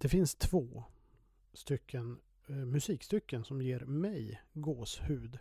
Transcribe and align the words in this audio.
Det 0.00 0.08
finns 0.08 0.34
två 0.34 0.84
stycken 1.52 2.20
eh, 2.46 2.54
musikstycken 2.56 3.44
som 3.44 3.62
ger 3.62 3.80
mig 3.80 4.40
gåshud. 4.52 5.38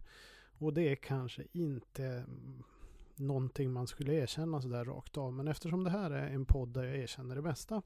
Och 0.58 0.74
det 0.74 0.92
är 0.92 0.96
kanske 0.96 1.44
inte 1.52 2.06
mm, 2.06 2.64
någonting 3.16 3.72
man 3.72 3.88
skulle 3.88 4.14
erkänna 4.14 4.62
sådär 4.62 4.86
rakt 4.86 5.18
av. 5.18 5.34
Men 5.34 5.48
eftersom 5.48 5.84
det 5.84 5.90
här 5.90 6.12
är 6.12 6.28
en 6.28 6.46
podd 6.46 6.70
där 6.70 6.84
jag 6.84 6.98
erkänner 6.98 7.36
det 7.36 7.42
mesta 7.42 7.82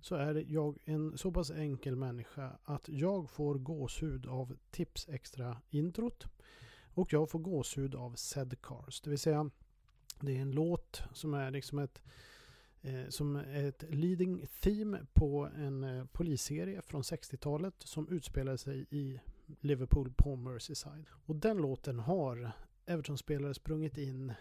så 0.00 0.14
är 0.14 0.44
jag 0.48 0.78
en 0.84 1.18
så 1.18 1.32
pass 1.32 1.50
enkel 1.50 1.96
människa 1.96 2.58
att 2.64 2.88
jag 2.88 3.30
får 3.30 3.54
gåshud 3.54 4.26
av 4.26 4.56
Tips 4.70 5.08
Extra 5.08 5.62
introt 5.70 6.26
och 6.94 7.12
jag 7.12 7.30
får 7.30 7.38
gåshud 7.38 7.94
av 7.94 8.16
Cars. 8.62 9.00
Det 9.00 9.10
vill 9.10 9.18
säga 9.18 9.50
det 10.20 10.36
är 10.36 10.40
en 10.40 10.50
låt 10.50 11.02
som 11.12 11.34
är 11.34 11.50
liksom 11.50 11.78
ett 11.78 12.02
Eh, 12.86 13.08
som 13.08 13.36
är 13.36 13.64
ett 13.64 13.84
leading 13.88 14.46
theme 14.60 15.06
på 15.12 15.50
en 15.56 15.84
eh, 15.84 16.04
polisserie 16.04 16.82
från 16.82 17.02
60-talet 17.02 17.74
som 17.78 18.08
utspelar 18.08 18.56
sig 18.56 18.86
i 18.90 19.20
Liverpool 19.60 20.12
på 20.16 20.36
Merseyside. 20.36 21.06
Och 21.10 21.36
den 21.36 21.56
låten 21.56 21.98
har 21.98 22.52
Everton-spelare 22.86 23.54
sprungit 23.54 23.98
in 23.98 24.32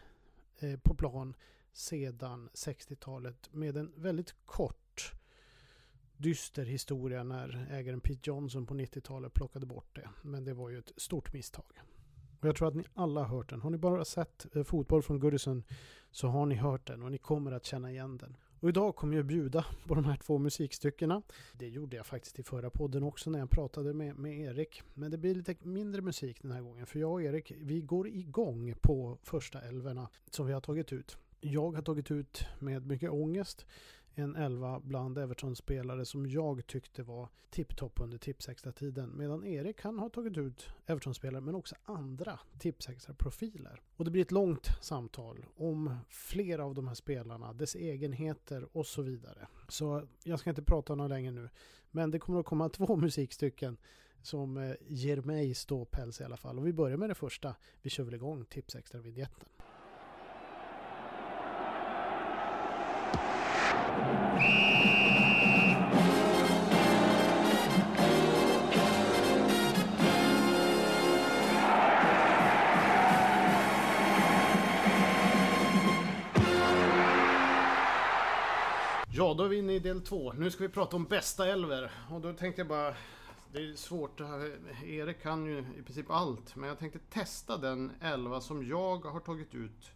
eh, 0.59 0.79
på 0.79 0.95
plan 0.95 1.33
sedan 1.73 2.49
60-talet 2.53 3.53
med 3.53 3.77
en 3.77 3.91
väldigt 3.95 4.35
kort 4.45 5.13
dyster 6.17 6.65
historia 6.65 7.23
när 7.23 7.67
ägaren 7.71 8.01
Pete 8.01 8.29
Johnson 8.29 8.65
på 8.65 8.73
90-talet 8.73 9.33
plockade 9.33 9.65
bort 9.65 9.95
det. 9.95 10.09
Men 10.21 10.43
det 10.43 10.53
var 10.53 10.69
ju 10.69 10.79
ett 10.79 10.91
stort 10.97 11.33
misstag. 11.33 11.81
Och 12.45 12.49
jag 12.49 12.55
tror 12.55 12.67
att 12.67 12.75
ni 12.75 12.83
alla 12.93 13.23
har 13.23 13.37
hört 13.37 13.49
den. 13.49 13.61
Har 13.61 13.69
ni 13.69 13.77
bara 13.77 14.05
sett 14.05 14.55
eh, 14.55 14.63
fotboll 14.63 15.03
från 15.03 15.19
Goodison 15.19 15.63
så 16.11 16.27
har 16.27 16.45
ni 16.45 16.55
hört 16.55 16.87
den 16.87 17.03
och 17.03 17.11
ni 17.11 17.17
kommer 17.17 17.51
att 17.51 17.65
känna 17.65 17.91
igen 17.91 18.17
den. 18.17 18.37
Och 18.59 18.69
idag 18.69 18.95
kommer 18.95 19.17
jag 19.17 19.25
bjuda 19.25 19.65
på 19.87 19.95
de 19.95 20.05
här 20.05 20.15
två 20.15 20.37
musikstyckena. 20.37 21.21
Det 21.53 21.67
gjorde 21.67 21.95
jag 21.95 22.05
faktiskt 22.05 22.39
i 22.39 22.43
förra 22.43 22.69
podden 22.69 23.03
också 23.03 23.29
när 23.29 23.39
jag 23.39 23.49
pratade 23.49 23.93
med, 23.93 24.15
med 24.17 24.39
Erik. 24.39 24.81
Men 24.93 25.11
det 25.11 25.17
blir 25.17 25.35
lite 25.35 25.55
mindre 25.61 26.01
musik 26.01 26.41
den 26.41 26.51
här 26.51 26.61
gången. 26.61 26.85
För 26.85 26.99
jag 26.99 27.11
och 27.11 27.23
Erik, 27.23 27.51
vi 27.57 27.81
går 27.81 28.07
igång 28.07 28.75
på 28.81 29.17
första 29.23 29.61
älvorna 29.61 30.09
som 30.31 30.47
vi 30.47 30.53
har 30.53 30.61
tagit 30.61 30.93
ut. 30.93 31.17
Jag 31.41 31.75
har 31.75 31.81
tagit 31.81 32.11
ut 32.11 32.45
med 32.59 32.87
mycket 32.87 33.09
ångest 33.09 33.65
en 34.15 34.35
elva 34.35 34.79
bland 34.79 35.17
Everton-spelare 35.17 36.05
som 36.05 36.27
jag 36.27 36.67
tyckte 36.67 37.03
var 37.03 37.29
tipptopp 37.49 37.99
under 37.99 38.17
Tipsextra-tiden. 38.17 39.17
Medan 39.17 39.45
Erik 39.45 39.81
han 39.81 39.99
har 39.99 40.09
tagit 40.09 40.37
ut 40.37 40.69
Everton-spelare 40.85 41.41
men 41.41 41.55
också 41.55 41.75
andra 41.83 42.39
Tipsextra-profiler. 42.59 43.81
Och 43.95 44.05
det 44.05 44.11
blir 44.11 44.21
ett 44.21 44.31
långt 44.31 44.69
samtal 44.81 45.45
om 45.55 45.95
flera 46.09 46.65
av 46.65 46.73
de 46.73 46.87
här 46.87 46.95
spelarna, 46.95 47.53
dess 47.53 47.75
egenheter 47.75 48.77
och 48.77 48.85
så 48.85 49.01
vidare. 49.01 49.47
Så 49.67 50.07
jag 50.23 50.39
ska 50.39 50.49
inte 50.49 50.63
prata 50.63 50.95
något 50.95 51.09
längre 51.09 51.31
nu. 51.31 51.49
Men 51.91 52.11
det 52.11 52.19
kommer 52.19 52.39
att 52.39 52.45
komma 52.45 52.69
två 52.69 52.95
musikstycken 52.95 53.77
som 54.21 54.57
eh, 54.57 54.75
ger 54.87 55.21
mig 55.21 55.53
ståpäls 55.53 56.21
i 56.21 56.23
alla 56.23 56.37
fall. 56.37 56.59
Och 56.59 56.67
vi 56.67 56.73
börjar 56.73 56.97
med 56.97 57.09
det 57.09 57.15
första. 57.15 57.55
Vi 57.81 57.89
kör 57.89 58.03
väl 58.03 58.13
igång 58.13 58.45
Tipsextra-vinjetten. 58.45 59.49
Del 79.85 80.01
två. 80.01 80.33
Nu 80.33 80.51
ska 80.51 80.63
vi 80.63 80.69
prata 80.69 80.95
om 80.95 81.05
bästa 81.05 81.47
elver. 81.47 81.91
Och 82.09 82.21
då 82.21 82.33
tänkte 82.33 82.61
jag 82.61 82.67
bara... 82.67 82.95
Det 83.51 83.59
är 83.59 83.75
svårt. 83.75 84.19
Eh, 84.19 84.27
Erik 84.83 85.21
kan 85.21 85.45
ju 85.45 85.65
i 85.79 85.81
princip 85.85 86.09
allt. 86.09 86.55
Men 86.55 86.69
jag 86.69 86.79
tänkte 86.79 86.99
testa 86.99 87.57
den 87.57 87.91
elva 88.01 88.41
som 88.41 88.67
jag 88.67 89.05
har 89.05 89.19
tagit 89.19 89.55
ut 89.55 89.91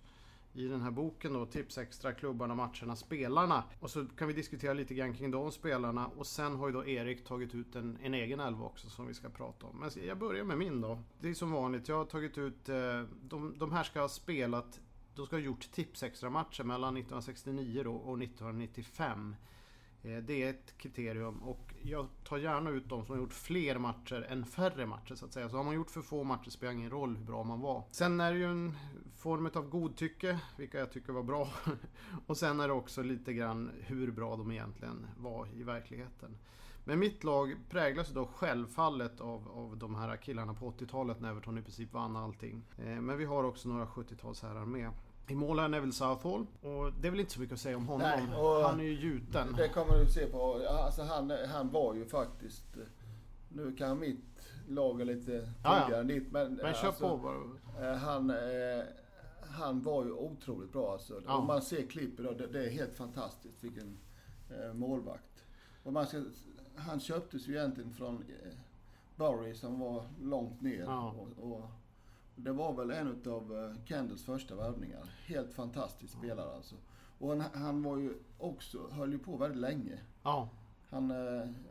i 0.53 0.67
den 0.67 0.81
här 0.81 0.91
boken 0.91 1.33
då, 1.33 1.45
Tips 1.45 1.77
Extra, 1.77 2.13
klubbarna, 2.13 2.55
matcherna, 2.55 2.95
spelarna. 2.95 3.63
Och 3.79 3.89
så 3.89 4.05
kan 4.05 4.27
vi 4.27 4.33
diskutera 4.33 4.73
lite 4.73 4.93
grann 4.93 5.13
kring 5.13 5.31
de 5.31 5.51
spelarna. 5.51 6.07
Och 6.07 6.27
sen 6.27 6.55
har 6.55 6.67
ju 6.67 6.73
då 6.73 6.85
Erik 6.85 7.25
tagit 7.25 7.55
ut 7.55 7.75
en, 7.75 7.97
en 8.03 8.13
egen 8.13 8.39
elva 8.39 8.65
också 8.65 8.89
som 8.89 9.07
vi 9.07 9.13
ska 9.13 9.29
prata 9.29 9.65
om. 9.65 9.79
Men 9.79 10.05
jag 10.07 10.17
börjar 10.17 10.43
med 10.43 10.57
min 10.57 10.81
då. 10.81 10.99
Det 11.19 11.29
är 11.29 11.33
som 11.33 11.51
vanligt, 11.51 11.87
jag 11.87 11.97
har 11.97 12.05
tagit 12.05 12.37
ut... 12.37 12.69
Eh, 12.69 13.03
de, 13.21 13.57
de 13.57 13.71
här 13.71 13.83
ska 13.83 14.01
ha 14.01 14.09
spelat 14.09 14.79
de 15.15 15.25
ska 15.25 15.35
ha 15.35 15.41
gjort 15.41 15.71
tips 15.71 16.03
extra 16.03 16.29
matcher 16.29 16.63
mellan 16.63 16.97
1969 16.97 17.81
då 17.83 17.95
och 17.95 18.23
1995. 18.23 19.35
Eh, 20.03 20.17
det 20.17 20.43
är 20.43 20.49
ett 20.49 20.77
kriterium 20.77 21.43
och 21.43 21.73
jag 21.81 22.07
tar 22.23 22.37
gärna 22.37 22.69
ut 22.69 22.89
de 22.89 23.05
som 23.05 23.15
har 23.15 23.21
gjort 23.21 23.33
fler 23.33 23.77
matcher 23.77 24.27
än 24.29 24.45
färre 24.45 24.85
matcher 24.85 25.15
så 25.15 25.25
att 25.25 25.33
säga. 25.33 25.49
Så 25.49 25.57
har 25.57 25.63
man 25.63 25.75
gjort 25.75 25.91
för 25.91 26.01
få 26.01 26.23
matcher 26.23 26.49
spelar 26.49 26.73
ingen 26.73 26.89
roll 26.89 27.17
hur 27.17 27.25
bra 27.25 27.43
man 27.43 27.61
var. 27.61 27.83
Sen 27.91 28.19
är 28.19 28.31
det 28.33 28.39
ju 28.39 28.51
en 28.51 28.77
form 29.15 29.49
av 29.53 29.69
godtycke, 29.69 30.39
vilka 30.57 30.79
jag 30.79 30.91
tycker 30.91 31.13
var 31.13 31.23
bra. 31.23 31.49
och 32.27 32.37
sen 32.37 32.59
är 32.59 32.67
det 32.67 32.73
också 32.73 33.03
lite 33.03 33.33
grann 33.33 33.71
hur 33.81 34.11
bra 34.11 34.35
de 34.35 34.51
egentligen 34.51 35.07
var 35.17 35.47
i 35.55 35.63
verkligheten. 35.63 36.37
Men 36.83 36.99
mitt 36.99 37.23
lag 37.23 37.55
präglas 37.69 38.09
då 38.09 38.25
självfallet 38.25 39.21
av, 39.21 39.47
av 39.47 39.77
de 39.77 39.95
här 39.95 40.17
killarna 40.17 40.53
på 40.53 40.71
80-talet 40.71 41.21
när 41.21 41.29
Everton 41.29 41.57
i 41.57 41.61
princip 41.61 41.93
vann 41.93 42.15
allting. 42.15 42.63
Eh, 42.77 43.01
men 43.01 43.17
vi 43.17 43.25
har 43.25 43.43
också 43.43 43.69
några 43.69 43.85
70-talsherrar 43.85 44.65
med. 44.65 44.91
I 45.29 45.35
mål 45.35 45.59
är 45.59 45.67
Neville 45.67 45.93
Southall. 45.93 46.45
Och 46.61 46.93
det 47.01 47.07
är 47.07 47.11
väl 47.11 47.19
inte 47.19 47.31
så 47.31 47.39
mycket 47.39 47.53
att 47.53 47.59
säga 47.59 47.77
om 47.77 47.87
honom. 47.87 48.07
Nej, 48.07 48.63
han 48.63 48.79
är 48.79 48.83
ju 48.83 48.99
gjuten. 48.99 49.53
Det 49.57 49.69
kommer 49.69 49.99
du 49.99 50.11
se 50.11 50.25
på. 50.25 50.61
Alltså 50.69 51.03
han, 51.03 51.33
han 51.51 51.69
var 51.69 51.93
ju 51.95 52.05
faktiskt... 52.05 52.77
Nu 53.49 53.75
kan 53.75 53.99
mitt 53.99 54.53
lag 54.67 55.01
är 55.01 55.05
lite 55.05 55.49
tidigare 55.55 55.99
än 55.99 56.07
ditt. 56.07 56.31
Men, 56.31 56.53
men 56.53 56.73
kör 56.73 56.87
alltså, 56.87 57.09
på 57.09 57.17
bara. 57.17 57.91
Eh, 57.91 57.97
han, 57.97 58.29
eh, 58.29 58.83
han 59.41 59.81
var 59.81 60.05
ju 60.05 60.11
otroligt 60.11 60.71
bra 60.71 60.91
alltså. 60.91 61.21
Ja. 61.25 61.33
Om 61.33 61.47
man 61.47 61.61
ser 61.61 61.87
klipp 61.87 62.19
idag, 62.19 62.37
det, 62.37 62.47
det 62.47 62.65
är 62.65 62.69
helt 62.69 62.95
fantastiskt 62.95 63.63
vilken 63.63 63.97
eh, 64.49 64.73
målvakt. 64.73 65.45
Och 65.83 65.93
man 65.93 66.07
ska, 66.07 66.23
han 66.75 66.99
köptes 66.99 67.47
ju 67.47 67.57
egentligen 67.57 67.93
från 67.93 68.25
Bury 69.15 69.55
som 69.55 69.79
var 69.79 70.03
långt 70.21 70.61
ner. 70.61 70.83
Ja. 70.83 71.15
Och, 71.17 71.51
och 71.51 71.69
det 72.43 72.51
var 72.51 72.73
väl 72.73 72.91
en 72.91 73.21
av 73.27 73.57
eh, 73.57 73.85
Kendalls 73.85 74.23
första 74.23 74.55
värvningar. 74.55 75.03
Helt 75.25 75.53
fantastisk 75.53 76.13
spelare 76.13 76.55
alltså. 76.55 76.75
Och 77.19 77.29
han, 77.29 77.41
han, 77.53 77.83
var 77.83 77.97
ju 77.97 78.13
också, 78.37 78.89
höll 78.91 79.11
ju 79.11 79.19
på 79.19 79.37
väldigt 79.37 79.61
länge. 79.61 79.99
Ja. 80.23 80.49
Han, 80.89 81.11
eh, 81.11 81.17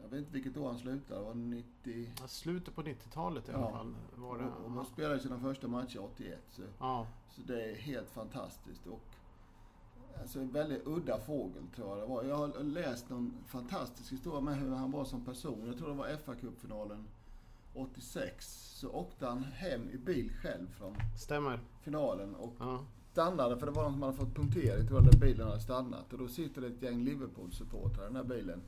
jag 0.02 0.08
vet 0.10 0.18
inte 0.18 0.32
vilket 0.32 0.56
år 0.56 0.68
han 0.68 0.78
slutade, 0.78 1.20
var 1.20 1.34
det 1.34 1.40
90... 1.40 2.12
Ja, 2.20 2.26
slutet 2.28 2.74
på 2.74 2.82
90-talet 2.82 3.48
i 3.48 3.52
alla 3.52 3.70
fall. 3.70 3.94
Var 4.14 4.38
det, 4.38 4.44
och, 4.44 4.64
och 4.64 4.70
man 4.70 4.84
spelade 4.84 5.20
sina 5.20 5.38
första 5.38 5.68
matcher 5.68 5.98
81. 6.04 6.38
Så, 6.50 6.62
ja. 6.78 7.06
så 7.30 7.42
det 7.42 7.70
är 7.70 7.74
helt 7.74 8.10
fantastiskt. 8.10 8.86
Och, 8.86 9.00
alltså 10.20 10.40
en 10.40 10.52
väldigt 10.52 10.86
udda 10.86 11.18
fågel 11.18 11.62
tror 11.74 11.88
jag 11.88 11.98
det 11.98 12.06
var. 12.06 12.24
Jag 12.24 12.36
har 12.36 12.62
läst 12.62 13.10
någon 13.10 13.34
fantastisk 13.46 14.12
historia 14.12 14.40
med 14.40 14.56
hur 14.56 14.74
han 14.74 14.90
var 14.90 15.04
som 15.04 15.24
person. 15.24 15.66
Jag 15.66 15.78
tror 15.78 15.88
det 15.88 15.94
var 15.94 16.08
FA-cupfinalen 16.08 17.04
86 17.78 18.68
så 18.74 18.90
åkte 18.90 19.26
han 19.26 19.42
hem 19.42 19.90
i 19.90 19.98
bil 19.98 20.32
själv 20.42 20.66
från 20.78 20.96
Stämmer. 21.16 21.60
finalen 21.82 22.34
och 22.34 22.54
ja. 22.58 22.84
stannade 23.12 23.58
för 23.58 23.66
det 23.66 23.72
var 23.72 23.82
någon 23.82 23.92
som 23.92 24.02
hade 24.02 24.16
fått 24.16 24.34
punktering 24.34 24.86
tror 24.86 25.00
jag, 25.00 25.12
där 25.12 25.18
bilen 25.18 25.48
hade 25.48 25.60
stannat. 25.60 26.12
Och 26.12 26.18
då 26.18 26.28
sitter 26.28 26.60
det 26.60 26.66
ett 26.66 26.82
gäng 26.82 27.04
Liverpool-supportrar 27.04 28.02
i 28.02 28.06
den 28.06 28.16
här 28.16 28.24
bilen. 28.24 28.62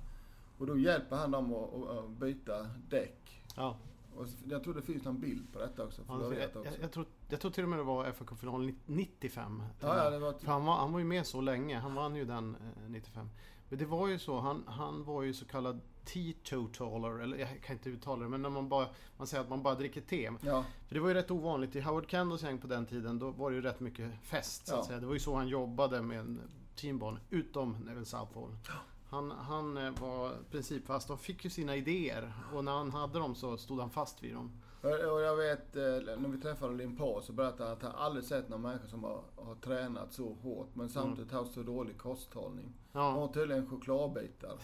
Och 0.58 0.66
då 0.66 0.78
hjälper 0.78 1.16
han 1.16 1.30
dem 1.30 1.54
att, 1.54 1.98
att 1.98 2.10
byta 2.10 2.66
däck. 2.88 3.42
Ja. 3.56 3.76
Och 4.16 4.26
jag 4.44 4.64
tror 4.64 4.74
det 4.74 4.82
finns 4.82 5.04
någon 5.04 5.20
bild 5.20 5.52
på 5.52 5.58
detta 5.58 5.84
också. 5.84 6.04
För 6.04 6.14
ja, 6.14 6.34
jag, 6.34 6.64
jag, 6.64 6.74
jag, 6.80 6.92
tror, 6.92 7.06
jag 7.28 7.40
tror 7.40 7.50
till 7.50 7.62
och 7.62 7.70
med 7.70 7.78
det 7.78 7.82
var 7.82 8.12
fa 8.12 8.24
Cup-finalen 8.24 8.78
95. 8.86 9.62
Ja, 9.80 10.04
ja, 10.04 10.10
det 10.10 10.18
var 10.18 10.32
för 10.32 10.46
han 10.46 10.64
var, 10.64 10.76
han 10.76 10.92
var 10.92 10.98
ju 10.98 11.04
med 11.04 11.26
så 11.26 11.40
länge. 11.40 11.78
Han 11.78 11.94
vann 11.94 12.16
ju 12.16 12.24
den 12.24 12.54
eh, 12.54 12.90
95. 12.90 13.28
Men 13.70 13.78
det 13.78 13.86
var 13.86 14.08
ju 14.08 14.18
så, 14.18 14.40
han, 14.40 14.64
han 14.66 15.04
var 15.04 15.22
ju 15.22 15.34
så 15.34 15.44
kallad 15.44 15.80
teetotaler, 16.04 17.18
eller 17.18 17.36
jag 17.36 17.62
kan 17.62 17.76
inte 17.76 17.90
uttala 17.90 18.22
det, 18.22 18.28
men 18.28 18.42
när 18.42 18.50
man 18.50 18.68
bara 18.68 18.88
man 19.16 19.26
säger 19.26 19.42
att 19.42 19.50
man 19.50 19.62
bara 19.62 19.74
dricker 19.74 20.00
te. 20.00 20.30
Ja. 20.40 20.64
För 20.88 20.94
det 20.94 21.00
var 21.00 21.08
ju 21.08 21.14
rätt 21.14 21.30
ovanligt 21.30 21.76
i 21.76 21.80
Howard 21.80 22.08
Candles 22.08 22.42
gäng 22.42 22.58
på 22.58 22.66
den 22.66 22.86
tiden, 22.86 23.18
då 23.18 23.30
var 23.30 23.50
det 23.50 23.56
ju 23.56 23.62
rätt 23.62 23.80
mycket 23.80 24.12
fest 24.22 24.66
så 24.66 24.74
att 24.74 24.86
säga. 24.86 25.00
Det 25.00 25.06
var 25.06 25.14
ju 25.14 25.20
så 25.20 25.36
han 25.36 25.48
jobbade 25.48 26.02
med 26.02 26.18
en 26.18 26.40
teambarn, 26.76 27.18
utom 27.30 27.76
Neville 27.84 28.06
Southall. 28.06 28.56
Ja. 28.66 28.74
Han, 29.10 29.30
han 29.30 29.76
eh, 29.76 29.90
var 30.00 30.32
principfast 30.50 31.10
och 31.10 31.20
fick 31.20 31.44
ju 31.44 31.50
sina 31.50 31.76
idéer 31.76 32.32
och 32.54 32.64
när 32.64 32.72
han 32.72 32.90
hade 32.90 33.18
dem 33.18 33.34
så 33.34 33.56
stod 33.56 33.80
han 33.80 33.90
fast 33.90 34.22
vid 34.22 34.34
dem. 34.34 34.60
Och 34.82 35.20
jag 35.20 35.36
vet, 35.36 35.76
eh, 35.76 35.82
när 36.18 36.28
vi 36.28 36.38
träffade 36.38 36.74
Limpa 36.74 37.20
så 37.22 37.32
berättade 37.32 37.64
han 37.64 37.72
att 37.72 37.82
han 37.82 37.92
aldrig 37.94 38.24
sett 38.24 38.48
någon 38.48 38.62
människa 38.62 38.86
som 38.86 39.04
har, 39.04 39.22
har 39.36 39.54
tränat 39.54 40.12
så 40.12 40.34
hårt 40.42 40.74
men 40.74 40.88
samtidigt 40.88 41.32
mm. 41.32 41.44
haft 41.44 41.54
så 41.54 41.62
dålig 41.62 41.98
kosthållning. 41.98 42.72
Ja. 42.92 43.10
Han 43.10 43.18
har 43.20 43.28
tydligen 43.28 43.66
chokladbitar. 43.66 44.58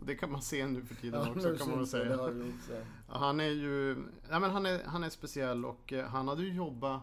det 0.00 0.14
kan 0.14 0.32
man 0.32 0.42
se 0.42 0.66
nu 0.66 0.84
för 0.84 0.94
tiden 0.94 1.20
ja, 1.24 1.30
också 1.30 1.56
kan 1.56 1.68
man 1.68 1.78
väl 1.78 1.86
säga. 1.86 2.16
Det 2.16 2.38
gjort, 2.38 2.84
han 3.06 3.40
är 3.40 3.48
ju, 3.48 4.04
ja, 4.30 4.38
men 4.38 4.50
han 4.50 4.66
är, 4.66 4.84
han 4.84 5.04
är 5.04 5.10
speciell 5.10 5.64
och 5.64 5.92
eh, 5.92 6.06
han 6.06 6.28
hade 6.28 6.42
ju 6.42 6.54
jobbat 6.54 7.02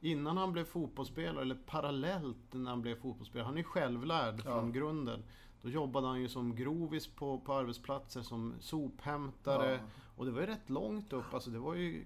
innan 0.00 0.36
han 0.36 0.52
blev 0.52 0.64
fotbollsspelare, 0.64 1.42
eller 1.42 1.58
parallellt 1.66 2.52
när 2.52 2.70
han 2.70 2.82
blev 2.82 3.00
fotbollsspelare. 3.00 3.46
Han 3.46 3.58
är 3.58 3.62
självlärd 3.62 4.34
ja. 4.36 4.42
från 4.42 4.72
grunden. 4.72 5.22
Då 5.62 5.68
jobbade 5.68 6.06
han 6.06 6.20
ju 6.20 6.28
som 6.28 6.54
grovis 6.56 7.06
på, 7.06 7.38
på 7.38 7.54
arbetsplatser, 7.54 8.22
som 8.22 8.54
sophämtare. 8.60 9.72
Ja. 9.72 9.78
Och 10.20 10.26
det 10.26 10.32
var 10.32 10.40
ju 10.40 10.46
rätt 10.46 10.70
långt 10.70 11.12
upp, 11.12 11.34
alltså 11.34 11.50
det 11.50 11.58
var 11.58 11.74
ju 11.74 12.04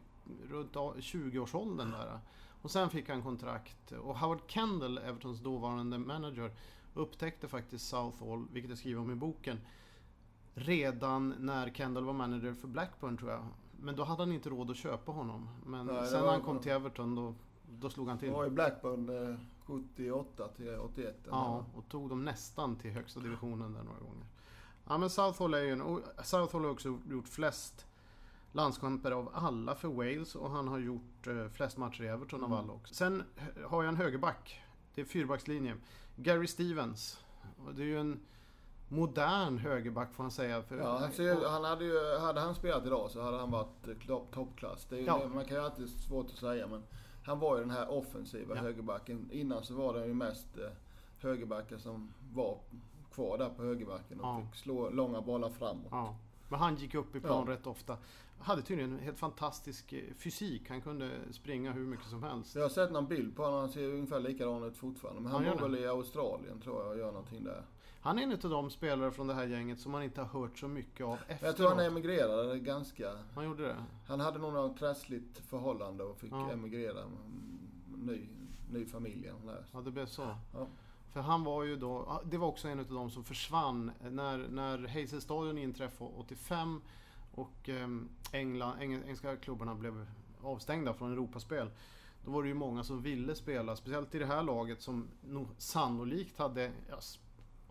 runt 0.51 0.75
20-årsåldern 0.75 1.91
där. 1.91 2.19
Och 2.63 2.71
sen 2.71 2.91
fick 2.91 3.09
han 3.09 3.23
kontrakt. 3.23 3.93
Och 3.93 4.19
Howard 4.19 4.39
Kendall, 4.47 4.99
Evertons 4.99 5.41
dåvarande 5.41 5.99
manager, 5.99 6.51
upptäckte 6.95 7.49
faktiskt 7.49 7.89
Southall, 7.89 8.47
vilket 8.53 8.69
jag 8.69 8.79
skriver 8.79 9.01
om 9.01 9.11
i 9.11 9.15
boken, 9.15 9.61
redan 10.55 11.35
när 11.39 11.71
Kendall 11.71 12.05
var 12.05 12.13
manager 12.13 12.53
för 12.53 12.69
Blackburn 12.69 13.17
tror 13.17 13.31
jag. 13.31 13.47
Men 13.81 13.97
då 13.97 14.05
hade 14.05 14.23
han 14.23 14.33
inte 14.33 14.51
råd 14.51 14.71
att 14.71 14.77
köpa 14.77 15.13
honom. 15.13 15.49
Men 15.67 15.87
Nej, 15.87 16.07
sen 16.07 16.21
när 16.21 16.31
han 16.31 16.43
kom 16.43 16.59
till 16.59 16.73
Everton 16.73 17.15
då, 17.15 17.35
då 17.81 17.91
slog 17.91 18.09
han 18.09 18.19
till. 18.19 18.29
Det 18.29 18.35
var 18.35 18.47
i 18.47 18.51
Blackburn 18.51 19.39
78 19.67 20.45
eh, 20.45 20.51
till 20.51 20.79
81. 20.79 21.17
Ja, 21.31 21.65
och 21.75 21.89
tog 21.89 22.09
dem 22.09 22.25
nästan 22.25 22.77
till 22.77 22.91
högsta 22.91 23.21
divisionen 23.21 23.73
där 23.73 23.83
några 23.83 24.01
gånger. 24.01 24.27
Ja 24.87 24.99
men 24.99 25.11
Southall 25.11 25.55
är 25.55 25.63
ju 25.63 25.73
en, 25.73 26.03
Southall 26.25 26.65
har 26.65 26.71
också 26.71 26.99
gjort 27.11 27.29
flest 27.29 27.87
landskamper 28.55 29.11
av 29.11 29.31
alla 29.35 29.75
för 29.75 29.89
Wales 29.89 30.35
och 30.35 30.51
han 30.51 30.69
har 30.69 30.79
gjort 30.79 31.27
eh, 31.27 31.49
flest 31.49 31.77
matcher 31.77 32.03
i 32.03 32.07
Everton 32.07 32.41
mm. 32.41 32.53
av 32.53 32.59
alla 32.59 32.73
också. 32.73 32.95
Sen 32.95 33.23
har 33.65 33.83
jag 33.83 33.89
en 33.89 33.97
högerback. 33.97 34.61
Det 34.95 35.01
är 35.01 35.05
fyrbackslinje. 35.05 35.77
Gary 36.17 36.47
Stevens. 36.47 37.21
Det 37.77 37.83
är 37.83 37.87
ju 37.87 38.01
en 38.01 38.21
modern 38.89 39.59
högerback 39.59 40.15
får 40.15 40.23
man 40.23 40.31
säga. 40.31 40.63
För, 40.63 40.79
ja, 40.79 40.85
alltså, 40.85 41.49
han 41.49 41.65
hade, 41.65 41.85
ju, 41.85 42.19
hade 42.19 42.41
han 42.41 42.55
spelat 42.55 42.87
idag 42.87 43.11
så 43.11 43.23
hade 43.23 43.39
han 43.39 43.51
varit 43.51 44.33
toppklass. 44.33 44.87
Det 44.89 44.99
är 44.99 45.03
ja. 45.03 45.29
Man 45.35 45.45
kan 45.45 45.57
ju 45.57 45.63
alltid 45.63 45.89
svårt 45.89 46.27
att 46.27 46.37
säga 46.39 46.67
men 46.67 46.83
han 47.25 47.39
var 47.39 47.57
ju 47.57 47.63
den 47.63 47.71
här 47.71 47.91
offensiva 47.91 48.55
ja. 48.57 48.63
högerbacken. 48.63 49.31
Innan 49.33 49.65
så 49.65 49.75
var 49.75 49.95
det 49.95 50.07
ju 50.07 50.15
mest 50.15 50.59
eh, 50.59 50.71
högerbackar 51.19 51.79
som 51.79 52.13
var 52.33 52.59
kvar 53.15 53.39
där 53.39 53.49
på 53.49 53.63
högerbacken 53.63 54.21
och 54.21 54.27
ja. 54.27 54.43
fick 54.43 54.61
slå 54.61 54.91
långa 54.91 55.21
bollar 55.21 55.51
framåt. 55.51 55.89
Ja. 55.91 56.17
Men 56.49 56.61
han 56.61 56.77
gick 56.77 56.95
upp 56.95 57.17
i 57.17 57.21
plan 57.21 57.47
rätt 57.47 57.67
ofta 57.67 57.97
hade 58.45 58.63
tydligen 58.63 58.93
en 58.93 58.99
helt 58.99 59.19
fantastisk 59.19 59.93
eh, 59.93 60.03
fysik. 60.19 60.69
Han 60.69 60.81
kunde 60.81 61.11
springa 61.31 61.73
hur 61.73 61.87
mycket 61.87 62.07
som 62.07 62.23
helst. 62.23 62.55
Jag 62.55 62.63
har 62.63 62.69
sett 62.69 62.93
någon 62.93 63.09
bild 63.09 63.37
på 63.37 63.43
honom. 63.45 63.61
Han 63.61 63.69
ser 63.69 63.89
ungefär 63.89 64.21
likadan 64.21 64.63
ut 64.65 64.77
fortfarande. 64.77 65.23
Men 65.23 65.33
han, 65.33 65.45
han 65.45 65.57
var 65.57 65.69
väl 65.69 65.79
i 65.79 65.87
Australien 65.87 66.61
tror 66.61 66.83
jag 66.83 66.91
och 66.91 66.99
gör 66.99 67.13
någonting 67.13 67.45
där. 67.45 67.63
Han 68.01 68.19
är 68.19 68.23
en 68.23 68.33
av 68.33 68.39
de 68.39 68.71
spelare 68.71 69.11
från 69.11 69.27
det 69.27 69.35
här 69.35 69.47
gänget 69.47 69.81
som 69.81 69.93
man 69.93 70.03
inte 70.03 70.23
har 70.23 70.41
hört 70.41 70.59
så 70.59 70.69
mycket 70.69 71.07
av 71.07 71.15
efteråt. 71.15 71.43
Jag 71.43 71.57
tror 71.57 71.69
han 71.69 71.81
emigrerade 71.81 72.59
ganska... 72.59 73.19
Han 73.35 73.45
gjorde 73.45 73.63
det? 73.63 73.77
Han 74.07 74.21
hade 74.21 74.39
nog 74.39 74.53
något 74.53 74.79
trassligt 74.79 75.39
förhållande 75.39 76.05
och 76.05 76.19
fick 76.19 76.33
ja. 76.33 76.51
emigrera. 76.51 77.01
Ny, 77.97 78.29
ny 78.71 78.87
familj. 78.87 79.33
Ja, 79.73 79.81
det 79.81 79.91
blev 79.91 80.07
så. 80.07 80.37
Ja. 80.53 80.69
För 81.15 81.21
han 81.21 81.45
var 81.45 81.63
ju 81.63 81.77
då, 81.77 82.23
det 82.25 82.39
var 82.39 82.49
också 82.49 82.69
en 82.69 82.79
av 82.79 82.87
de 82.87 83.11
som 83.11 83.25
försvann 83.25 83.91
när, 84.11 84.39
när 84.49 84.89
Hazelstadion 84.89 85.59
inträffade 85.59 86.11
85 86.17 86.83
och 87.35 87.69
ehm, 87.69 88.09
England, 88.33 88.83
engelska 88.83 89.37
klubbarna 89.37 89.75
blev 89.75 90.07
avstängda 90.43 90.95
från 90.95 91.13
Europaspel. 91.13 91.71
Då 92.25 92.31
var 92.31 92.43
det 92.43 92.49
ju 92.49 92.55
många 92.55 92.85
som 92.85 93.03
ville 93.03 93.35
spela, 93.35 93.77
speciellt 93.77 94.15
i 94.15 94.19
det 94.19 94.27
här 94.27 94.43
laget 94.43 94.83
som 94.83 95.09
nog 95.29 95.49
sannolikt 95.59 96.39
hade 96.39 96.73
ja, 96.89 96.97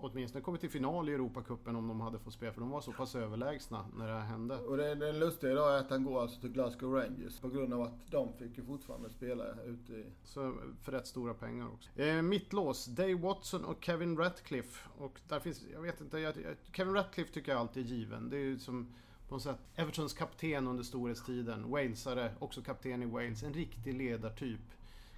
åtminstone 0.03 0.41
kommit 0.41 0.61
till 0.61 0.69
final 0.69 1.09
i 1.09 1.13
Europacupen 1.13 1.75
om 1.75 1.87
de 1.87 2.01
hade 2.01 2.19
fått 2.19 2.33
spela, 2.33 2.53
för 2.53 2.61
de 2.61 2.69
var 2.69 2.81
så 2.81 2.91
pass 2.91 3.15
överlägsna 3.15 3.85
när 3.97 4.07
det 4.07 4.13
här 4.13 4.21
hände. 4.21 4.57
Och 4.57 4.77
det, 4.77 4.95
det 4.95 5.11
lustiga 5.11 5.51
idag 5.51 5.75
är 5.75 5.79
att 5.79 5.89
han 5.89 6.03
går 6.03 6.21
alltså 6.21 6.41
till 6.41 6.49
Glasgow 6.49 6.93
Rangers 6.93 7.39
på 7.39 7.49
grund 7.49 7.73
av 7.73 7.81
att 7.81 8.11
de 8.11 8.33
fick 8.33 8.57
ju 8.57 8.63
fortfarande 8.63 9.09
spela 9.09 9.43
ute 9.65 9.93
i... 9.93 10.05
Så 10.23 10.55
för 10.81 10.91
rätt 10.91 11.07
stora 11.07 11.33
pengar 11.33 11.67
också. 11.73 12.01
Eh, 12.01 12.21
mittlås, 12.21 12.85
Dave 12.85 13.15
Watson 13.15 13.65
och 13.65 13.77
Kevin 13.83 14.17
Ratcliffe. 14.17 14.89
Och 14.97 15.19
där 15.27 15.39
finns, 15.39 15.63
jag 15.73 15.81
vet 15.81 16.01
inte, 16.01 16.19
jag, 16.19 16.35
Kevin 16.71 16.93
Ratcliffe 16.93 17.33
tycker 17.33 17.51
jag 17.51 17.61
alltid 17.61 17.85
är 17.85 17.89
given. 17.89 18.29
Det 18.29 18.37
är 18.37 18.41
ju 18.41 18.59
som 18.59 18.93
på 19.27 19.35
något 19.35 19.43
sätt 19.43 19.59
Evertons 19.75 20.13
kapten 20.13 20.67
under 20.67 20.83
storhetstiden. 20.83 21.71
Walesare, 21.71 22.31
också 22.39 22.61
kapten 22.61 23.03
i 23.03 23.05
Wales. 23.05 23.43
En 23.43 23.53
riktig 23.53 23.93
ledartyp. 23.93 24.61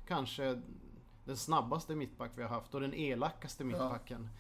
Kanske 0.08 0.62
den 1.26 1.38
snabbaste 1.38 1.96
mittback 1.96 2.32
vi 2.36 2.42
har 2.42 2.50
haft 2.50 2.76
och 2.76 2.82
den 2.82 2.94
elakaste 2.94 3.64
mittbacken. 3.64 4.30
Ja. 4.32 4.40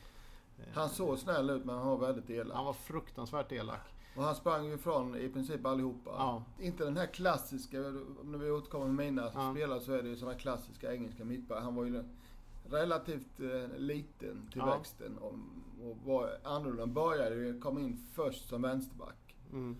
Han 0.74 0.90
såg 0.90 1.20
snäll 1.20 1.50
ut 1.50 1.66
men 1.66 1.76
han 1.76 1.88
var 1.88 1.98
väldigt 1.98 2.30
elak. 2.30 2.56
Han 2.56 2.66
var 2.66 2.74
fruktansvärt 2.74 3.52
elak. 3.52 3.80
Och 4.16 4.24
han 4.24 4.36
sprang 4.36 4.74
ifrån 4.74 5.16
i 5.16 5.30
princip 5.30 5.66
allihopa. 5.66 6.12
Ja. 6.18 6.44
Inte 6.60 6.84
den 6.84 6.98
här 6.98 7.08
klassiska, 7.08 7.78
när 8.24 8.38
vi 8.38 8.52
återkommer 8.52 8.86
med 8.86 8.96
mina 8.96 9.32
ja. 9.34 9.52
spelare 9.52 9.80
så 9.80 9.92
är 9.92 10.04
det 10.04 10.10
ju 10.10 10.16
sådana 10.16 10.38
klassiska 10.38 10.94
engelska 10.94 11.26
mittbackar. 11.26 11.62
Han 11.62 11.76
var 11.76 11.86
ju 11.86 12.04
relativt 12.70 13.40
eh, 13.40 13.78
liten 13.78 14.50
till 14.52 14.62
ja. 14.66 14.78
växten 14.78 15.18
och, 15.18 15.34
och 15.84 15.98
var 16.06 16.38
annorlunda. 16.44 16.86
Började 16.86 17.36
ju, 17.36 17.60
kom 17.60 17.78
in 17.78 17.98
först 18.14 18.50
som 18.50 18.62
vänsterback. 18.62 19.36
Mm. 19.52 19.76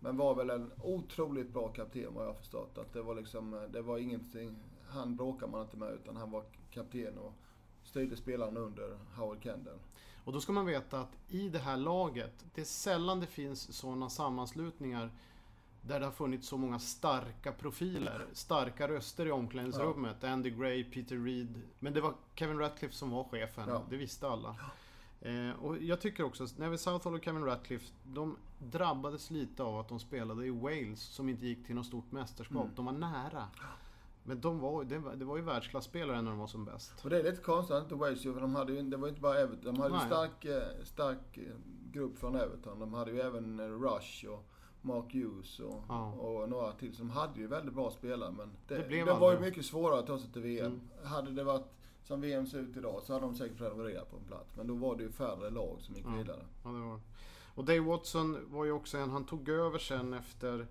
Men 0.00 0.16
var 0.16 0.34
väl 0.34 0.50
en 0.50 0.72
otroligt 0.82 1.52
bra 1.52 1.68
kapten 1.68 2.14
vad 2.14 2.24
jag 2.24 2.30
har 2.30 2.34
förstått. 2.34 2.78
Att 2.78 2.92
det 2.92 3.02
var 3.02 3.14
liksom, 3.14 3.68
det 3.72 3.82
var 3.82 3.98
ingenting, 3.98 4.56
han 4.88 5.16
bråkade 5.16 5.52
man 5.52 5.62
inte 5.62 5.76
med 5.76 5.92
utan 5.92 6.16
han 6.16 6.30
var 6.30 6.44
kapten 6.70 7.18
och 7.18 7.32
styrde 7.82 8.16
spelarna 8.16 8.60
under 8.60 8.98
Howard 9.16 9.42
Kendall. 9.42 9.78
Och 10.28 10.34
då 10.34 10.40
ska 10.40 10.52
man 10.52 10.66
veta 10.66 11.00
att 11.00 11.16
i 11.28 11.48
det 11.48 11.58
här 11.58 11.76
laget, 11.76 12.44
det 12.54 12.60
är 12.60 12.64
sällan 12.64 13.20
det 13.20 13.26
finns 13.26 13.72
sådana 13.76 14.10
sammanslutningar 14.10 15.10
där 15.82 16.00
det 16.00 16.06
har 16.06 16.12
funnits 16.12 16.48
så 16.48 16.56
många 16.56 16.78
starka 16.78 17.52
profiler, 17.52 18.26
starka 18.32 18.88
röster 18.88 19.26
i 19.26 19.30
omklädningsrummet. 19.30 20.16
Ja. 20.20 20.28
Andy 20.28 20.50
Gray, 20.50 20.84
Peter 20.84 21.16
Reed. 21.16 21.62
Men 21.78 21.92
det 21.92 22.00
var 22.00 22.14
Kevin 22.34 22.58
Ratcliffe 22.58 22.94
som 22.94 23.10
var 23.10 23.24
chefen, 23.24 23.68
ja. 23.68 23.82
det 23.90 23.96
visste 23.96 24.28
alla. 24.28 24.56
Ja. 25.20 25.28
Eh, 25.28 25.50
och 25.50 25.82
jag 25.82 26.00
tycker 26.00 26.24
också, 26.24 26.46
Neville 26.56 26.78
Southall 26.78 27.14
och 27.14 27.24
Kevin 27.24 27.44
Ratcliffe, 27.44 27.92
de 28.04 28.36
drabbades 28.58 29.30
lite 29.30 29.62
av 29.62 29.78
att 29.78 29.88
de 29.88 30.00
spelade 30.00 30.46
i 30.46 30.50
Wales 30.50 31.00
som 31.00 31.28
inte 31.28 31.46
gick 31.46 31.66
till 31.66 31.74
något 31.74 31.86
stort 31.86 32.12
mästerskap. 32.12 32.64
Mm. 32.64 32.74
De 32.74 32.84
var 32.84 32.92
nära. 32.92 33.48
Men 34.28 34.40
de 34.40 34.60
var, 34.60 34.84
det, 34.84 34.98
var, 34.98 35.14
det 35.14 35.24
var 35.24 35.36
ju 35.36 35.42
världsklasspelare 35.42 36.22
när 36.22 36.30
de 36.30 36.38
var 36.38 36.46
som 36.46 36.64
bäst. 36.64 37.04
Och 37.04 37.10
det 37.10 37.18
är 37.18 37.22
lite 37.22 37.42
konstigt 37.42 37.76
att 37.76 37.82
inte 37.82 37.94
Wales 37.94 38.22
för 38.22 38.40
de 38.40 38.54
hade 38.54 38.72
ju, 38.72 38.82
det 38.82 38.96
var 38.96 39.08
inte 39.08 39.20
bara 39.20 39.38
Everton. 39.38 39.74
De 39.74 39.80
hade 39.80 39.94
ju 39.94 40.00
en 40.00 40.06
stark, 40.06 40.44
eh, 40.44 40.84
stark 40.84 41.38
eh, 41.38 41.42
grupp 41.92 42.18
från 42.18 42.36
Everton. 42.36 42.78
De 42.78 42.94
hade 42.94 43.10
ju 43.10 43.20
även 43.20 43.60
eh, 43.60 43.64
Rush 43.64 44.26
och 44.26 44.48
Mark 44.82 45.14
Hughes 45.14 45.60
och, 45.60 45.84
ja. 45.88 46.12
och 46.12 46.48
några 46.48 46.72
till. 46.72 46.96
Så 46.96 47.02
de 47.02 47.10
hade 47.10 47.40
ju 47.40 47.46
väldigt 47.46 47.74
bra 47.74 47.90
spelare 47.90 48.32
men 48.36 48.50
det, 48.68 48.74
det, 48.74 49.04
det 49.04 49.12
var 49.14 49.32
ju 49.32 49.38
mycket 49.38 49.64
svårare 49.64 49.98
att 49.98 50.06
ta 50.06 50.18
sig 50.18 50.32
till 50.32 50.42
VM. 50.42 50.66
Mm. 50.66 50.80
Hade 51.04 51.30
det 51.30 51.44
varit 51.44 51.66
som 52.02 52.20
VM 52.20 52.46
ser 52.46 52.58
ut 52.58 52.76
idag 52.76 53.02
så 53.02 53.12
hade 53.12 53.24
de 53.24 53.34
säkert 53.34 53.58
prenumererat 53.58 54.10
på 54.10 54.16
en 54.16 54.24
plats. 54.24 54.56
Men 54.56 54.66
då 54.66 54.74
var 54.74 54.96
det 54.96 55.02
ju 55.02 55.12
färre 55.12 55.50
lag 55.50 55.76
som 55.80 55.94
gick 55.94 56.06
ja. 56.06 56.16
vidare. 56.16 56.44
Ja, 56.64 56.70
det 56.70 56.80
var. 56.80 57.00
Och 57.54 57.64
Dave 57.64 57.80
Watson 57.80 58.38
var 58.50 58.64
ju 58.64 58.72
också 58.72 58.98
en, 58.98 59.10
han 59.10 59.24
tog 59.24 59.48
över 59.48 59.78
sen 59.78 60.14
efter 60.14 60.66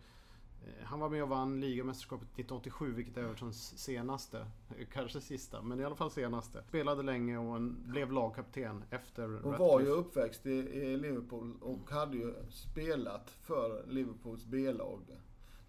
han 0.83 0.99
var 0.99 1.09
med 1.09 1.23
och 1.23 1.29
vann 1.29 1.59
ligamästerskapet 1.59 2.27
1987, 2.27 2.93
vilket 2.93 3.17
är 3.17 3.21
Evertons 3.21 3.77
senaste. 3.77 4.45
Kanske 4.93 5.21
sista, 5.21 5.61
men 5.61 5.79
i 5.79 5.85
alla 5.85 5.95
fall 5.95 6.11
senaste. 6.11 6.63
Spelade 6.63 7.03
länge 7.03 7.37
och 7.37 7.61
blev 7.61 8.11
lagkapten 8.11 8.83
efter 8.89 9.45
Och 9.45 9.53
var 9.53 9.79
ju 9.79 9.87
uppväxt 9.87 10.45
i, 10.45 10.49
i, 10.49 10.97
Liverpool 10.97 11.53
och 11.61 11.91
hade 11.91 12.17
ju 12.17 12.33
spelat 12.49 13.29
för 13.29 13.85
Liverpools 13.87 14.45
B-lag. 14.45 15.01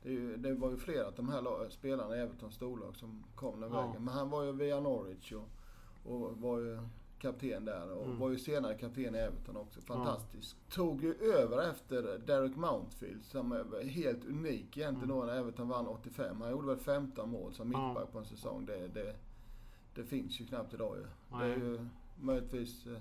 Det, 0.03 0.37
det, 0.37 0.55
var 0.55 0.71
ju 0.71 0.77
flera 0.77 1.07
av 1.07 1.15
de 1.15 1.29
här 1.29 1.69
spelarna 1.71 2.17
i 2.17 2.21
Evertons 2.21 2.55
storlag 2.55 2.97
som 2.97 3.25
kom 3.35 3.61
den 3.61 3.73
ja. 3.73 3.87
vägen. 3.87 4.05
Men 4.05 4.15
han 4.15 4.31
var 4.31 4.43
ju 4.43 4.53
via 4.53 4.81
Norwich 4.81 5.33
och 5.33 5.49
och 6.09 6.37
var 6.37 6.59
ju 6.59 6.79
kapten 7.19 7.65
där 7.65 7.93
och 7.93 8.05
mm. 8.05 8.19
var 8.19 8.31
ju 8.31 8.39
senare 8.39 8.75
kapten 8.75 9.15
i 9.15 9.19
Everton 9.19 9.57
också. 9.57 9.81
Fantastisk. 9.81 10.57
Ja. 10.69 10.75
Tog 10.75 11.03
ju 11.03 11.15
över 11.15 11.71
efter 11.71 12.19
Derek 12.27 12.57
Mountfield 12.57 13.25
som 13.25 13.53
är 13.53 13.85
helt 13.89 14.25
unik 14.25 14.77
egentligen 14.77 15.11
mm. 15.11 15.17
då 15.17 15.25
när 15.25 15.39
Everton 15.39 15.69
vann 15.69 15.87
85. 15.87 16.41
Han 16.41 16.51
gjorde 16.51 16.67
väl 16.67 16.79
15 16.79 17.31
mål 17.31 17.55
som 17.55 17.69
mittback 17.69 17.97
ja. 17.97 18.13
på 18.13 18.19
en 18.19 18.25
säsong. 18.25 18.67
Det, 18.67 18.89
det, 18.89 19.17
det 19.95 20.05
finns 20.05 20.41
ju 20.41 20.47
knappt 20.47 20.75
idag 20.75 20.97
ju. 20.97 21.05
Det 21.39 21.45
är 21.45 21.57
ju 21.57 21.89
möjligtvis 22.21 22.87
eh, 22.87 22.99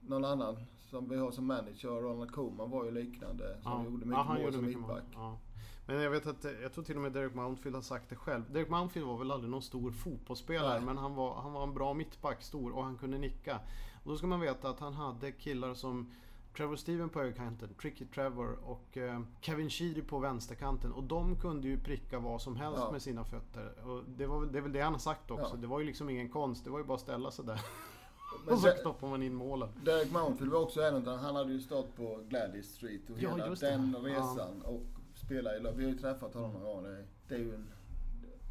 någon 0.00 0.24
annan 0.24 0.56
som 0.90 1.08
vi 1.08 1.16
har 1.16 1.30
som 1.30 1.46
manager. 1.46 1.88
Ronald 1.88 2.32
Koeman 2.32 2.70
var 2.70 2.84
ju 2.84 2.90
liknande. 2.90 3.58
Som 3.62 3.72
ja. 3.72 3.84
gjorde 3.84 4.06
mycket 4.06 4.26
mål 4.26 4.52
som 4.52 4.66
mittback. 4.66 5.04
Men 5.88 6.00
jag 6.02 6.10
vet 6.10 6.26
att, 6.26 6.46
jag 6.62 6.72
tror 6.72 6.84
till 6.84 6.96
och 6.96 7.02
med 7.02 7.12
Derek 7.12 7.34
Mountfield 7.34 7.74
har 7.74 7.82
sagt 7.82 8.08
det 8.08 8.16
själv. 8.16 8.52
Derek 8.52 8.68
Mountfield 8.68 9.06
var 9.06 9.18
väl 9.18 9.30
aldrig 9.30 9.50
någon 9.50 9.62
stor 9.62 9.90
fotbollsspelare 9.90 10.74
Nej. 10.74 10.86
men 10.86 10.98
han 10.98 11.14
var, 11.14 11.34
han 11.34 11.52
var 11.52 11.62
en 11.62 11.74
bra 11.74 11.94
mittback, 11.94 12.42
stor 12.42 12.72
och 12.72 12.84
han 12.84 12.96
kunde 12.96 13.18
nicka. 13.18 13.60
Och 14.04 14.10
då 14.10 14.16
ska 14.16 14.26
man 14.26 14.40
veta 14.40 14.68
att 14.68 14.80
han 14.80 14.94
hade 14.94 15.32
killar 15.32 15.74
som 15.74 16.10
Trevor 16.56 16.76
Steven 16.76 17.08
på 17.08 17.18
högerkanten, 17.18 17.74
Tricky 17.80 18.04
Trevor 18.04 18.58
och 18.64 18.96
eh, 18.96 19.20
Kevin 19.40 19.70
Sheedy 19.70 20.02
på 20.02 20.18
vänsterkanten. 20.18 20.92
Och 20.92 21.02
de 21.02 21.36
kunde 21.36 21.68
ju 21.68 21.80
pricka 21.80 22.18
vad 22.18 22.42
som 22.42 22.56
helst 22.56 22.82
ja. 22.84 22.92
med 22.92 23.02
sina 23.02 23.24
fötter. 23.24 23.88
Och 23.88 24.02
det, 24.16 24.26
var, 24.26 24.46
det 24.46 24.58
är 24.58 24.62
väl 24.62 24.72
det 24.72 24.80
han 24.80 24.92
har 24.92 25.00
sagt 25.00 25.30
också. 25.30 25.54
Ja. 25.54 25.60
Det 25.60 25.66
var 25.66 25.80
ju 25.80 25.86
liksom 25.86 26.10
ingen 26.10 26.28
konst, 26.28 26.64
det 26.64 26.70
var 26.70 26.78
ju 26.78 26.84
bara 26.84 26.94
att 26.94 27.00
ställa 27.00 27.30
sig 27.30 27.44
där. 27.44 27.60
Men 28.44 28.54
och 28.54 28.60
så 28.60 28.70
stoppar 28.80 29.08
man 29.08 29.22
in 29.22 29.34
målen. 29.34 29.68
Derek 29.84 30.12
Mountfield 30.12 30.52
var 30.52 30.60
också 30.60 30.80
en 30.80 30.94
av 30.94 31.02
dem. 31.02 31.18
Han 31.18 31.36
hade 31.36 31.52
ju 31.52 31.60
stått 31.60 31.96
på 31.96 32.20
Gladys 32.28 32.74
Street 32.74 33.10
och 33.10 33.18
hela 33.18 33.36
den 33.36 33.96
resan. 34.04 34.62
Ja. 34.64 34.68
Och 34.68 34.97
spela 35.28 35.56
i 35.56 35.60
Vi 35.60 35.84
har 35.84 35.90
ju 35.90 35.98
träffat 35.98 36.34
honom 36.34 36.52
några 36.52 36.66
gånger. 36.66 37.06
Det 37.28 37.34
är 37.34 37.38
ju 37.38 37.54
en 37.54 37.68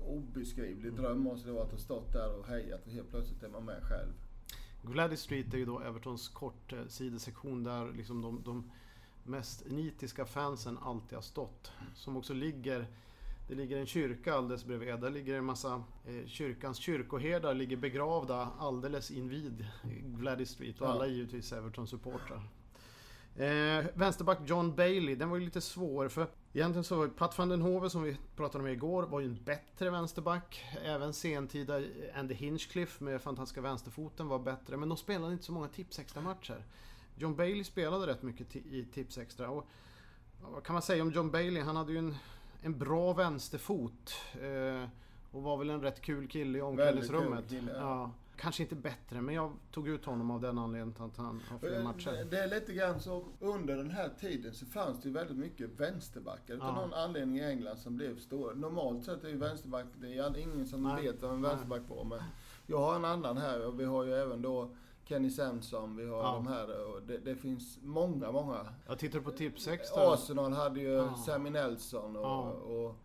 obeskrivlig 0.07 0.93
dröm 0.93 1.19
måste 1.19 1.47
det 1.47 1.53
vara 1.53 1.63
att 1.63 1.71
ha 1.71 1.77
stått 1.77 2.13
där 2.13 2.39
och 2.39 2.47
hejat 2.47 2.85
och 2.85 2.91
helt 2.91 3.09
plötsligt 3.09 3.43
är 3.43 3.49
man 3.49 3.65
med 3.65 3.83
själv. 3.83 4.11
Gladys 4.81 5.19
Street 5.19 5.53
är 5.53 5.57
ju 5.57 5.65
då 5.65 5.79
Evertons 5.79 6.27
kort 6.27 6.73
eh, 6.73 6.87
sidosektion 6.87 7.63
där 7.63 7.93
liksom 7.93 8.21
de, 8.21 8.41
de 8.43 8.71
mest 9.23 9.65
nitiska 9.69 10.25
fansen 10.25 10.77
alltid 10.77 11.15
har 11.15 11.21
stått. 11.21 11.71
Som 11.95 12.17
också 12.17 12.33
ligger 12.33 12.87
det 13.47 13.55
ligger 13.55 13.77
en 13.77 13.85
kyrka 13.85 14.33
alldeles 14.33 14.65
bredvid. 14.65 14.99
Där 14.99 15.09
ligger 15.09 15.35
en 15.35 15.45
massa 15.45 15.83
eh, 16.05 16.25
kyrkans 16.25 16.77
kyrkoherdar 16.77 17.53
ligger 17.53 17.77
begravda 17.77 18.49
alldeles 18.59 19.11
invid 19.11 19.65
Gladys 20.19 20.49
Street. 20.49 20.81
Och 20.81 20.89
alla 20.89 21.05
är 21.05 21.09
givetvis 21.09 21.53
Everton-supportrar. 21.53 22.41
Eh, 23.37 23.85
vänsterback 23.93 24.39
John 24.45 24.75
Bailey, 24.75 25.15
den 25.15 25.29
var 25.29 25.37
ju 25.37 25.45
lite 25.45 25.61
svår 25.61 26.09
för 26.09 26.27
egentligen 26.53 26.83
så 26.83 26.95
var 26.95 27.07
Pat 27.07 27.37
van 27.37 27.49
den 27.49 27.61
Hove 27.61 27.89
som 27.89 28.03
vi 28.03 28.17
pratade 28.35 28.63
om 28.63 28.69
igår 28.69 29.03
var 29.03 29.19
ju 29.19 29.25
en 29.25 29.43
bättre 29.43 29.89
vänsterback. 29.89 30.65
Även 30.83 31.13
sentida 31.13 31.81
Andy 32.15 32.33
Hinchcliffe 32.33 33.03
med 33.03 33.21
fantastiska 33.21 33.61
vänsterfoten 33.61 34.27
var 34.27 34.39
bättre. 34.39 34.77
Men 34.77 34.89
de 34.89 34.97
spelade 34.97 35.33
inte 35.33 35.45
så 35.45 35.51
många 35.51 35.67
tips 35.67 35.99
extra 35.99 36.21
matcher. 36.21 36.63
John 37.15 37.35
Bailey 37.35 37.63
spelade 37.63 38.07
rätt 38.07 38.23
mycket 38.23 38.55
i 38.55 38.85
tips 38.93 39.17
extra. 39.17 39.49
Och 39.49 39.67
vad 40.41 40.63
kan 40.63 40.73
man 40.73 40.81
säga 40.81 41.03
om 41.03 41.11
John 41.11 41.31
Bailey? 41.31 41.63
Han 41.63 41.75
hade 41.75 41.91
ju 41.91 41.97
en, 41.97 42.15
en 42.61 42.77
bra 42.79 43.13
vänsterfot. 43.13 44.15
Eh, 44.41 44.89
och 45.31 45.43
var 45.43 45.57
väl 45.57 45.69
en 45.69 45.81
rätt 45.81 46.01
kul 46.01 46.27
kille 46.27 46.57
i 46.57 46.61
omklädningsrummet. 46.61 47.49
Kille, 47.49 47.71
ja. 47.71 47.79
ja. 47.79 48.11
Kanske 48.37 48.63
inte 48.63 48.75
bättre, 48.75 49.21
men 49.21 49.35
jag 49.35 49.51
tog 49.71 49.87
ut 49.87 50.05
honom 50.05 50.31
av 50.31 50.41
den 50.41 50.57
anledningen 50.57 50.95
att 50.99 51.17
han 51.17 51.41
har 51.49 51.59
fler 51.59 51.83
matcher. 51.83 52.27
Det 52.29 52.39
är 52.39 52.47
lite 52.47 52.73
grann 52.73 52.99
så, 52.99 53.25
under 53.39 53.77
den 53.77 53.91
här 53.91 54.09
tiden 54.19 54.53
så 54.53 54.65
fanns 54.65 55.01
det 55.01 55.07
ju 55.07 55.13
väldigt 55.13 55.37
mycket 55.37 55.79
vänsterbackar. 55.79 56.53
Utav 56.53 56.67
ja. 56.67 56.81
någon 56.81 56.93
anledning 56.93 57.37
i 57.37 57.43
England 57.43 57.77
som 57.77 57.97
blev 57.97 58.19
stora. 58.19 58.53
Normalt 58.53 59.05
sett 59.05 59.23
är 59.23 59.29
ju 59.29 59.37
vänsterback, 59.37 59.85
det 60.01 60.17
är 60.17 60.37
ingen 60.37 60.67
som 60.67 60.83
Nej. 60.83 61.03
vet 61.03 61.21
vad 61.21 61.31
en 61.31 61.41
vänsterback 61.41 61.81
var. 61.87 62.03
Men 62.03 62.19
jag 62.67 62.79
har 62.79 62.95
en 62.95 63.05
annan 63.05 63.37
här 63.37 63.67
och 63.67 63.79
vi 63.79 63.85
har 63.85 64.03
ju 64.03 64.13
även 64.13 64.41
då 64.41 64.69
Kenny 65.05 65.29
Samson, 65.29 65.95
vi 65.95 66.05
har 66.05 66.17
ja. 66.17 66.33
de 66.33 66.47
här 66.47 66.87
och 66.87 67.01
det, 67.01 67.17
det, 67.17 67.35
finns 67.35 67.79
många, 67.81 68.31
många. 68.31 68.65
Jag 68.87 68.99
tittar 68.99 69.19
på 69.19 69.31
Tipsex 69.31 69.91
Arsenal 69.91 70.53
hade 70.53 70.79
ju 70.79 70.93
ja. 70.93 71.15
Sammy 71.25 71.49
Nelson 71.49 72.15
och, 72.15 72.23
ja. 72.23 72.49
och 72.49 72.95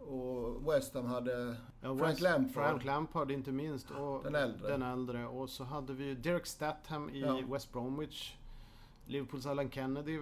och 0.00 0.72
West 0.72 0.94
Ham 0.94 1.06
hade 1.06 1.56
ja, 1.80 1.96
Frank 1.96 2.02
West, 2.02 2.20
Lampard. 2.20 2.52
Frank 2.52 2.84
Lampard 2.84 3.30
inte 3.30 3.52
minst. 3.52 3.90
Och 3.90 4.22
den 4.24 4.34
äldre. 4.34 4.68
Den 4.68 4.82
äldre. 4.82 5.26
Och 5.26 5.50
så 5.50 5.64
hade 5.64 5.92
vi 5.92 6.14
Derek 6.14 6.46
Statham 6.46 7.10
i 7.10 7.20
ja. 7.20 7.40
West 7.48 7.72
Bromwich. 7.72 8.34
Liverpools 9.06 9.46
Alan 9.46 9.70
Kennedy 9.70 10.20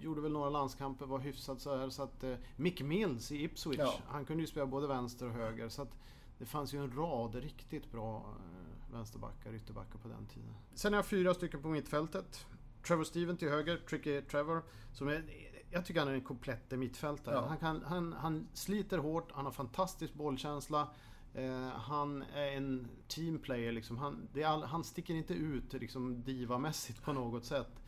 gjorde 0.00 0.20
väl 0.20 0.32
några 0.32 0.50
landskamper, 0.50 1.06
var 1.06 1.18
hyfsad 1.18 1.60
så 1.60 1.76
här. 1.76 1.90
Så 1.90 2.02
att 2.02 2.24
eh, 2.24 2.34
Mick 2.56 2.82
Mills 2.82 3.32
i 3.32 3.44
Ipswich, 3.44 3.78
ja. 3.78 3.94
han 4.08 4.24
kunde 4.24 4.42
ju 4.42 4.46
spela 4.46 4.66
både 4.66 4.86
vänster 4.86 5.26
och 5.26 5.32
höger. 5.32 5.68
Så 5.68 5.82
att 5.82 5.98
det 6.38 6.44
fanns 6.44 6.74
ju 6.74 6.78
en 6.78 6.96
rad 6.96 7.34
riktigt 7.34 7.92
bra 7.92 8.16
eh, 8.16 8.92
vänsterbackar, 8.92 9.54
ytterbackar 9.54 9.98
på 9.98 10.08
den 10.08 10.26
tiden. 10.26 10.54
Sen 10.74 10.92
har 10.92 10.98
jag 10.98 11.06
fyra 11.06 11.34
stycken 11.34 11.62
på 11.62 11.68
mittfältet. 11.68 12.46
Trevor 12.86 13.04
Steven 13.04 13.36
till 13.36 13.48
höger, 13.48 13.76
Tricky 13.76 14.22
Trevor. 14.22 14.62
Som 14.92 15.08
är 15.08 15.24
jag 15.70 15.86
tycker 15.86 16.00
han 16.00 16.08
är 16.08 16.14
en 16.14 16.20
komplett 16.20 16.70
mittfältare. 16.70 17.34
Ja. 17.34 17.46
Han, 17.48 17.58
kan, 17.58 17.82
han, 17.86 18.12
han 18.12 18.48
sliter 18.52 18.98
hårt, 18.98 19.32
han 19.32 19.44
har 19.44 19.52
fantastisk 19.52 20.14
bollkänsla. 20.14 20.88
Eh, 21.34 21.68
han 21.68 22.24
är 22.34 22.46
en 22.46 22.88
teamplayer 23.08 23.72
liksom. 23.72 23.98
Han, 23.98 24.28
all, 24.46 24.62
han 24.62 24.84
sticker 24.84 25.14
inte 25.14 25.34
ut 25.34 25.72
liksom 25.72 26.22
divamässigt 26.22 27.02
på 27.02 27.12
något 27.12 27.44
sätt. 27.44 27.82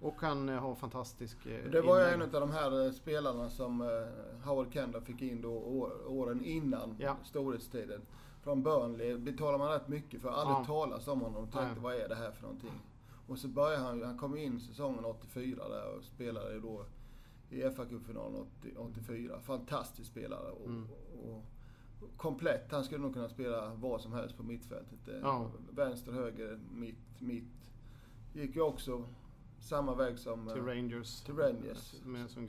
Och 0.00 0.20
han 0.20 0.48
eh, 0.48 0.58
har 0.58 0.74
fantastisk 0.74 1.46
eh, 1.46 1.70
Det 1.70 1.80
var 1.80 1.98
ju 1.98 2.06
en 2.06 2.22
av 2.22 2.30
de 2.30 2.50
här 2.50 2.86
eh, 2.86 2.92
spelarna 2.92 3.50
som 3.50 3.80
eh, 3.80 4.46
Howard 4.46 4.72
Kendall 4.72 5.02
fick 5.02 5.22
in 5.22 5.40
då 5.40 5.52
åren 6.06 6.44
innan 6.44 6.96
ja. 6.98 7.16
storhetstiden. 7.24 8.00
Från 8.42 8.62
Burnley 8.62 9.16
betalar 9.16 9.58
man 9.58 9.68
rätt 9.68 9.88
mycket 9.88 10.22
för. 10.22 10.28
Aldrig 10.28 10.56
ja. 10.56 10.64
talas 10.64 11.08
om 11.08 11.20
honom 11.20 11.44
och 11.44 11.52
tänkte 11.52 11.72
ja. 11.76 11.82
vad 11.82 11.94
är 11.94 12.08
det 12.08 12.14
här 12.14 12.30
för 12.30 12.42
någonting. 12.42 12.80
Och 13.28 13.38
så 13.38 13.48
började 13.48 13.82
han, 13.82 14.02
han 14.02 14.18
kom 14.18 14.36
in 14.36 14.60
säsongen 14.60 15.04
84 15.04 15.68
där 15.68 15.96
och 15.96 16.04
spelade 16.04 16.60
då 16.60 16.84
i 17.50 17.62
FA-cupfinalen 17.62 18.46
84. 18.76 19.40
Fantastisk 19.40 20.10
spelare. 20.10 20.50
Och, 20.50 20.66
mm. 20.66 20.86
och, 21.22 21.42
komplett. 22.16 22.72
Han 22.72 22.84
skulle 22.84 23.02
nog 23.02 23.14
kunna 23.14 23.28
spela 23.28 23.74
vad 23.74 24.00
som 24.00 24.12
helst 24.12 24.36
på 24.36 24.42
mittfältet. 24.42 25.08
Eh, 25.08 25.14
ja. 25.22 25.50
Vänster, 25.70 26.12
höger, 26.12 26.60
mitt, 26.72 27.20
mitt. 27.20 27.70
Gick 28.32 28.56
ju 28.56 28.62
också 28.62 29.04
samma 29.58 29.94
väg 29.94 30.18
som... 30.18 30.50
Till 30.52 30.62
Rangers. 30.62 31.20
Till 31.20 31.36
Rangers. 31.36 31.94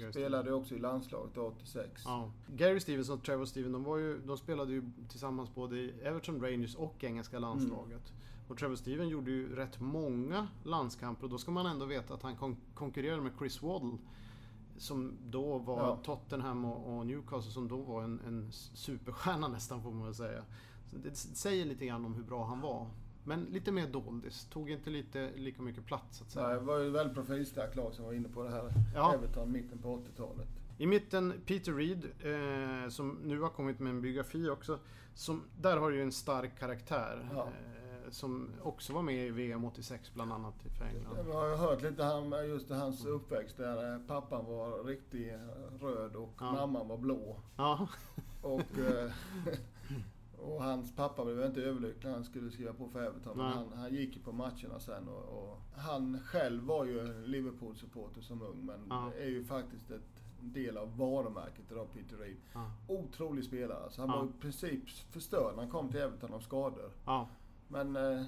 Spelade 0.09 0.53
också 0.53 0.75
i 0.75 0.79
landslaget 0.79 1.37
86. 1.37 2.01
Ja. 2.05 2.31
Gary 2.47 2.79
Stevens 2.79 3.09
och 3.09 3.23
Trevor 3.23 3.45
Stevens, 3.45 3.73
de, 3.73 3.83
var 3.83 3.97
ju, 3.97 4.19
de 4.19 4.37
spelade 4.37 4.73
ju 4.73 4.83
tillsammans 5.09 5.55
både 5.55 5.77
i 5.77 5.93
Everton, 6.03 6.41
Rangers 6.41 6.75
och 6.75 7.03
engelska 7.03 7.39
landslaget. 7.39 8.09
Mm. 8.09 8.47
Och 8.47 8.57
Trevor 8.57 8.75
Stevens 8.75 9.11
gjorde 9.11 9.31
ju 9.31 9.55
rätt 9.55 9.79
många 9.79 10.47
landskamper 10.63 11.23
och 11.23 11.29
då 11.29 11.37
ska 11.37 11.51
man 11.51 11.65
ändå 11.65 11.85
veta 11.85 12.13
att 12.13 12.23
han 12.23 12.35
kon 12.35 12.57
konkurrerade 12.73 13.21
med 13.21 13.31
Chris 13.39 13.61
Waddle 13.61 13.97
som 14.77 15.17
då 15.25 15.57
var 15.57 15.79
ja. 15.79 15.99
Tottenham 16.03 16.65
och, 16.65 17.05
Newcastle 17.05 17.51
som 17.51 17.67
då 17.67 17.77
var 17.77 18.03
en, 18.03 18.21
en 18.27 18.51
superstjärna 18.73 19.47
nästan 19.47 19.83
får 19.83 19.91
man 19.91 20.05
väl 20.05 20.15
säga. 20.15 20.43
Så 20.85 20.97
det 20.97 21.15
säger 21.15 21.65
lite 21.65 21.85
grann 21.85 22.05
om 22.05 22.15
hur 22.15 22.23
bra 22.23 22.45
han 22.45 22.61
var. 22.61 22.87
Men 23.23 23.43
lite 23.43 23.71
mer 23.71 23.87
doldis. 23.87 24.47
Tog 24.51 24.69
inte 24.69 24.89
lite, 24.89 25.31
lika 25.35 25.61
mycket 25.61 25.85
plats 25.85 26.21
att 26.21 26.31
säga. 26.31 26.47
Nej, 26.47 26.55
det 26.55 26.61
var 26.65 26.79
ju 26.79 26.89
väldigt 26.89 27.15
profilstarkt 27.15 27.75
lag 27.75 27.93
som 27.93 28.05
var 28.05 28.13
inne 28.13 28.29
på 28.29 28.43
det 28.43 28.49
här. 28.49 28.73
Ja. 28.95 29.13
Everton, 29.13 29.51
mitten 29.51 29.77
på 29.77 29.97
80-talet. 29.97 30.47
I 30.77 30.87
mitten 30.87 31.33
Peter 31.45 31.73
Reed, 31.73 32.05
eh, 32.05 32.89
som 32.89 33.17
nu 33.23 33.39
har 33.39 33.49
kommit 33.49 33.79
med 33.79 33.89
en 33.89 34.01
biografi 34.01 34.49
också. 34.49 34.79
Som, 35.13 35.43
där 35.61 35.77
har 35.77 35.89
ju 35.89 36.01
en 36.01 36.11
stark 36.11 36.59
karaktär. 36.59 37.29
Ja. 37.33 37.47
Eh, 37.47 37.86
som 38.11 38.49
också 38.63 38.93
var 38.93 39.01
med 39.01 39.27
i 39.27 39.29
VM 39.29 39.65
86 39.65 40.13
bland 40.13 40.33
annat 40.33 40.55
för 40.77 40.85
England. 40.85 41.17
Jag 41.27 41.33
har 41.33 41.57
hört 41.57 41.81
lite 41.81 42.03
om 42.03 42.45
just 42.47 42.69
hans 42.69 43.05
uppväxt 43.05 43.57
där 43.57 43.93
eh, 43.93 43.99
pappan 44.07 44.45
var 44.45 44.83
riktigt 44.83 45.33
röd 45.81 46.15
och 46.15 46.33
ja. 46.39 46.51
mamman 46.51 46.87
var 46.87 46.97
blå. 46.97 47.39
Ja. 47.57 47.87
Och, 48.41 48.79
eh, 48.79 49.11
och 50.37 50.63
hans 50.63 50.95
pappa 50.95 51.25
blev 51.25 51.45
inte 51.45 51.61
överlycklig 51.61 52.05
när 52.05 52.13
han 52.13 52.23
skulle 52.23 52.51
skriva 52.51 52.73
på 52.73 52.89
för 52.89 53.03
Everton. 53.03 53.37
Men 53.37 53.45
han, 53.45 53.73
han 53.75 53.93
gick 53.93 54.15
ju 54.15 54.21
på 54.21 54.31
matcherna 54.31 54.79
sen 54.79 55.07
och, 55.07 55.23
och 55.23 55.61
han 55.75 56.19
själv 56.25 56.63
var 56.63 56.85
ju 56.85 57.25
Liverpool-supporter 57.25 58.21
som 58.21 58.41
ung 58.41 58.65
men 58.65 58.79
ja. 58.89 59.11
är 59.19 59.29
ju 59.29 59.43
faktiskt 59.43 59.91
ett 59.91 60.23
del 60.39 60.77
av 60.77 60.97
varumärket 60.97 61.71
idag, 61.71 61.87
Peter 61.93 62.17
Reed. 62.17 62.37
Ja. 62.53 62.71
Otrolig 62.87 63.43
spelare. 63.43 63.83
Alltså 63.83 64.01
han 64.01 64.09
ja. 64.09 64.17
var 64.17 64.25
i 64.25 64.41
princip 64.41 64.89
förstörd 64.89 65.55
när 65.55 65.61
han 65.61 65.71
kom 65.71 65.89
till 65.89 65.99
Everton 65.99 66.33
av 66.33 66.39
skador. 66.39 66.91
Ja. 67.05 67.27
Men 67.67 67.95
eh, 67.95 68.23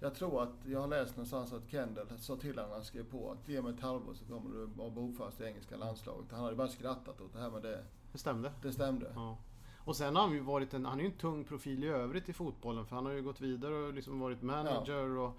jag 0.00 0.14
tror 0.14 0.42
att 0.42 0.54
jag 0.66 0.80
har 0.80 0.88
läst 0.88 1.16
någonstans 1.16 1.52
att 1.52 1.70
Kendall 1.70 2.06
sa 2.18 2.36
till 2.36 2.50
honom 2.50 2.68
när 2.68 2.76
han 2.76 2.84
skrev 2.84 3.10
på 3.10 3.30
att 3.30 3.48
ge 3.48 3.62
mig 3.62 3.74
ett 3.74 3.80
halvår 3.80 4.14
så 4.14 4.24
kommer 4.24 4.50
du 4.50 4.66
vara 4.66 4.90
bofast 4.90 5.40
i 5.40 5.44
engelska 5.44 5.76
landslaget. 5.76 6.32
Han 6.32 6.44
hade 6.44 6.56
bara 6.56 6.68
skrattat 6.68 7.20
åt 7.20 7.32
det 7.32 7.40
här 7.40 7.50
med 7.50 7.62
det. 7.62 7.84
Det 8.12 8.18
stämde? 8.18 8.52
Det 8.62 8.72
stämde. 8.72 9.12
Ja. 9.14 9.38
Och 9.84 9.96
sen 9.96 10.16
har 10.16 10.22
han 10.22 10.32
ju 10.32 10.40
varit 10.40 10.74
en, 10.74 10.86
han 10.86 10.98
är 10.98 11.04
ju 11.04 11.10
en 11.10 11.18
tung 11.18 11.44
profil 11.44 11.84
i 11.84 11.88
övrigt 11.88 12.28
i 12.28 12.32
fotbollen 12.32 12.86
för 12.86 12.96
han 12.96 13.06
har 13.06 13.12
ju 13.12 13.22
gått 13.22 13.40
vidare 13.40 13.74
och 13.74 13.94
liksom 13.94 14.20
varit 14.20 14.42
manager 14.42 15.16
ja. 15.16 15.22
och, 15.22 15.36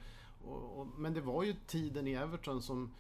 och, 0.51 0.79
och, 0.79 0.87
Men 0.97 1.13
det 1.13 1.21
var 1.21 1.43
ju 1.43 1.53
tiden 1.67 2.07
i 2.07 2.13
Everton 2.13 2.61
som 2.61 2.91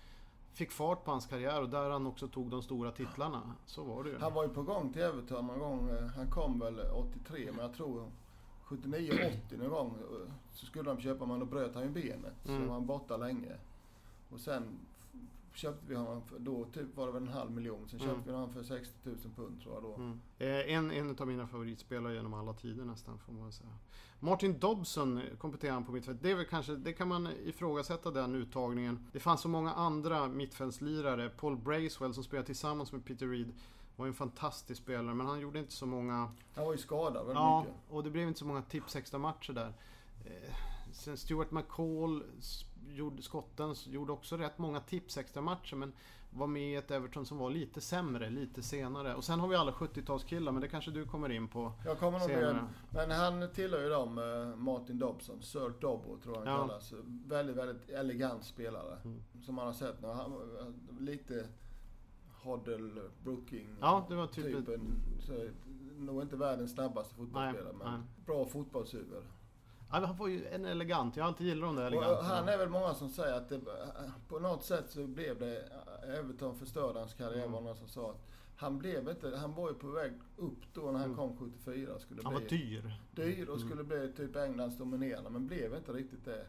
fick 0.53 0.71
fart 0.71 1.05
på 1.05 1.11
hans 1.11 1.25
karriär 1.25 1.61
och 1.61 1.69
där 1.69 1.89
han 1.89 2.07
också 2.07 2.27
tog 2.27 2.49
de 2.49 2.61
stora 2.61 2.91
titlarna. 2.91 3.55
Så 3.65 3.83
var 3.83 4.03
det 4.03 4.09
ju. 4.09 4.17
Han 4.17 4.33
var 4.33 4.43
ju 4.43 4.49
på 4.49 4.63
gång 4.63 4.93
till 4.93 5.01
Everton 5.01 5.47
någon 5.47 5.59
gång. 5.59 5.89
Han 6.15 6.31
kom 6.31 6.59
väl 6.59 6.79
83 6.79 7.51
men 7.51 7.65
jag 7.65 7.73
tror 7.73 8.11
79-80 8.71 9.57
någon 9.57 9.69
gång 9.69 9.97
så 10.51 10.65
skulle 10.65 10.89
de 10.89 11.01
köpa 11.01 11.25
men 11.25 11.39
då 11.39 11.45
bröt 11.45 11.75
han 11.75 11.83
ju 11.83 11.89
benet. 11.89 12.47
Mm. 12.47 12.61
Så 12.61 12.67
var 12.67 12.73
han 12.73 12.85
borta 12.85 13.17
länge. 13.17 13.55
Och 14.29 14.39
sen 14.39 14.63
köpte 15.53 15.85
vi 15.87 15.95
honom, 15.95 16.21
för, 16.21 16.39
då 16.39 16.65
typ 16.65 16.97
var 16.97 17.07
det 17.07 17.13
väl 17.13 17.21
en 17.21 17.27
halv 17.27 17.51
miljon. 17.51 17.89
Sen 17.89 17.99
köpte 17.99 18.13
mm. 18.13 18.25
vi 18.25 18.31
honom 18.31 18.53
för 18.53 18.63
60 18.63 18.93
000 19.03 19.17
pund 19.35 19.61
tror 19.61 19.73
jag 19.73 19.83
då. 19.83 19.95
Mm. 19.95 20.19
Eh, 20.37 20.75
en, 20.75 20.91
en 20.91 21.17
av 21.19 21.27
mina 21.27 21.47
favoritspelare 21.47 22.13
genom 22.13 22.33
alla 22.33 22.53
tider 22.53 22.85
nästan 22.85 23.19
får 23.19 23.33
man 23.33 23.51
säga. 23.51 23.69
Martin 24.19 24.59
Dobson 24.59 25.21
kompletterar 25.37 25.73
han 25.73 25.85
på 25.85 25.91
mittfältet. 25.91 26.23
Det 26.23 26.31
är 26.31 26.35
väl 26.35 26.45
kanske, 26.45 26.75
det 26.75 26.93
kan 26.93 27.07
man 27.07 27.27
ifrågasätta 27.45 28.11
den 28.11 28.35
uttagningen. 28.35 29.07
Det 29.11 29.19
fanns 29.19 29.41
så 29.41 29.47
många 29.47 29.73
andra 29.73 30.27
mittfältslirare. 30.27 31.29
Paul 31.29 31.57
Bracewell 31.57 32.13
som 32.13 32.23
spelade 32.23 32.45
tillsammans 32.45 32.91
med 32.91 33.05
Peter 33.05 33.27
Reed 33.27 33.51
var 34.01 34.07
en 34.07 34.13
fantastisk 34.13 34.81
spelare 34.81 35.15
men 35.15 35.27
han 35.27 35.39
gjorde 35.39 35.59
inte 35.59 35.73
så 35.73 35.85
många... 35.85 36.31
Han 36.55 36.65
var 36.65 36.71
ju 36.71 36.77
skadad 36.77 37.13
väldigt 37.13 37.35
ja, 37.35 37.59
mycket. 37.61 37.75
och 37.89 38.03
det 38.03 38.09
blev 38.09 38.27
inte 38.27 38.39
så 38.39 38.45
många 38.45 38.61
tips 38.61 38.95
extra 38.95 39.19
matcher 39.19 39.53
där. 39.53 39.73
Eh, 40.25 40.55
sen 40.91 41.17
Stuart 41.17 41.51
McCall, 41.51 42.23
skotten, 43.19 43.75
gjorde 43.85 44.11
också 44.11 44.37
rätt 44.37 44.57
många 44.57 44.79
tips 44.79 45.17
extra 45.17 45.41
matcher 45.41 45.75
men 45.75 45.93
var 46.33 46.47
med 46.47 46.71
i 46.71 46.75
ett 46.75 46.91
Everton 46.91 47.25
som 47.25 47.37
var 47.37 47.49
lite 47.49 47.81
sämre, 47.81 48.29
lite 48.29 48.61
senare. 48.61 49.15
Och 49.15 49.23
sen 49.23 49.39
har 49.39 49.47
vi 49.47 49.55
alla 49.55 49.71
70-talskillar 49.71 50.51
men 50.51 50.61
det 50.61 50.67
kanske 50.67 50.91
du 50.91 51.05
kommer 51.05 51.31
in 51.31 51.47
på 51.47 51.71
Jag 51.85 51.99
kommer 51.99 52.19
nog 52.19 52.27
senare. 52.27 52.67
Men 52.89 53.11
han 53.11 53.49
tillhör 53.53 53.81
ju 53.81 53.89
dem, 53.89 54.17
eh, 54.17 54.55
Martin 54.55 54.99
Dobson, 54.99 55.41
Sir 55.41 55.73
Dobbo 55.81 56.17
tror 56.17 56.35
jag 56.35 56.45
han 56.45 56.53
ja. 56.53 56.67
kallas. 56.67 56.93
Väldigt, 57.27 57.55
väldigt 57.55 57.89
elegant 57.89 58.43
spelare. 58.43 58.97
Mm. 59.03 59.23
Som 59.41 59.55
man 59.55 59.65
har 59.65 59.73
sett 59.73 60.01
nu. 60.01 60.07
Han, 60.07 60.33
lite 60.99 61.47
Hoddle, 62.41 63.01
Brooking 63.23 63.67
ja, 63.81 64.05
det 64.09 64.15
var 64.15 64.27
typ 64.27 64.45
typen. 64.45 65.01
Så, 65.19 65.49
nog 65.99 66.21
inte 66.21 66.35
världens 66.35 66.71
snabbaste 66.71 67.15
fotbollsspelare 67.15 67.73
men 67.73 67.91
nej. 67.91 68.01
bra 68.25 68.45
fotbollshuvud. 68.45 69.23
Ja, 69.91 70.05
han 70.05 70.17
var 70.17 70.27
ju 70.27 70.47
en 70.47 70.65
elegant. 70.65 71.15
Jag 71.15 71.23
har 71.23 71.27
alltid 71.27 71.47
gillat 71.47 71.69
de 71.69 71.75
där 71.75 71.85
eleganterna. 71.85 72.27
Han 72.27 72.49
är 72.49 72.57
väl 72.57 72.69
många 72.69 72.93
som 72.93 73.09
säger 73.09 73.33
att 73.33 73.49
det, 73.49 73.61
på 74.27 74.39
något 74.39 74.63
sätt 74.63 74.89
så 74.89 75.07
blev 75.07 75.39
det... 75.39 75.69
Everton 76.19 76.55
förstörde 76.55 76.99
hans 76.99 77.13
karriär 77.13 77.39
mm. 77.39 77.51
var 77.51 77.61
någon 77.61 77.75
som 77.75 77.87
sa 77.87 78.11
att 78.11 78.31
han 78.55 78.77
blev 78.77 79.09
inte... 79.09 79.37
Han 79.37 79.53
var 79.53 79.69
ju 79.69 79.75
på 79.75 79.87
väg 79.87 80.11
upp 80.37 80.73
då 80.73 80.81
när 80.81 80.99
han 80.99 81.03
mm. 81.03 81.15
kom 81.15 81.37
74. 81.37 81.99
Skulle 81.99 82.21
han 82.23 82.33
bli 82.33 82.43
var 82.43 82.49
dyr. 82.49 82.93
Dyr 83.11 83.49
och 83.49 83.55
mm. 83.55 83.67
skulle 83.67 83.83
bli 83.83 84.13
typ 84.17 84.35
Englands 84.35 84.77
dominerande. 84.77 85.29
Men 85.29 85.47
blev 85.47 85.75
inte 85.75 85.91
riktigt 85.91 86.25
det. 86.25 86.45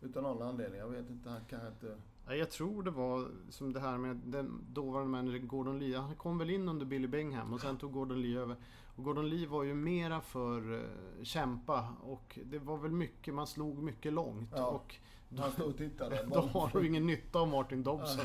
Utan 0.00 0.22
någon 0.22 0.42
anledning. 0.42 0.80
Jag 0.80 0.88
vet 0.88 1.10
inte. 1.10 1.30
Han 1.30 1.44
kan 1.44 1.66
inte... 1.66 1.96
Jag 2.36 2.50
tror 2.50 2.82
det 2.82 2.90
var 2.90 3.28
som 3.50 3.72
det 3.72 3.80
här 3.80 3.98
med 3.98 4.16
den 4.16 4.64
dåvarande 4.72 5.10
managern 5.10 5.48
Gordon 5.48 5.78
Lee. 5.78 5.98
Han 5.98 6.14
kom 6.14 6.38
väl 6.38 6.50
in 6.50 6.68
under 6.68 6.86
Billy 6.86 7.08
Bingham 7.08 7.52
och 7.52 7.60
sen 7.60 7.76
tog 7.76 7.92
Gordon 7.92 8.22
Lee 8.22 8.40
över. 8.40 8.56
Och 8.96 9.04
Gordon 9.04 9.28
Lee 9.28 9.46
var 9.46 9.62
ju 9.62 9.74
mera 9.74 10.20
för 10.20 10.72
uh, 10.72 10.82
kämpa 11.22 11.94
och 12.02 12.38
det 12.44 12.58
var 12.58 12.76
väl 12.76 12.90
mycket, 12.90 13.34
man 13.34 13.46
slog 13.46 13.82
mycket 13.82 14.12
långt. 14.12 14.52
Ja. 14.56 14.66
Och 14.66 14.96
han 15.38 15.52
stod 15.52 15.66
och 15.66 15.76
tittade. 15.76 16.26
Då 16.34 16.40
har 16.40 16.80
du 16.80 16.86
ingen 16.86 17.06
nytta 17.06 17.38
av 17.38 17.48
Martin 17.48 17.82
Dobson. 17.82 18.24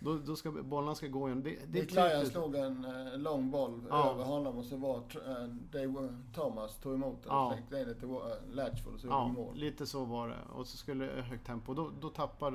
då, 0.00 0.18
då 0.18 0.36
ska 0.36 0.50
bollarna 0.50 0.94
ska 0.94 1.06
gå 1.06 1.28
igen. 1.28 1.42
Det, 1.42 1.58
det 1.66 1.94
Lyon 1.94 2.26
slog 2.26 2.54
en 2.54 2.84
uh, 2.84 3.18
lång 3.18 3.50
boll 3.50 3.80
ja. 3.88 4.10
över 4.10 4.24
honom 4.24 4.58
och 4.58 4.64
så 4.64 4.76
var 4.76 4.96
uh, 4.98 5.46
Dave 5.72 6.14
Thomas 6.34 6.76
tog 6.76 6.94
emot 6.94 7.22
den 7.22 7.32
och 7.32 7.52
slängde 7.52 7.80
in 7.80 7.88
det 7.88 7.94
till 7.94 8.08
uh, 8.08 8.20
Latchford 8.52 8.94
och 8.94 9.00
så 9.00 9.06
ja, 9.06 9.28
mål. 9.28 9.56
lite 9.56 9.86
så 9.86 10.04
var 10.04 10.28
det. 10.28 10.38
Och 10.52 10.66
så 10.66 10.76
skulle 10.76 11.04
det 11.04 11.22
högt 11.22 11.46
tempo. 11.46 11.74
Då, 11.74 11.90
då 12.00 12.08
tappar 12.08 12.50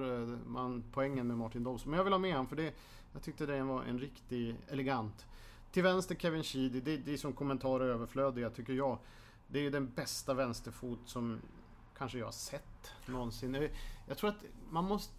man 0.47 0.83
poängen 0.91 1.27
med 1.27 1.37
Martin 1.37 1.63
Dobson. 1.63 1.89
Men 1.89 1.97
jag 1.97 2.03
vill 2.03 2.13
ha 2.13 2.19
med 2.19 2.31
honom 2.31 2.47
för 2.47 2.55
det, 2.55 2.73
jag 3.13 3.21
tyckte 3.21 3.45
det 3.45 3.63
var 3.63 3.83
en 3.83 3.99
riktig 3.99 4.55
elegant. 4.67 5.25
Till 5.71 5.83
vänster 5.83 6.15
Kevin 6.15 6.43
Sheedy, 6.43 6.79
det, 6.79 6.97
det 6.97 7.13
är 7.13 7.17
som 7.17 7.33
kommentarer 7.33 7.89
överflödiga 7.89 8.49
tycker 8.49 8.73
jag. 8.73 8.97
Det 9.47 9.65
är 9.65 9.71
den 9.71 9.91
bästa 9.95 10.33
vänsterfot 10.33 10.99
som 11.05 11.41
kanske 11.97 12.17
jag 12.17 12.25
har 12.25 12.31
sett 12.31 12.72
någonsin. 13.05 13.69
Jag 14.07 14.17
tror 14.17 14.29
att 14.29 14.43
man 14.69 14.85
måste... 14.85 15.13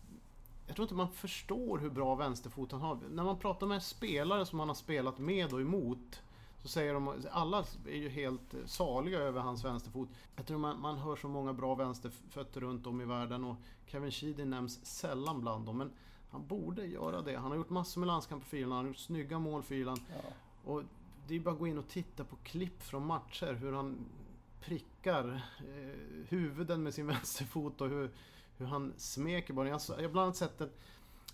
Jag 0.66 0.76
tror 0.76 0.84
inte 0.84 0.94
man 0.94 1.10
förstår 1.10 1.78
hur 1.78 1.90
bra 1.90 2.14
vänsterfot 2.14 2.72
han 2.72 2.80
har. 2.80 2.98
När 3.10 3.24
man 3.24 3.38
pratar 3.38 3.66
med 3.66 3.82
spelare 3.82 4.46
som 4.46 4.58
han 4.58 4.68
har 4.68 4.74
spelat 4.74 5.18
med 5.18 5.52
och 5.52 5.60
emot 5.60 6.22
så 6.62 6.68
säger 6.68 6.94
de, 6.94 7.14
alla 7.30 7.64
är 7.88 7.96
ju 7.96 8.08
helt 8.08 8.54
saliga 8.66 9.18
över 9.18 9.40
hans 9.40 9.64
vänsterfot. 9.64 10.08
Jag 10.36 10.46
tror 10.46 10.58
man, 10.58 10.80
man 10.80 10.98
hör 10.98 11.16
så 11.16 11.28
många 11.28 11.52
bra 11.52 11.74
vänsterfötter 11.74 12.60
runt 12.60 12.86
om 12.86 13.00
i 13.00 13.04
världen 13.04 13.44
och 13.44 13.56
Kevin 13.86 14.10
Sheedy 14.10 14.44
nämns 14.44 14.86
sällan 14.86 15.40
bland 15.40 15.66
dem. 15.66 15.78
Men 15.78 15.92
han 16.30 16.46
borde 16.46 16.86
göra 16.86 17.22
det. 17.22 17.36
Han 17.36 17.50
har 17.50 17.56
gjort 17.56 17.70
massor 17.70 18.00
med 18.00 18.06
landskamper 18.06 18.46
för 18.46 18.56
Irland, 18.56 18.72
han 18.72 18.84
har 18.84 18.88
gjort 18.88 18.96
snygga 18.96 19.38
mål 19.38 19.62
för 19.62 19.74
Irland. 19.74 20.00
Ja. 20.08 20.30
Och 20.72 20.82
det 21.28 21.34
är 21.34 21.40
bara 21.40 21.54
att 21.54 21.58
gå 21.58 21.66
in 21.66 21.78
och 21.78 21.88
titta 21.88 22.24
på 22.24 22.36
klipp 22.36 22.82
från 22.82 23.06
matcher, 23.06 23.52
hur 23.52 23.72
han 23.72 23.96
prickar 24.66 25.42
eh, 25.58 26.26
huvuden 26.28 26.82
med 26.82 26.94
sin 26.94 27.06
vänsterfot 27.14 27.80
och 27.80 27.88
hur, 27.88 28.10
hur 28.56 28.66
han 28.66 28.92
smeker 28.96 29.54
bollen. 29.54 29.72
Jag, 29.72 29.80
jag 29.88 30.02
har 30.02 30.12
bland 30.12 30.24
annat 30.24 30.36
sett 30.36 30.60
ett, 30.60 30.78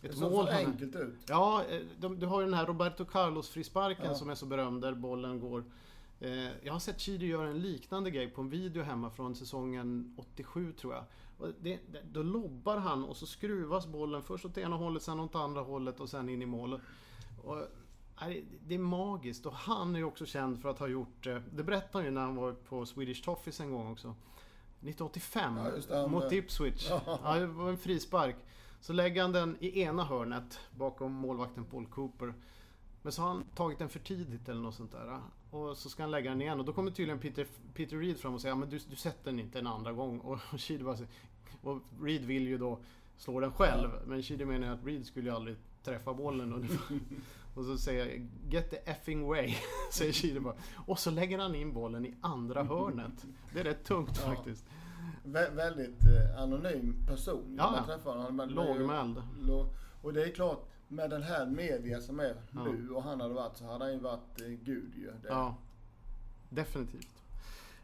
ett 0.02 0.20
det 0.20 0.20
mål. 0.20 0.46
Det 0.46 0.52
så 0.52 0.58
enkelt 0.58 0.96
ut. 0.96 1.18
Ja, 1.28 1.64
eh, 1.64 2.10
du 2.10 2.26
har 2.26 2.40
ju 2.40 2.46
den 2.46 2.54
här 2.54 2.66
Roberto 2.66 3.04
Carlos 3.04 3.48
frisparken 3.48 4.04
ja. 4.04 4.14
som 4.14 4.30
är 4.30 4.34
så 4.34 4.46
berömd 4.46 4.82
där 4.82 4.94
bollen 4.94 5.40
går. 5.40 5.64
Eh, 6.20 6.48
jag 6.62 6.72
har 6.72 6.80
sett 6.80 7.00
Chidi 7.00 7.26
göra 7.26 7.48
en 7.48 7.58
liknande 7.58 8.10
grej 8.10 8.30
på 8.30 8.40
en 8.40 8.50
video 8.50 8.82
hemma 8.82 9.10
från 9.10 9.34
säsongen 9.34 10.14
87 10.18 10.72
tror 10.72 10.94
jag. 10.94 11.04
Det, 11.60 11.78
det, 11.92 12.00
då 12.12 12.22
lobbar 12.22 12.76
han 12.76 13.04
och 13.04 13.16
så 13.16 13.26
skruvas 13.26 13.86
bollen 13.86 14.22
först 14.22 14.44
åt 14.44 14.58
ena 14.58 14.76
hållet, 14.76 15.02
sen 15.02 15.20
åt 15.20 15.34
andra 15.34 15.60
hållet 15.60 16.00
och 16.00 16.08
sen 16.08 16.28
in 16.28 16.42
i 16.42 16.46
mål. 16.46 16.80
Och 17.42 17.56
det 18.66 18.74
är 18.74 18.78
magiskt 18.78 19.46
och 19.46 19.52
han 19.52 19.94
är 19.94 19.98
ju 19.98 20.04
också 20.04 20.26
känd 20.26 20.62
för 20.62 20.68
att 20.68 20.78
ha 20.78 20.88
gjort, 20.88 21.26
eh, 21.26 21.38
det 21.52 21.62
berättade 21.62 21.98
han 21.98 22.04
ju 22.04 22.10
när 22.10 22.20
han 22.20 22.36
var 22.36 22.52
på 22.52 22.86
Swedish 22.86 23.24
Toffees 23.24 23.60
en 23.60 23.72
gång 23.72 23.92
också. 23.92 24.08
1985 24.08 25.58
ja, 25.88 26.06
mot 26.06 26.32
Ipswich. 26.32 26.90
Ja. 27.06 27.34
det 27.34 27.46
var 27.46 27.68
en 27.68 27.78
frispark. 27.78 28.36
Så 28.80 28.92
lägger 28.92 29.22
han 29.22 29.32
den 29.32 29.56
i 29.60 29.80
ena 29.80 30.04
hörnet 30.04 30.60
bakom 30.70 31.12
målvakten 31.12 31.64
Paul 31.64 31.86
Cooper. 31.86 32.34
Men 33.02 33.12
så 33.12 33.22
har 33.22 33.28
han 33.28 33.44
tagit 33.54 33.78
den 33.78 33.88
för 33.88 33.98
tidigt 33.98 34.48
eller 34.48 34.60
något 34.60 34.74
sånt 34.74 34.92
där. 34.92 35.20
Och 35.50 35.76
så 35.76 35.90
ska 35.90 36.02
han 36.02 36.10
lägga 36.10 36.30
den 36.30 36.42
igen 36.42 36.60
och 36.60 36.66
då 36.66 36.72
kommer 36.72 36.90
tydligen 36.90 37.18
Peter, 37.18 37.46
Peter 37.74 37.96
Reed 37.96 38.18
fram 38.18 38.34
och 38.34 38.40
säger 38.40 38.54
ja, 38.54 38.58
men 38.58 38.70
du, 38.70 38.78
du 38.90 38.96
sätter 38.96 39.24
den 39.24 39.40
inte 39.40 39.58
en 39.58 39.66
andra 39.66 39.92
gång. 39.92 40.18
Och, 40.24 40.38
och 40.52 40.60
Sheedy 40.60 40.84
bara 40.84 40.96
säger, 40.96 41.10
och 41.62 41.78
Reed 42.02 42.24
vill 42.24 42.46
ju 42.46 42.58
då 42.58 42.78
slå 43.16 43.40
den 43.40 43.52
själv. 43.52 43.90
Men 44.06 44.22
Sheedy 44.22 44.44
menar 44.44 44.74
att 44.74 44.84
Reed 44.84 45.06
skulle 45.06 45.30
ju 45.30 45.36
aldrig 45.36 45.56
träffa 45.82 46.14
bollen. 46.14 46.68
Och 47.54 47.64
så 47.64 47.78
säger 47.78 48.06
jag 48.06 48.28
Get 48.48 48.70
the 48.70 48.76
effing 48.76 49.26
way, 49.26 49.54
säger 49.92 50.12
Chile 50.12 50.40
bara. 50.40 50.54
Och 50.86 50.98
så 50.98 51.10
lägger 51.10 51.38
han 51.38 51.54
in 51.54 51.72
bollen 51.72 52.06
i 52.06 52.14
andra 52.20 52.62
hörnet. 52.62 53.26
Det 53.54 53.60
är 53.60 53.64
rätt 53.64 53.84
tungt 53.84 54.20
ja. 54.24 54.34
faktiskt. 54.34 54.64
Vä 55.24 55.50
väldigt 55.50 56.04
eh, 56.06 56.42
anonym 56.42 57.06
person. 57.06 57.54
Ja, 57.58 57.70
man 57.70 57.84
träffar 57.84 58.16
honom. 58.16 58.48
Lågmäld. 58.48 59.22
Och 60.02 60.12
det 60.12 60.24
är 60.24 60.30
klart, 60.30 60.68
med 60.88 61.10
den 61.10 61.22
här 61.22 61.46
media 61.46 62.00
som 62.00 62.20
är 62.20 62.36
ja. 62.50 62.64
nu 62.64 62.90
och 62.90 63.02
han 63.02 63.20
hade 63.20 63.34
varit 63.34 63.56
så 63.56 63.64
hade 63.64 63.84
han 63.84 63.92
ju 63.92 63.98
varit 63.98 64.40
eh, 64.40 64.46
gud 64.46 64.92
ju. 64.96 65.12
Det. 65.22 65.28
Ja, 65.28 65.56
definitivt. 66.48 67.22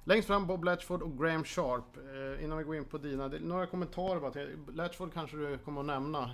Längst 0.05 0.27
fram 0.27 0.47
Bob 0.47 0.65
Latchford 0.65 1.03
och 1.03 1.19
Graham 1.19 1.45
Sharp. 1.45 1.97
Eh, 1.97 2.45
innan 2.45 2.59
vi 2.59 2.65
går 2.65 2.77
in 2.77 2.85
på 2.85 2.99
dina, 2.99 3.29
några 3.29 3.67
kommentarer 3.67 4.21
bara 4.21 4.31
till. 4.31 4.59
Latchford 4.75 5.13
kanske 5.15 5.37
du 5.37 5.59
kommer 5.59 5.81
att 5.81 5.87
nämna. 5.87 6.31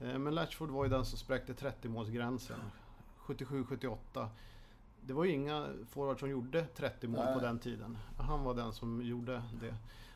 Eh, 0.00 0.18
men 0.18 0.34
Latchford 0.34 0.70
var 0.70 0.84
ju 0.84 0.90
den 0.90 1.04
som 1.04 1.18
spräckte 1.18 1.52
30-målsgränsen. 1.52 2.58
77-78. 3.26 4.28
Det 5.00 5.12
var 5.12 5.24
ju 5.24 5.32
inga 5.32 5.68
forwards 5.90 6.20
som 6.20 6.30
gjorde 6.30 6.66
30 6.66 7.08
mål 7.08 7.24
Nej. 7.24 7.34
på 7.34 7.40
den 7.40 7.58
tiden. 7.58 7.98
Han 8.18 8.44
var 8.44 8.54
den 8.54 8.72
som 8.72 9.02
gjorde 9.02 9.42
det. 9.60 9.74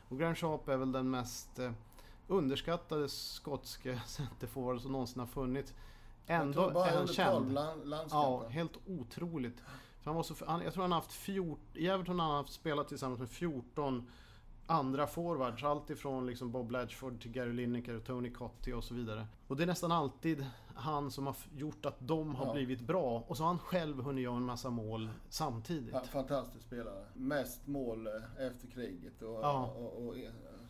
Och 0.09 0.19
Graham 0.19 0.35
Sharp 0.35 0.67
är 0.67 0.77
väl 0.77 0.91
den 0.91 1.09
mest 1.09 1.59
eh, 1.59 1.71
underskattade 2.27 3.09
skotske 3.09 4.01
centerforward 4.07 4.81
som 4.81 4.91
någonsin 4.91 5.19
har 5.19 5.27
funnits. 5.27 5.73
Ändå 6.27 6.69
är 6.69 6.97
han 6.97 7.07
känd. 7.07 7.59
Ja, 8.11 8.47
helt 8.47 8.77
otroligt. 8.87 9.59
För 10.03 10.09
han 10.09 10.15
var 10.15 10.23
så, 10.23 10.35
han, 10.47 10.61
jag 10.61 10.73
tror 10.73 10.83
han 10.83 10.91
har 10.91 10.99
haft 10.99 11.11
14, 11.13 11.57
i 11.73 11.87
Everton 11.87 12.19
har 12.19 12.27
han 12.27 12.35
haft 12.35 12.53
spelat 12.53 12.87
tillsammans 12.87 13.19
med 13.19 13.29
14 13.29 14.07
andra 14.65 15.07
forwards. 15.07 15.63
Allt 15.63 15.89
ifrån 15.89 16.25
liksom 16.25 16.51
Bob 16.51 16.71
Latchford 16.71 17.21
till 17.21 17.31
Gary 17.31 17.53
Lineker 17.53 17.95
och 17.95 18.03
Tony 18.03 18.29
Cotti 18.29 18.73
och 18.73 18.83
så 18.83 18.93
vidare. 18.93 19.27
Och 19.47 19.57
det 19.57 19.63
är 19.63 19.67
nästan 19.67 19.91
alltid 19.91 20.45
han 20.75 21.11
som 21.11 21.27
har 21.27 21.35
gjort 21.55 21.85
att 21.85 21.95
de 21.99 22.35
har 22.35 22.45
ja. 22.45 22.53
blivit 22.53 22.81
bra. 22.81 23.23
Och 23.27 23.37
så 23.37 23.43
har 23.43 23.47
han 23.47 23.59
själv 23.59 24.01
hunnit 24.01 24.23
göra 24.23 24.35
en 24.35 24.43
massa 24.43 24.69
mål 24.69 25.09
samtidigt. 25.29 25.93
Ja, 25.93 26.01
fantastisk 26.01 26.65
spelare. 26.65 27.05
Mest 27.13 27.67
mål 27.67 28.07
eh, 28.07 28.47
efter 28.47 28.67
kriget. 28.67 29.21
Och, 29.21 29.39
ja. 29.41 29.73
och, 29.77 30.07
och, 30.07 30.15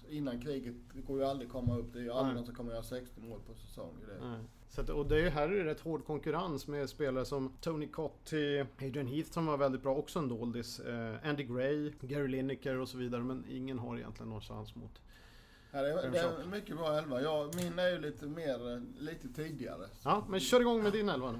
innan 0.10 0.42
kriget 0.42 0.76
går 1.08 1.20
ju 1.20 1.26
aldrig 1.26 1.52
komma 1.52 1.78
upp. 1.78 1.94
Det 1.94 2.00
är 2.00 2.04
ju 2.04 2.12
aldrig 2.12 2.36
någon 2.36 2.46
som 2.46 2.56
kommer 2.56 2.72
göra 2.72 2.84
60 2.84 3.22
mål 3.22 3.40
på 3.48 3.54
säsong. 3.54 3.94
Det. 4.08 4.44
Så 4.76 4.82
att, 4.82 4.90
och 4.90 5.06
det 5.06 5.22
är, 5.22 5.30
här 5.30 5.50
är 5.50 5.64
det 5.64 5.72
rätt 5.72 5.80
hård 5.80 6.06
konkurrens 6.06 6.68
med 6.68 6.90
spelare 6.90 7.26
som 7.26 7.54
Tony 7.62 7.88
Cotti, 7.88 8.66
Adrian 8.82 9.08
Heath 9.08 9.32
som 9.32 9.46
var 9.46 9.58
väldigt 9.58 9.84
bra, 9.84 9.96
också 9.96 10.20
en 10.20 10.28
doldis. 10.28 10.80
Eh, 10.80 11.16
Andy 11.24 11.44
Gray, 11.44 11.92
Gary 12.02 12.28
Lineker 12.28 12.78
och 12.78 12.90
så 12.90 12.98
vidare. 12.98 13.22
Men 13.22 13.46
ingen 13.50 13.80
har 13.80 13.98
egentligen 13.98 14.30
någon 14.30 14.42
chans 14.42 14.76
mot 14.76 15.02
Ja, 15.72 15.82
det, 15.82 15.90
är, 15.90 16.12
det 16.12 16.20
är 16.20 16.48
mycket 16.52 16.78
bra 16.78 16.98
elva. 16.98 17.22
Ja, 17.22 17.52
min 17.56 17.80
är 17.80 17.90
ju 17.90 18.00
lite 18.00 18.26
mer, 18.26 18.82
lite 19.00 19.28
tidigare. 19.28 19.88
Ja, 20.04 20.26
men 20.30 20.40
kör 20.40 20.62
igång 20.62 20.84
med 20.84 20.92
din 20.92 21.10
elva 21.10 21.32
nu. 21.32 21.38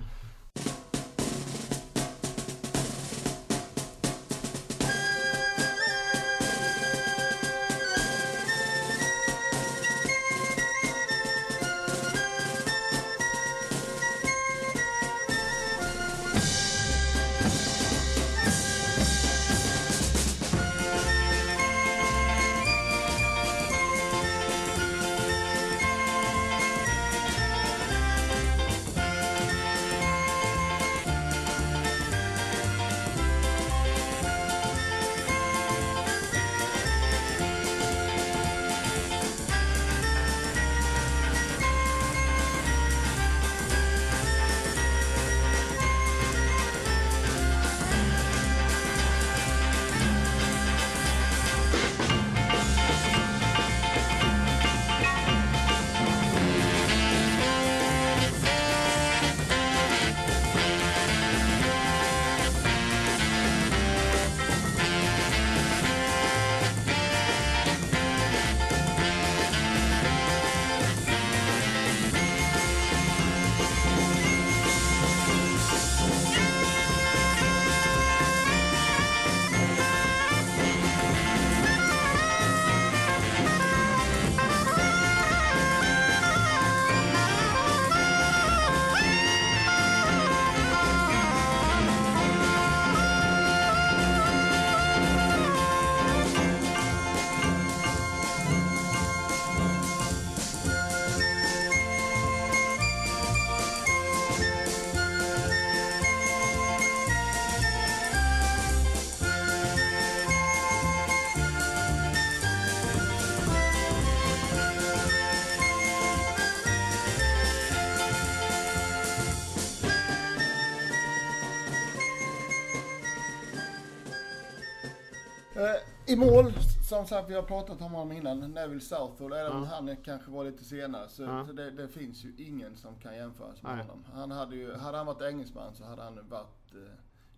I 126.14 126.16
mål, 126.16 126.54
som 126.90 127.06
sagt 127.08 127.30
vi 127.30 127.34
har 127.34 127.44
pratat 127.44 127.82
om 127.82 127.92
honom 127.92 128.12
innan, 128.12 128.40
Neville 128.40 128.82
Southall, 128.82 129.34
även 129.34 129.52
om 129.52 129.64
han 129.64 129.96
kanske 130.04 130.32
var 130.32 130.44
lite 130.44 130.64
senare 130.64 131.10
så, 131.10 131.24
ja. 131.24 131.48
det, 131.54 131.72
det, 131.72 131.88
finns 131.88 132.26
ju 132.26 132.34
ingen 132.38 132.76
som 132.76 132.96
kan 132.96 133.16
jämföras 133.16 133.64
med 133.64 133.76
Nej. 133.76 133.86
honom. 133.86 134.06
Han 134.14 134.32
hade 134.32 134.56
ju, 134.56 134.74
hade 134.74 134.98
han 134.98 135.06
varit 135.06 135.22
engelsman 135.22 135.76
så 135.76 135.84
hade 135.84 136.04
han 136.04 136.20
varit, 136.30 136.74
eh, 136.74 136.80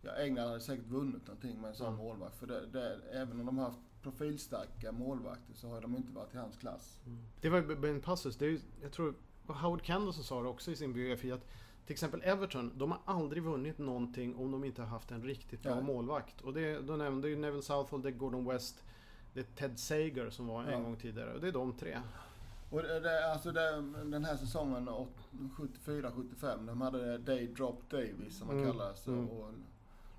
ja 0.01 0.11
England 0.11 0.47
hade 0.47 0.59
säkert 0.59 0.87
vunnit 0.87 1.27
någonting 1.27 1.61
med 1.61 1.69
en 1.69 1.75
sån 1.75 1.87
mm. 1.87 1.97
målvakt. 1.97 2.37
För 2.37 2.47
det, 2.47 2.65
det, 2.67 2.97
även 3.11 3.39
om 3.39 3.45
de 3.45 3.57
har 3.57 3.65
haft 3.65 3.79
profilstarka 4.01 4.91
målvakter 4.91 5.53
så 5.53 5.67
har 5.67 5.81
de 5.81 5.95
inte 5.95 6.11
varit 6.11 6.33
i 6.33 6.37
hans 6.37 6.57
klass. 6.57 6.99
Mm. 7.05 7.19
Det 7.41 7.49
var 7.49 7.57
ju 7.57 7.89
en 7.89 8.01
passus, 8.01 8.37
det 8.37 8.45
är 8.45 8.49
ju, 8.49 8.59
jag 8.81 8.91
tror 8.91 9.13
Howard 9.47 9.85
Kendall 9.85 10.13
som 10.13 10.23
sa 10.23 10.41
det 10.41 10.47
också 10.47 10.71
i 10.71 10.75
sin 10.75 10.93
biografi 10.93 11.31
att 11.31 11.47
till 11.85 11.93
exempel 11.93 12.21
Everton, 12.23 12.71
de 12.75 12.91
har 12.91 12.99
aldrig 13.05 13.43
vunnit 13.43 13.77
någonting 13.77 14.35
om 14.35 14.51
de 14.51 14.63
inte 14.63 14.81
har 14.81 14.89
haft 14.89 15.11
en 15.11 15.23
riktigt 15.23 15.63
bra 15.63 15.75
ja. 15.75 15.81
målvakt. 15.81 16.41
Och 16.41 16.53
det, 16.53 16.79
då 16.79 16.95
nämnde 16.95 17.29
ju 17.29 17.35
Neville 17.35 17.63
Southall, 17.63 18.01
det 18.01 18.09
är 18.09 18.11
Gordon 18.11 18.45
West, 18.45 18.83
det 19.33 19.39
är 19.39 19.43
Ted 19.43 19.79
Sager 19.79 20.29
som 20.29 20.47
var 20.47 20.63
en 20.63 20.71
ja. 20.71 20.79
gång 20.79 20.95
tidigare. 20.95 21.33
Och 21.33 21.41
det 21.41 21.47
är 21.47 21.51
de 21.51 21.73
tre. 21.73 21.97
Och 22.69 22.81
det, 22.81 23.31
alltså 23.31 23.51
det, 23.51 23.83
den 24.05 24.25
här 24.25 24.35
säsongen 24.35 24.89
74-75, 25.85 26.67
de 26.67 26.81
hade 26.81 27.17
Day 27.17 27.47
Drop 27.47 27.89
Davis 27.89 28.37
som 28.37 28.47
man 28.47 28.57
mm. 28.57 28.71
kallas. 28.71 29.07
Mm. 29.07 29.29
Och 29.29 29.51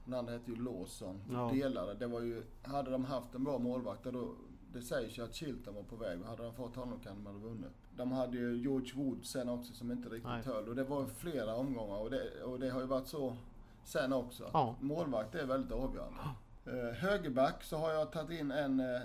den 0.04 0.14
andra 0.14 0.32
hette 0.32 0.50
ju 0.50 0.56
Lawson. 0.56 1.20
Ja. 1.32 1.50
Delare. 1.54 1.94
Det 1.94 2.06
var 2.06 2.20
ju, 2.20 2.42
hade 2.62 2.90
de 2.90 3.04
haft 3.04 3.34
en 3.34 3.44
bra 3.44 3.58
målvakt, 3.58 4.04
då, 4.04 4.34
det 4.72 4.82
sägs 4.82 5.18
ju 5.18 5.24
att 5.24 5.34
Chilton 5.34 5.74
var 5.74 5.82
på 5.82 5.96
väg. 5.96 6.22
Hade 6.22 6.42
de 6.42 6.54
fått 6.54 6.76
honom 6.76 7.00
kan 7.00 7.24
de 7.24 7.26
ha 7.26 7.32
vunnit. 7.32 7.72
De 7.96 8.12
hade 8.12 8.36
ju 8.36 8.56
George 8.56 8.92
Wood 8.94 9.24
sen 9.24 9.48
också 9.48 9.72
som 9.72 9.92
inte 9.92 10.08
riktigt 10.08 10.30
Nej. 10.30 10.42
höll. 10.44 10.68
Och 10.68 10.76
det 10.76 10.84
var 10.84 11.06
flera 11.06 11.56
omgångar 11.56 11.96
och 11.96 12.10
det, 12.10 12.42
och 12.42 12.60
det 12.60 12.70
har 12.70 12.80
ju 12.80 12.86
varit 12.86 13.06
så 13.06 13.36
sen 13.84 14.12
också. 14.12 14.50
Ja. 14.52 14.74
Målvakt 14.80 15.34
är 15.34 15.46
väldigt 15.46 15.72
avgörande. 15.72 16.18
Ja. 16.64 16.72
Uh, 16.72 16.92
högerback 16.92 17.64
så 17.64 17.76
har 17.76 17.92
jag 17.92 18.12
tagit 18.12 18.40
in 18.40 18.50
en 18.50 18.80
uh, 18.80 19.00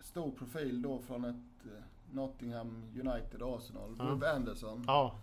stor 0.00 0.30
profil 0.30 0.82
då 0.82 0.98
från 0.98 1.24
ett 1.24 1.66
uh, 1.66 1.72
Nottingham 2.10 2.84
United 2.94 3.42
Arsenal. 3.42 3.96
Ja. 3.98 4.04
Bob 4.04 4.24
Anderson. 4.24 4.84
Ja. 4.86 5.18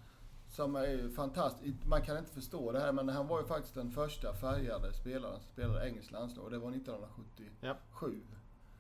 Som 0.48 0.76
är 0.76 1.10
fantastisk. 1.10 1.86
Man 1.86 2.02
kan 2.02 2.18
inte 2.18 2.32
förstå 2.32 2.72
det 2.72 2.80
här 2.80 2.92
men 2.92 3.10
han 3.10 3.28
var 3.28 3.42
ju 3.42 3.48
faktiskt 3.48 3.76
den 3.76 3.92
första 3.92 4.34
färgade 4.34 4.94
spelaren 4.94 5.36
som 5.36 5.44
spelade 5.54 5.88
engelskt 5.88 6.12
landslag. 6.12 6.46
Och 6.46 6.52
det 6.52 6.58
var 6.58 6.72
1977. 6.72 8.22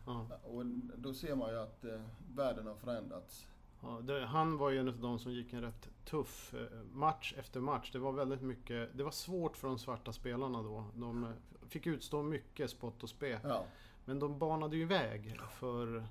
Ja. 0.05 0.27
Och 0.43 0.65
då 0.97 1.13
ser 1.13 1.35
man 1.35 1.49
ju 1.49 1.59
att 1.59 1.85
eh, 1.85 2.01
världen 2.35 2.67
har 2.67 2.75
förändrats. 2.75 3.47
Ja, 3.81 4.01
det, 4.03 4.25
han 4.25 4.57
var 4.57 4.69
ju 4.69 4.79
en 4.79 4.87
av 4.87 4.99
de 4.99 5.19
som 5.19 5.33
gick 5.33 5.53
en 5.53 5.61
rätt 5.61 5.89
tuff 6.05 6.53
eh, 6.53 6.83
match 6.91 7.33
efter 7.37 7.59
match. 7.59 7.91
Det 7.91 7.99
var 7.99 8.11
väldigt 8.11 8.41
mycket, 8.41 8.97
det 8.97 9.03
var 9.03 9.11
svårt 9.11 9.57
för 9.57 9.67
de 9.67 9.79
svarta 9.79 10.13
spelarna 10.13 10.61
då. 10.61 10.85
De 10.95 11.23
eh, 11.23 11.29
fick 11.67 11.87
utstå 11.87 12.23
mycket 12.23 12.69
spott 12.69 13.03
och 13.03 13.09
spe. 13.09 13.39
Ja. 13.43 13.65
Men 14.05 14.19
de 14.19 14.39
banade 14.39 14.77
ju 14.77 14.85
väg 14.85 15.37
för 15.51 16.05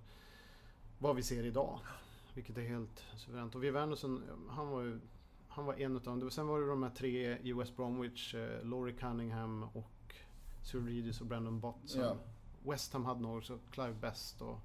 vad 0.99 1.17
vi 1.17 1.23
ser 1.23 1.45
idag. 1.45 1.81
Vilket 2.35 2.59
är 2.59 2.63
helt 2.63 3.05
suveränt. 3.17 3.55
Och 3.55 3.65
Viv 3.65 3.77
Anderson, 3.77 4.23
han 4.51 4.69
var 4.69 4.83
ju 4.83 5.01
han 5.49 5.65
var 5.65 5.75
en 5.75 5.97
utav 5.97 6.19
dem. 6.19 6.31
Sen 6.31 6.47
var 6.47 6.61
det 6.61 6.67
de 6.67 6.83
här 6.83 6.91
tre 6.91 7.39
i 7.43 7.53
West 7.53 7.77
Bromwich, 7.77 8.35
eh, 8.35 8.65
Laurie 8.65 8.95
Cunningham 8.95 9.63
och 9.63 10.15
Sir 10.63 10.81
Regis 10.81 11.21
och 11.21 11.27
Brandon 11.27 11.61
Bott. 11.61 11.95
Ja. 11.97 12.17
West 12.63 12.93
Ham 12.93 13.05
hade 13.05 13.21
nog 13.21 13.37
också 13.37 13.59
Clive 13.71 13.95
Best 14.01 14.43
och 14.43 14.59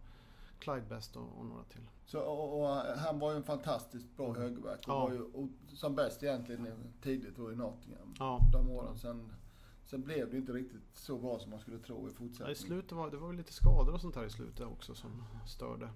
Clyde 0.60 0.86
Best 0.90 1.16
och, 1.16 1.40
och 1.40 1.46
några 1.46 1.64
till. 1.64 1.88
Så, 2.06 2.20
och, 2.20 2.62
och, 2.62 2.68
han 2.76 3.20
var 3.20 3.32
ju 3.32 3.38
en 3.38 3.44
fantastiskt 3.44 4.18
bra 4.18 4.34
högerback. 4.34 4.84
Ja. 4.88 5.00
var 5.00 5.12
ju 5.12 5.50
som 5.74 5.96
bäst 5.96 6.24
egentligen 6.24 6.94
tidigt 7.02 7.36
då 7.36 7.52
i 7.52 7.56
Nottingham. 7.56 8.14
Ja. 8.20 8.40
De 8.54 8.70
åren. 8.70 8.98
Sen, 8.98 9.34
sen 9.86 10.02
blev 10.02 10.32
det 10.32 10.38
inte 10.38 10.52
riktigt 10.52 10.82
så 10.94 11.18
bra 11.18 11.40
som 11.40 11.52
man 11.52 11.60
skulle 11.60 11.80
tro 11.80 12.10
i 12.10 12.12
fortsättningen. 12.12 12.46
Ja, 12.46 12.52
I 12.52 12.56
slutet 12.56 12.92
var 12.92 13.12
det 13.12 13.18
var 13.18 13.34
lite 13.34 13.54
skador 13.54 13.94
och 13.94 14.02
sånt 14.02 14.16
här 14.16 14.26
i 14.26 14.30
slutet 14.30 14.68
också 14.68 14.96
som 14.96 15.24
störde. 15.48 15.90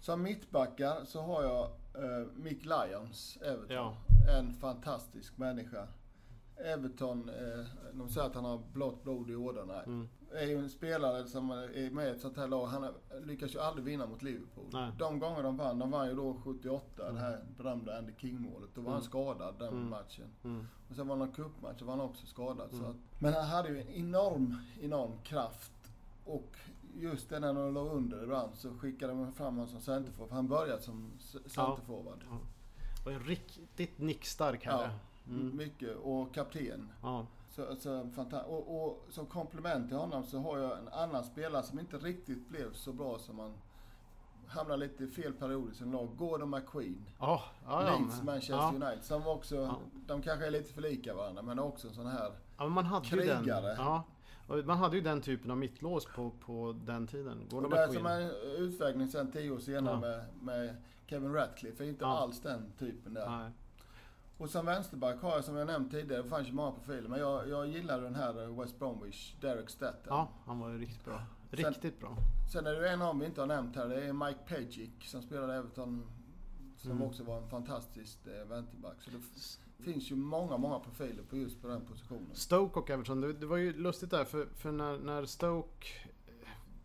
Som 0.00 0.22
mittbackar 0.22 1.04
så 1.04 1.22
har 1.22 1.42
jag 1.42 1.70
uh, 2.04 2.28
Mick 2.34 2.64
Lyons, 2.64 3.38
Everton. 3.42 3.76
Ja. 3.76 3.96
En 4.38 4.54
fantastisk 4.54 5.38
människa. 5.38 5.88
Everton, 6.64 7.28
eh, 7.28 7.66
de 7.92 8.08
säger 8.08 8.26
att 8.26 8.34
han 8.34 8.44
har 8.44 8.62
blått 8.72 9.04
blod 9.04 9.30
i 9.30 9.36
ådrorna. 9.36 9.82
Mm. 9.82 10.08
Är 10.32 10.46
ju 10.46 10.58
en 10.58 10.70
spelare 10.70 11.26
som 11.26 11.50
är 11.50 11.90
med 11.90 12.06
i 12.06 12.10
ett 12.10 12.20
sånt 12.20 12.36
här 12.36 12.48
lag. 12.48 12.66
Han 12.66 12.86
lyckas 13.24 13.54
ju 13.54 13.58
aldrig 13.58 13.84
vinna 13.84 14.06
mot 14.06 14.22
Liverpool. 14.22 14.64
Nej. 14.72 14.92
De 14.98 15.18
gånger 15.18 15.42
de 15.42 15.56
vann, 15.56 15.78
de 15.78 15.90
vann 15.90 16.08
ju 16.08 16.14
då 16.14 16.34
78, 16.44 17.02
mm. 17.02 17.14
det 17.14 17.20
här 17.20 17.44
berömda 17.56 17.98
Andy 17.98 18.12
King-målet. 18.18 18.70
Då 18.74 18.80
var 18.80 18.88
mm. 18.88 18.92
han 18.92 19.02
skadad 19.02 19.54
den 19.58 19.68
mm. 19.68 19.88
matchen. 19.88 20.26
Mm. 20.44 20.66
Och 20.88 20.96
sen 20.96 21.08
var 21.08 21.16
det 21.16 21.24
någon 21.24 21.32
cupmatch, 21.32 21.78
då 21.78 21.84
var 21.84 21.96
han 21.96 22.00
också 22.00 22.26
skadad. 22.26 22.70
Så 22.70 22.76
mm. 22.76 22.90
att, 22.90 22.96
men 23.18 23.32
han 23.32 23.44
hade 23.44 23.68
ju 23.68 23.80
en 23.80 23.88
enorm, 23.88 24.56
enorm 24.80 25.12
kraft. 25.22 25.72
Och 26.24 26.56
just 26.94 27.30
det 27.30 27.40
när 27.40 27.54
de 27.54 27.74
låg 27.74 27.86
under 27.86 28.22
ibland 28.22 28.54
så 28.54 28.74
skickade 28.74 29.12
de 29.12 29.32
fram 29.32 29.54
honom 29.54 29.68
som 29.68 29.80
centerforward. 29.80 30.32
Han 30.32 30.48
började 30.48 30.82
som 30.82 31.12
centerforward. 31.46 32.24
Ja. 32.30 32.30
Ja. 32.30 32.38
Och 33.04 33.12
en 33.12 33.20
riktigt 33.20 33.98
nickstark 33.98 34.64
herre. 34.64 34.90
Ja. 34.92 34.98
Mm. 35.30 35.56
Mycket. 35.56 35.96
Och 35.96 36.34
kapten. 36.34 36.88
Ja. 37.02 37.26
Så, 37.50 37.76
så, 37.76 38.08
och, 38.48 38.84
och 38.84 39.06
som 39.08 39.26
komplement 39.26 39.88
till 39.88 39.96
honom 39.96 40.24
så 40.24 40.38
har 40.38 40.58
jag 40.58 40.78
en 40.78 40.88
annan 40.88 41.24
spelare 41.24 41.62
som 41.62 41.78
inte 41.78 41.96
riktigt 41.96 42.48
blev 42.48 42.72
så 42.72 42.92
bra 42.92 43.18
som 43.18 43.36
man 43.36 43.52
hamnar 44.46 44.76
lite 44.76 45.04
i 45.04 45.08
fel 45.08 45.32
period 45.32 45.72
i 45.72 45.74
sin 45.74 45.90
lag. 45.90 46.08
Gordon 46.16 46.50
McQueen. 46.50 47.04
Oh, 47.18 47.42
ja, 47.66 47.80
Leeds, 47.80 48.22
Manchester 48.22 48.54
ja. 48.54 48.72
United. 48.74 49.04
Som 49.04 49.26
också, 49.26 49.56
ja. 49.56 49.78
de 50.06 50.22
kanske 50.22 50.46
är 50.46 50.50
lite 50.50 50.72
för 50.72 50.82
lika 50.82 51.14
varandra 51.14 51.42
men 51.42 51.58
också 51.58 51.88
en 51.88 51.94
sån 51.94 52.06
här 52.06 52.32
ja, 52.58 52.68
man 52.68 52.84
hade 52.84 53.06
krigare. 53.06 53.66
Den, 53.66 53.76
ja. 53.76 54.04
Man 54.64 54.78
hade 54.78 54.96
ju 54.96 55.02
den 55.02 55.20
typen 55.20 55.50
av 55.50 55.56
mittlås 55.56 56.06
på, 56.14 56.30
på 56.30 56.76
den 56.86 57.06
tiden. 57.06 57.46
Gordon 57.50 57.64
och 57.64 57.70
det 57.70 57.82
är 57.82 57.88
som 57.88 58.06
en 58.06 58.30
utvägning 58.56 59.08
sen 59.08 59.32
tio 59.32 59.50
år 59.50 59.58
senare 59.58 59.94
ja. 59.94 60.00
med, 60.00 60.24
med 60.42 60.76
Kevin 61.06 61.32
Ratcliffe. 61.32 61.84
Är 61.84 61.88
inte 61.88 62.06
alls 62.06 62.40
den 62.40 62.72
typen 62.78 63.14
där. 63.14 63.30
Nej. 63.30 63.50
Och 64.38 64.50
som 64.50 64.66
vänsterback 64.66 65.22
har 65.22 65.30
jag 65.30 65.44
som 65.44 65.56
jag 65.56 65.66
nämnt 65.66 65.90
tidigare, 65.90 66.22
det 66.22 66.28
fanns 66.28 66.48
ju 66.48 66.52
många 66.52 66.72
profiler, 66.72 67.08
men 67.08 67.20
jag, 67.20 67.48
jag 67.48 67.66
gillar 67.66 68.00
den 68.00 68.14
här 68.14 68.42
eh, 68.42 68.60
West 68.60 68.78
Bromwich, 68.78 69.34
Derek 69.40 69.70
Statten. 69.70 70.06
Ja, 70.08 70.28
han 70.46 70.58
var 70.58 70.70
ju 70.70 70.78
riktigt 70.78 71.04
bra. 71.04 71.22
Riktigt 71.50 71.82
sen, 71.82 72.00
bra. 72.00 72.16
Sen 72.52 72.66
är 72.66 72.72
det 72.72 72.90
en 72.90 73.02
av 73.02 73.18
vi 73.18 73.26
inte 73.26 73.40
har 73.40 73.46
nämnt 73.46 73.76
här, 73.76 73.88
det 73.88 74.04
är 74.04 74.12
Mike 74.12 74.38
Pagic 74.48 74.90
som 75.04 75.22
spelade 75.22 75.54
Everton. 75.54 76.06
Som 76.76 76.90
mm. 76.90 77.02
också 77.02 77.24
var 77.24 77.38
en 77.38 77.48
fantastisk 77.48 78.26
eh, 78.26 78.48
vänsterback. 78.48 79.02
Så 79.02 79.10
det 79.10 79.20
finns 79.84 80.10
ju 80.10 80.16
många, 80.16 80.56
många 80.56 80.78
profiler 80.78 81.22
på 81.22 81.36
just 81.36 81.62
på 81.62 81.68
den 81.68 81.86
positionen. 81.86 82.30
Stoke 82.32 82.78
och 82.78 82.90
Everton, 82.90 83.20
det, 83.20 83.32
det 83.32 83.46
var 83.46 83.56
ju 83.56 83.72
lustigt 83.72 84.10
där 84.10 84.24
för, 84.24 84.46
för 84.46 84.72
när, 84.72 84.98
när 84.98 85.24
Stoke 85.24 85.86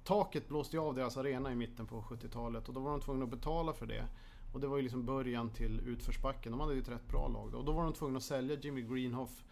Taket 0.04 0.48
blåste 0.48 0.76
ju 0.76 0.82
av 0.82 0.96
deras 0.96 1.18
arena 1.18 1.52
i 1.52 1.56
mitten 1.56 1.86
på 1.86 2.02
70-talet 2.02 2.68
och 2.68 2.74
då 2.74 2.80
var 2.80 2.92
de 2.92 3.02
tvungna 3.02 3.24
att 3.24 3.32
betala 3.32 3.74
för 3.74 3.86
det. 3.86 4.06
Och 4.54 4.60
det 4.60 4.68
var 4.68 4.78
ju 4.78 4.84
liksom 4.84 5.06
början 5.06 5.50
till 5.50 5.80
utförsbacken. 5.80 6.52
De 6.52 6.62
hade 6.62 6.74
ju 6.74 6.82
ett 6.82 6.90
rätt 6.90 7.08
bra 7.08 7.28
lag 7.28 7.52
då. 7.52 7.58
Och 7.58 7.66
då 7.66 7.72
var 7.72 7.84
de 7.84 7.94
tvungna 7.94 8.18
att 8.18 8.24
sälja 8.24 8.60
Jimmy 8.60 8.82
Greenhoff, 8.82 9.44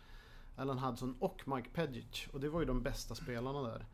Alan 0.56 0.80
Hudson 0.80 1.16
och 1.20 1.48
Mike 1.48 1.70
Pedgic. 1.70 2.28
Och 2.34 2.40
det 2.40 2.50
var 2.50 2.60
ju 2.60 2.66
de 2.66 2.82
bästa 2.82 3.16
spelarna 3.16 3.62
där 3.62 3.86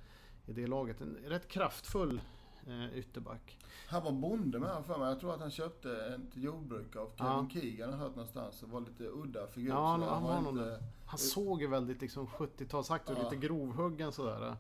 i 0.46 0.54
det 0.54 0.68
laget. 0.68 1.02
En 1.02 1.18
rätt 1.26 1.48
kraftfull 1.48 2.22
eh, 2.68 2.98
ytterback. 2.98 3.58
Han 3.88 4.04
var 4.04 4.12
bonde 4.12 4.60
med 4.60 4.86
för 4.86 4.98
mig. 4.98 5.08
Jag 5.08 5.20
tror 5.20 5.34
att 5.34 5.40
han 5.40 5.52
köpte 5.52 5.92
ett 5.92 6.38
jordbruk 6.38 6.96
av 6.96 7.12
Kevin 7.18 7.34
ja. 7.34 7.48
Keegan 7.54 7.94
har 7.94 7.98
hört 7.98 8.16
någonstans. 8.16 8.60
Det 8.60 8.66
var 8.66 8.80
lite 8.80 9.04
udda 9.04 9.48
figur. 9.48 9.70
Ja, 9.70 9.88
han, 9.88 10.02
han, 10.02 10.24
var 10.24 10.50
inte... 10.50 10.84
han 11.06 11.20
såg 11.20 11.62
ju 11.62 11.68
väldigt 11.68 12.02
liksom 12.02 12.28
70-talsaktig 12.28 13.12
ut. 13.12 13.18
Ja. 13.18 13.24
Lite 13.24 13.48
grovhuggen 13.48 14.12
sådär. 14.12 14.56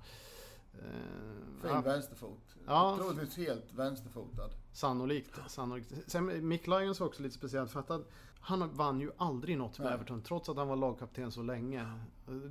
Eh, 0.83 1.61
fin 1.61 1.71
ja. 1.71 1.81
vänsterfot. 1.81 2.55
Ja. 2.65 2.97
Troligtvis 2.99 3.37
helt 3.37 3.73
vänsterfotad. 3.73 4.49
Sannolikt, 4.71 5.39
sannolikt. 5.47 5.93
Sen 6.07 6.47
Mick 6.47 6.67
Lyons 6.67 6.99
var 6.99 7.07
också 7.07 7.23
lite 7.23 7.35
speciellt 7.35 7.71
för 7.71 7.79
att 7.79 8.07
han 8.39 8.75
vann 8.75 9.01
ju 9.01 9.11
aldrig 9.17 9.57
något 9.57 9.79
med 9.79 9.93
Everton 9.93 10.21
trots 10.21 10.49
att 10.49 10.57
han 10.57 10.67
var 10.67 10.75
lagkapten 10.75 11.31
så 11.31 11.41
länge. 11.41 11.91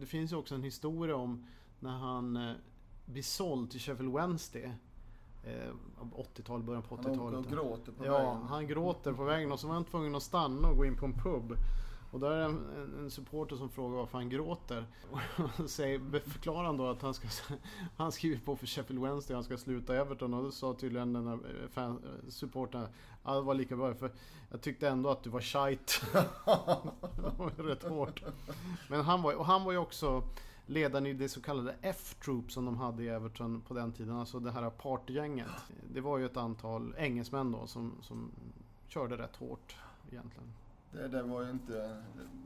Det 0.01 0.07
finns 0.07 0.33
ju 0.33 0.37
också 0.37 0.55
en 0.55 0.62
historia 0.62 1.17
om 1.17 1.47
när 1.81 1.99
han 1.99 2.37
eh, 2.37 2.55
blir 3.07 3.23
såld 3.23 3.71
till 3.71 3.81
Sheffield 3.81 4.15
Wednesday. 4.15 4.73
80-tal, 6.12 6.62
början 6.62 6.83
på 6.83 6.97
80-talet. 6.97 7.45
Han 7.45 7.57
gråter 7.57 7.93
på 7.93 8.07
ja, 8.07 8.19
vägen. 8.19 8.43
han 8.49 8.67
gråter 8.67 9.12
på 9.12 9.25
vägen 9.25 9.53
och 9.53 9.61
så 9.61 9.67
var 9.67 9.75
han 9.75 9.85
tvungen 9.85 10.15
att 10.15 10.23
stanna 10.23 10.69
och 10.69 10.77
gå 10.77 10.85
in 10.85 10.97
på 10.97 11.07
en 11.07 11.12
pub. 11.12 11.57
Och 12.17 12.21
där 12.21 12.31
är 12.31 12.45
en, 12.45 12.95
en 12.99 13.11
supporter 13.11 13.57
som 13.57 13.69
frågar 13.69 13.97
varför 13.97 14.19
han 14.19 14.29
gråter. 14.29 14.87
Och 15.59 15.71
säger, 15.71 16.21
förklarar 16.31 16.65
han 16.65 16.77
då 16.77 16.87
att 16.87 17.03
han 17.03 17.15
ska 17.15 17.29
Han 17.97 18.13
skriver 18.13 18.39
på 18.39 18.57
för 18.57 18.67
Sheffield 18.67 19.03
Wednesday 19.03 19.35
han 19.35 19.45
ska 19.45 19.57
sluta 19.57 19.97
Everton 19.97 20.35
och 20.35 20.43
då 20.43 20.51
sa 20.51 20.75
tydligen 20.75 21.13
den 21.13 21.27
här 21.27 21.35
eh, 21.35 21.69
fan, 21.69 21.91
eh, 21.91 22.31
supporten 22.31 22.87
Ja 23.25 23.35
det 23.35 23.41
var 23.41 23.55
lika 23.55 23.77
bra 23.77 23.95
för 23.95 24.11
jag 24.51 24.61
tyckte 24.61 24.89
ändå 24.89 25.11
att 25.11 25.23
du 25.23 25.31
var 25.31 25.41
shite. 25.41 25.93
det 27.17 27.39
var 27.39 27.63
rätt 27.63 27.83
hårt. 27.83 28.23
Men 28.89 29.01
han 29.01 29.23
var, 29.23 29.35
och 29.35 29.47
han 29.47 29.65
var 29.65 29.73
ju 29.73 29.79
också 29.79 30.23
ledaren 30.67 31.07
i 31.07 31.13
det 31.13 31.29
så 31.29 31.41
kallade 31.41 31.75
F-Troop 31.83 32.53
som 32.53 32.65
de 32.65 32.77
hade 32.77 33.03
i 33.03 33.09
Everton 33.09 33.61
på 33.61 33.75
den 33.75 33.93
tiden. 33.93 34.17
Alltså 34.17 34.41
det 34.41 34.51
här 34.51 34.71
partygänget. 34.71 35.47
Det 35.93 36.01
var 36.01 36.19
ju 36.19 36.27
ett 36.27 36.37
antal 36.37 36.95
engelsmän 36.99 37.53
då 37.53 37.67
som, 37.67 37.93
som 38.03 38.31
körde 38.89 39.17
rätt 39.17 39.37
hårt 39.37 39.77
egentligen. 40.11 40.53
Det, 40.97 41.09
det 41.09 41.23
var 41.23 41.51
inte... 41.51 42.03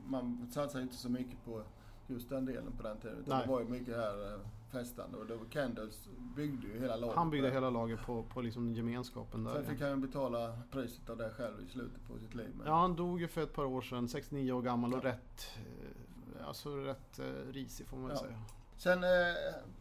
Man 0.07 0.47
satsade 0.51 0.83
inte 0.83 0.95
så 0.95 1.09
mycket 1.09 1.45
på 1.45 1.63
just 2.07 2.29
den 2.29 2.45
delen 2.45 2.71
på 2.77 2.83
den 2.83 2.97
tiden. 2.97 3.17
Utan 3.19 3.41
det 3.41 3.47
var 3.47 3.59
ju 3.59 3.67
mycket 3.67 3.95
här 3.95 4.33
eh, 4.33 4.39
festande. 4.71 5.17
Och 5.17 5.25
det 5.25 5.35
var 5.35 5.45
Kendalls 5.45 6.09
byggde 6.35 6.67
ju 6.67 6.79
hela 6.79 6.95
laget. 6.95 7.15
Han 7.15 7.29
byggde 7.29 7.49
hela 7.51 7.69
laget 7.69 8.01
på, 8.05 8.23
på 8.23 8.41
liksom 8.41 8.73
gemenskapen 8.73 9.43
där. 9.43 9.53
Sen 9.53 9.65
fick 9.65 9.81
han 9.81 9.89
ju 9.89 9.95
betala 9.95 10.59
priset 10.71 11.09
av 11.09 11.17
det 11.17 11.29
själv 11.37 11.61
i 11.67 11.69
slutet 11.69 12.07
på 12.07 12.19
sitt 12.19 12.35
liv. 12.35 12.49
Men... 12.57 12.67
Ja, 12.67 12.73
han 12.73 12.95
dog 12.95 13.21
ju 13.21 13.27
för 13.27 13.43
ett 13.43 13.53
par 13.53 13.65
år 13.65 13.81
sedan, 13.81 14.07
69 14.09 14.51
år 14.51 14.61
gammal 14.61 14.93
och 14.93 15.03
rätt, 15.03 15.49
eh, 15.57 16.47
alltså 16.47 16.75
rätt 16.75 17.19
eh, 17.19 17.25
risig 17.51 17.87
får 17.87 17.97
man 17.97 18.07
väl 18.07 18.17
Ja. 18.21 18.27
säga. 18.27 18.39
Sen 18.77 19.03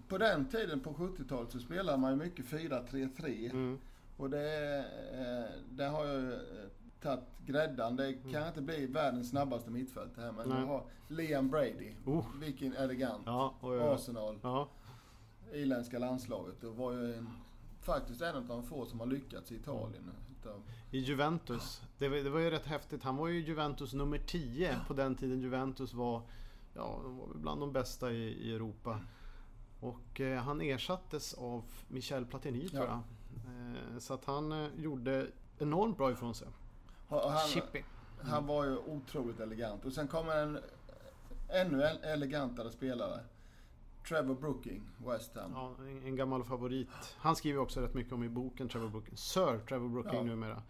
på 0.08 0.18
den 0.18 0.44
tiden 0.46 0.80
på 0.80 0.92
70-talet 0.92 1.52
så 1.52 1.58
spelade 1.58 1.98
man 1.98 2.10
ju 2.10 2.16
mycket 2.16 2.46
4-3-3. 2.46 3.50
Mm. 3.50 3.78
Och 4.16 4.30
det, 4.30 4.84
det 5.70 5.84
har 5.84 6.04
jag 6.04 6.20
ju 6.20 6.38
tagit 7.02 7.24
gräddan. 7.46 7.96
Det 7.96 8.14
kan 8.32 8.48
inte 8.48 8.60
bli 8.62 8.86
världens 8.86 9.30
snabbaste 9.30 9.70
mittfält 9.70 10.14
det 10.16 10.22
här 10.22 10.32
men 10.32 10.48
du 10.48 10.54
har 10.54 10.84
Liam 11.08 11.48
Brady. 11.50 11.92
Oh. 12.06 12.24
Vilken 12.40 12.72
elegant. 12.72 13.22
Ja, 13.26 13.54
och, 13.60 13.74
jag- 13.76 13.94
Arsenal, 13.94 14.38
ja, 14.42 14.68
irländska 15.52 15.98
landslaget. 15.98 16.64
Och 16.64 16.76
var 16.76 16.92
ju 16.92 17.14
en, 17.14 17.28
faktiskt 17.80 18.22
en 18.22 18.36
av 18.36 18.46
de 18.46 18.62
få 18.62 18.86
som 18.86 19.00
har 19.00 19.06
lyckats 19.06 19.52
i 19.52 19.54
Italien. 19.54 20.10
Utav, 20.40 20.62
i 20.90 20.98
Juventus. 20.98 21.82
Det 21.98 22.08
var, 22.08 22.16
det 22.16 22.30
var 22.30 22.40
ju 22.40 22.50
rätt 22.50 22.66
häftigt. 22.66 23.02
Han 23.02 23.16
var 23.16 23.28
ju 23.28 23.40
Juventus 23.40 23.92
nummer 23.92 24.18
10 24.18 24.76
på 24.86 24.94
den 24.94 25.14
tiden 25.14 25.40
Juventus 25.40 25.94
var, 25.94 26.22
ja, 26.74 27.00
var 27.04 27.34
bland 27.34 27.60
de 27.60 27.72
bästa 27.72 28.12
i, 28.12 28.48
i 28.48 28.54
Europa. 28.54 29.00
Och 29.80 30.20
eh, 30.20 30.42
han 30.42 30.60
ersattes 30.60 31.34
av 31.34 31.64
Michel 31.88 32.26
Platini 32.26 32.68
tror 32.68 32.84
jag. 32.84 33.00
Eh, 33.46 33.98
så 33.98 34.14
att 34.14 34.24
han 34.24 34.52
eh, 34.52 34.68
gjorde 34.76 35.26
enormt 35.58 35.96
bra 35.96 36.12
ifrån 36.12 36.34
sig. 36.34 36.48
Han, 37.10 37.48
Chippy. 37.48 37.82
han 38.22 38.46
var 38.46 38.64
ju 38.64 38.76
otroligt 38.76 39.40
elegant. 39.40 39.84
Och 39.84 39.92
sen 39.92 40.08
kommer 40.08 40.36
en 40.42 40.58
ännu 41.48 41.82
el- 41.82 42.04
elegantare 42.04 42.70
spelare. 42.70 43.20
Trevor 44.08 44.34
Brooking, 44.34 44.82
West 45.06 45.36
Ham. 45.36 45.52
Ja, 45.54 45.74
en, 45.80 46.02
en 46.06 46.16
gammal 46.16 46.44
favorit. 46.44 46.88
Han 47.18 47.36
skriver 47.36 47.58
också 47.60 47.80
rätt 47.80 47.94
mycket 47.94 48.12
om 48.12 48.24
i 48.24 48.28
boken 48.28 48.68
Trevor 48.68 48.88
Brooking. 48.88 49.16
Sir 49.16 49.58
Trevor 49.68 49.88
Brooking 49.88 50.14
Ja. 50.14 50.22
numera. 50.22 50.62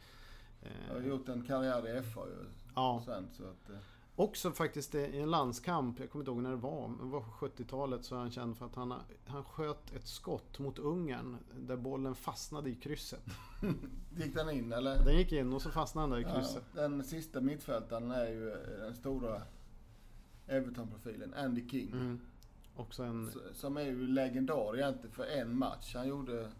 Har 0.90 0.96
Eh, 1.00 1.06
gjort 1.06 1.28
en 1.28 1.42
karriär 1.46 1.98
i 1.98 2.02
FA 2.02 2.20
ju. 2.26 2.44
ja. 2.74 3.02
Sen, 3.06 3.28
så 3.32 3.42
att, 3.44 3.70
eh, 3.70 3.76
Också 4.16 4.52
faktiskt 4.52 4.94
i 4.94 5.18
en 5.18 5.30
landskamp, 5.30 6.00
jag 6.00 6.10
kommer 6.10 6.22
inte 6.22 6.30
ihåg 6.30 6.42
när 6.42 6.50
det 6.50 6.56
var, 6.56 6.88
men 6.88 6.98
det 6.98 7.12
var 7.12 7.20
på 7.20 7.46
70-talet 7.46 8.04
så 8.04 8.14
är 8.14 8.18
han 8.18 8.30
känd 8.30 8.56
för 8.56 8.66
att 8.66 8.74
han, 8.74 8.94
han 9.26 9.44
sköt 9.44 9.92
ett 9.92 10.06
skott 10.06 10.58
mot 10.58 10.78
Ungern 10.78 11.36
där 11.60 11.76
bollen 11.76 12.14
fastnade 12.14 12.70
i 12.70 12.74
krysset. 12.74 13.24
gick 14.16 14.34
den 14.34 14.50
in 14.50 14.72
eller? 14.72 15.04
Den 15.04 15.16
gick 15.16 15.32
in 15.32 15.52
och 15.52 15.62
så 15.62 15.70
fastnade 15.70 16.02
han 16.02 16.10
där 16.10 16.30
i 16.30 16.34
krysset. 16.34 16.64
Ja, 16.74 16.80
den 16.82 17.04
sista 17.04 17.40
mittfältaren 17.40 18.10
är 18.10 18.26
ju 18.26 18.50
eh, 18.50 18.56
den 18.80 18.94
stora 18.94 19.42
Everton-profilen, 20.46 21.34
Andy 21.34 21.68
King. 21.68 21.92
Mm. 21.92 22.20
Också 22.76 23.02
en... 23.02 23.32
Som 23.52 23.76
är 23.76 23.82
ju 23.82 24.06
legendar 24.06 24.76
egentligen 24.78 25.14
för 25.14 25.24
en 25.24 25.58
match. 25.58 25.94
Han 25.94 26.08
gjorde... 26.08 26.50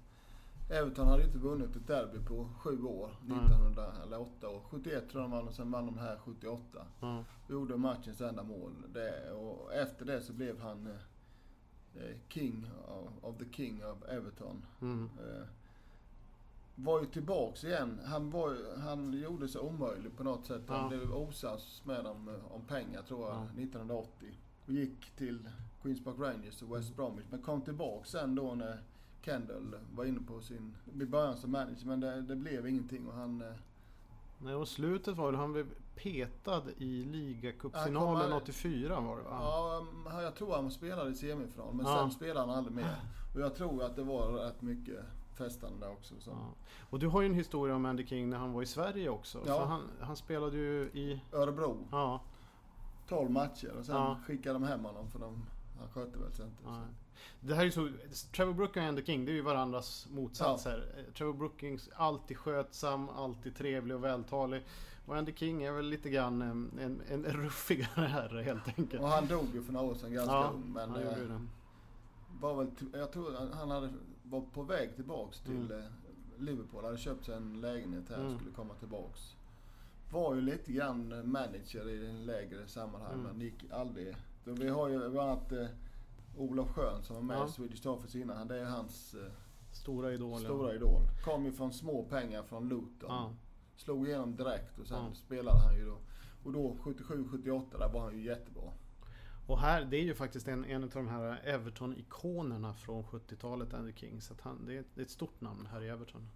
Everton 0.70 1.09
hade 1.09 1.24
inte 1.24 1.38
vunnit 1.38 1.76
ett 1.76 1.87
derby 1.87 2.18
på 2.18 2.48
sju 2.59 2.83
år. 2.85 3.11
Nej. 3.26 3.38
1900, 3.38 3.92
eller 4.02 4.20
åtta 4.20 4.48
år. 4.48 4.61
71 4.70 5.09
tror 5.11 5.22
jag 5.22 5.30
de 5.30 5.37
vann 5.37 5.48
och 5.48 5.54
sen 5.54 5.70
vann 5.70 5.87
de 5.87 5.98
här 5.98 6.16
78. 6.18 6.87
Ja. 7.00 7.24
Och 7.46 7.50
gjorde 7.50 7.76
matchens 7.76 8.20
enda 8.20 8.42
mål. 8.42 8.72
Det, 8.94 9.30
och 9.33 9.74
efter 9.74 10.04
det 10.04 10.22
så 10.22 10.33
blev 10.33 10.61
han 10.61 10.87
eh, 10.87 12.02
eh, 12.04 12.16
King 12.28 12.70
of, 12.88 13.24
of 13.24 13.37
the 13.38 13.44
King 13.52 13.85
of 13.85 14.02
Everton. 14.09 14.62
Mm. 14.80 15.11
Eh, 15.18 15.42
var 16.74 17.00
ju 17.00 17.06
tillbaks 17.06 17.64
igen. 17.64 18.00
Han, 18.04 18.30
var, 18.30 18.56
han 18.80 19.12
gjorde 19.12 19.48
sig 19.48 19.61
omöjlig 19.61 20.16
på 20.16 20.24
något 20.24 20.46
sätt. 20.46 20.62
Han 20.68 20.83
Ja. 20.83 20.88
blev 20.88 21.12
osams 21.14 21.83
med 21.85 22.04
dem 22.04 22.28
eh, 22.28 22.52
om 22.52 22.62
pengar 22.62 23.02
tror 23.02 23.20
jag, 23.28 23.37
Ja. 23.37 23.42
1980. 23.42 24.28
Och 24.66 24.72
gick 24.72 25.11
till 25.16 25.48
Queens 25.83 26.04
Park 26.04 26.16
Rangers 26.18 26.62
och 26.62 26.76
West 26.76 26.96
Bromwich. 26.96 27.26
Men 27.30 27.42
kom 27.42 27.61
tillbaks 27.62 28.11
sen 28.11 28.35
då 28.35 28.54
när 28.54 28.80
Kendall 29.24 29.74
var 29.94 30.04
inne 30.04 30.20
på 30.20 30.40
sin, 30.40 30.76
i 31.00 31.04
början 31.06 31.37
som 31.37 31.52
manager. 31.52 31.87
Men 31.87 32.00
det, 32.00 32.20
det 32.22 32.37
blev 32.37 32.66
ingenting 32.68 33.06
och 33.09 33.14
han... 33.14 33.42
eh, 33.42 33.48
Nej, 34.38 34.54
och 34.54 34.68
slutet 34.68 35.16
var 35.16 35.26
väl 35.26 35.35
han 35.35 35.52
blev 35.52 35.66
petad 35.94 36.62
i 36.78 37.04
ligacupfinalen 37.04 38.22
kommer- 38.22 38.37
84 38.37 39.00
var 39.00 39.16
det 39.16 39.22
va? 39.22 39.30
Ja, 40.11 40.22
jag 40.22 40.35
tror 40.35 40.54
han 40.54 40.70
spelade 40.70 41.11
i 41.11 41.14
semifinal. 41.14 41.74
Men 41.74 41.87
Ja. 41.87 41.98
sen 41.98 42.11
spelade 42.11 42.40
han 42.46 42.59
aldrig 42.59 42.76
mer. 42.76 42.96
Och 43.35 43.40
jag 43.40 43.54
tror 43.54 43.83
att 43.83 43.96
det 43.96 44.02
var 44.02 44.33
rätt 44.33 44.62
mycket 44.62 45.04
festande 45.35 45.88
också. 45.88 46.14
Så. 46.20 46.30
Ja. 46.30 46.48
Och 46.90 46.98
du 46.98 47.06
har 47.09 47.20
ju 47.20 47.26
en 47.26 47.35
historia 47.35 47.74
om 47.76 47.85
Andy 47.87 48.06
King 48.06 48.30
när 48.30 48.38
han 48.38 48.52
var 48.52 48.62
i 48.62 48.66
Sverige 48.66 49.09
också. 49.09 49.38
Ja. 49.46 49.64
Han, 49.64 49.80
han 50.00 50.16
spelade 50.16 50.56
ju 50.56 50.83
i... 50.83 51.20
Örebro. 51.33 51.76
Ja, 51.90 52.20
12 53.09 53.30
matcher 53.30 53.72
och 53.78 53.85
sen 53.85 53.94
Ja. 53.96 54.18
skickade 54.26 54.52
de 54.52 54.62
hem 54.62 54.85
honom 54.85 55.09
för 55.11 55.18
de, 55.18 55.42
han 55.80 55.88
skötte 55.88 56.18
väl 56.18 56.26
inte. 56.26 56.50
Ja. 56.64 56.82
Det 57.40 57.54
här 57.54 57.66
är 57.66 57.70
så, 57.70 57.88
Trevor 58.36 58.52
Brooking 58.54 58.82
och 58.82 58.88
Andy 58.88 59.04
King, 59.04 59.24
det 59.24 59.32
är 59.32 59.34
ju 59.34 59.42
varandras 59.42 60.06
motsatser. 60.10 60.92
Eh, 60.98 61.12
Trevor 61.14 61.32
Brookings 61.32 61.88
alltid 61.94 62.36
skötsam, 62.36 63.08
alltid 63.08 63.54
trevlig 63.56 63.96
och 63.96 64.04
vältalig. 64.04 64.62
Och 65.06 65.16
Andy 65.16 65.32
King 65.34 65.62
är 65.62 65.72
väl 65.72 65.86
lite 65.86 66.10
grann 66.10 66.42
en, 66.42 66.78
en, 66.80 67.02
en 67.08 67.24
ruffigare 67.24 68.06
herre 68.06 68.42
helt 68.42 68.68
enkelt. 68.78 69.02
Och 69.02 69.08
han 69.08 69.26
dog 69.26 69.46
ju 69.54 69.62
för 69.62 69.72
några 69.72 69.86
år 69.86 69.94
sedan 69.94 70.12
ganska 70.12 70.34
Ja, 70.34 70.50
ung. 70.54 70.72
Men 70.72 70.90
han 70.90 71.00
gjorde 71.02 71.20
eh, 71.22 71.28
det. 71.28 71.46
var 72.40 72.54
väl, 72.54 72.70
jag 72.92 73.12
tror 73.12 73.32
han- 73.54 73.70
hade, 73.70 73.92
var 74.22 74.40
på 74.40 74.62
väg 74.62 74.96
tillbaks 74.96 75.40
till 75.40 75.56
Mm. 75.72 75.78
eh, 75.78 75.84
Liverpool. 76.38 76.84
Hade 76.84 76.98
köpt 76.98 77.24
sig 77.24 77.34
en 77.34 77.60
lägenhet 77.60 78.04
här 78.08 78.16
och 78.18 78.24
Mm. 78.24 78.38
skulle 78.38 78.52
komma 78.52 78.74
tillbaks. 78.74 79.34
Var 80.12 80.34
ju 80.34 80.40
lite 80.40 80.72
grann 80.72 81.12
eh, 81.12 81.22
manager 81.22 81.88
i 81.88 82.06
en 82.06 82.24
lägre 82.26 82.66
sammanhang 82.68 83.12
Mm. 83.12 83.26
men 83.26 83.40
gick 83.40 83.64
aldrig. 83.72 84.16
Så 84.44 84.53
vi 84.53 84.68
har 84.68 84.88
ju 84.88 84.98
bland 85.11 85.31
annat 85.31 85.53
eh, 85.53 85.66
Olof 86.37 86.68
Schön 86.68 87.03
som 87.03 87.16
var 87.16 87.22
med 87.22 87.37
Ja. 87.37 87.46
i 87.48 87.50
Swedish 87.50 87.87
Office 87.87 88.18
innan. 88.18 88.48
Det 88.48 88.61
är 88.61 88.64
hans 88.64 89.14
eh, 89.14 89.33
Stora 89.72 90.12
idol. 90.12 90.40
stora 90.40 90.74
idol. 90.74 91.00
Kom 91.24 91.44
ju 91.44 91.53
från 91.53 91.72
små 91.72 92.03
pengar 92.05 92.42
från 92.42 92.68
Luton. 92.68 92.90
Ja. 93.09 93.33
Slog 93.76 94.09
igenom 94.09 94.37
direkt 94.37 94.79
och 94.79 94.87
sen 94.87 95.05
Ja. 95.09 95.14
spelade 95.14 95.59
han 95.61 95.74
ju 95.76 95.87
då. 95.87 95.98
Och 96.44 96.53
då 96.53 96.76
77-78 96.83 97.79
där 97.79 97.88
var 97.92 98.00
han 98.00 98.16
ju 98.18 98.24
jättebra. 98.24 98.72
Och 99.46 99.59
här, 99.59 99.85
det 99.85 99.96
är 99.96 100.03
ju 100.03 100.14
faktiskt 100.14 100.48
en, 100.48 100.64
en 100.64 100.83
av 100.85 100.90
de 100.90 101.09
här 101.09 101.40
Everton-ikonerna 101.44 102.74
från 102.74 103.05
70-talet, 103.05 103.74
Andy 103.74 103.92
King. 103.92 104.20
Så 104.20 104.35
han, 104.42 104.64
det 104.66 104.76
är 104.76 104.85
ett 105.03 105.11
stort 105.11 105.40
namn 105.40 105.66
här 105.72 105.83
i 105.83 105.88
Everton. 105.88 106.29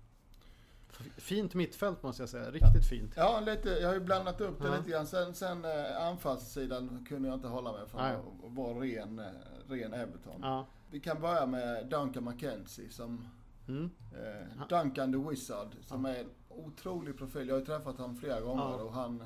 Fint 1.17 1.55
mittfält 1.55 2.03
måste 2.03 2.23
jag 2.23 2.29
säga, 2.29 2.51
riktigt 2.51 2.87
fint. 2.87 3.13
Ja, 3.17 3.41
lite, 3.41 3.69
jag 3.69 3.89
har 3.89 3.95
ju 3.95 4.01
blandat 4.01 4.41
upp 4.41 4.63
det 4.63 4.69
Ja. 4.69 4.77
lite 4.77 4.91
grann. 4.91 5.07
Sen, 5.07 5.35
sen 5.35 5.65
eh, 5.65 6.07
anfallssidan 6.07 7.07
kunde 7.09 7.29
jag 7.29 7.37
inte 7.37 7.49
hålla 7.49 7.73
mig 7.73 7.87
från 7.89 8.01
Nej. 8.03 8.15
att 8.17 8.53
vara 8.57 8.75
ren, 8.81 9.19
eh, 9.19 9.25
ren 9.69 9.93
Everton. 9.95 10.41
Ja. 10.43 10.67
Vi 10.91 11.01
kan 11.01 11.21
börja 11.21 11.47
med 11.47 11.87
Duncan 11.87 12.25
McKenzie 12.25 12.91
som 12.91 13.29
Mm. 13.69 13.91
eh, 14.13 14.67
Duncan 14.69 15.13
the 15.13 15.31
Wizard 15.31 15.69
som 15.81 16.05
är 16.05 16.15
en 16.19 16.31
otrolig 16.49 17.19
profil. 17.19 17.49
Jag 17.49 17.55
har 17.55 17.61
ju 17.61 17.67
träffat 17.67 17.99
honom 17.99 18.17
flera 18.17 18.41
gånger 18.41 18.63
Ja. 18.63 18.83
och 18.83 18.93
han, 18.93 19.23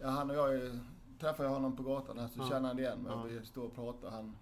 ja, 0.00 0.08
han 0.08 0.30
och 0.30 0.36
jag 0.36 0.54
är, 0.54 0.78
träffar 1.20 1.44
jag 1.44 1.50
honom 1.50 1.76
på 1.76 1.82
gatan 1.82 2.18
här 2.18 2.28
så 2.28 2.38
Ja. 2.40 2.48
känner 2.48 2.68
han 2.68 2.78
igen 2.78 2.98
mig 2.98 3.12
Ja. 3.12 3.22
och 3.22 3.30
vi 3.30 3.46
står 3.46 3.64
och 3.64 3.74
pratar. 3.74 4.10
Han 4.10 4.36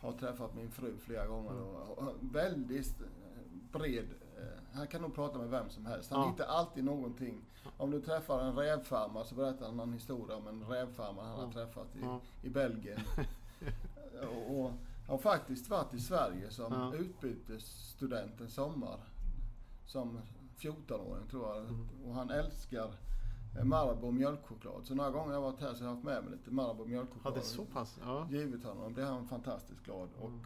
har 0.00 0.12
träffat 0.12 0.54
min 0.54 0.70
fru 0.70 0.96
flera 0.98 1.26
gånger 1.26 1.50
Mm. 1.50 1.62
och, 1.64 1.98
och 1.98 2.14
väldigt 2.32 3.00
eh, 3.00 3.78
bred. 3.78 4.06
Eh, 4.38 4.44
Han 4.72 4.86
kan 4.86 5.02
nog 5.02 5.14
prata 5.14 5.38
med 5.38 5.48
vem 5.50 5.70
som 5.70 5.86
helst. 5.86 6.10
Han 6.10 6.20
Ja. 6.20 6.30
hittar 6.30 6.44
alltid 6.44 6.84
någonting. 6.84 7.40
Om 7.76 7.90
du 7.90 8.00
träffar 8.00 8.40
en 8.44 8.54
rävfarmare 8.56 9.24
så 9.24 9.34
berättar 9.34 9.66
han 9.66 9.80
en 9.80 9.92
historia 9.92 10.36
om 10.36 10.46
en 10.48 10.64
rävfarmare 10.64 11.26
han 11.26 11.38
har 11.38 11.46
Ja. 11.46 11.52
träffat 11.52 11.96
i, 11.96 11.98
Ja. 12.02 12.20
i 12.42 12.48
Belgien. 12.50 13.00
och, 14.30 14.56
och 14.64 14.70
har 15.08 15.18
faktiskt 15.18 15.68
varit 15.70 15.94
i 15.94 15.98
Sverige 16.00 16.50
som 16.50 16.72
Ja. 16.72 16.94
utbytesstudent 16.94 18.40
en 18.40 18.48
sommar. 18.50 18.96
Som 19.86 20.18
14-åring 20.58 21.26
tror 21.30 21.48
jag. 21.48 21.58
Mm. 21.58 21.88
Och 22.06 22.14
han 22.14 22.30
älskar 22.30 22.94
eh, 23.58 23.64
Marabou 23.64 24.10
mjölkchoklad. 24.10 24.84
Så 24.86 24.94
några 24.94 25.10
gånger 25.10 25.32
jag 25.32 25.40
har 25.40 25.50
varit 25.50 25.60
här 25.60 25.74
så 25.74 25.84
har 25.84 25.88
jag 25.88 25.94
haft 25.94 26.04
med 26.04 26.22
mig 26.24 26.32
lite 26.32 26.50
Marabou 26.50 26.82
Ja, 26.84 26.88
mjölkchoklad. 26.88 27.34
det 27.34 27.40
är 27.40 27.44
så 27.44 27.64
pass. 27.64 27.98
Ja. 28.04 28.26
Givit 28.30 28.64
honom. 28.64 28.82
Då 28.84 28.90
blir 28.90 29.04
han 29.04 29.28
fantastiskt 29.28 29.84
glad. 29.84 30.08
Och 30.20 30.28
Mm. 30.28 30.40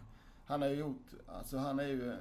han 0.46 0.62
har 0.62 0.68
ju 0.68 0.74
gjort, 0.74 1.06
alltså 1.26 1.58
han 1.58 1.80
är 1.80 1.86
ju 1.86 2.16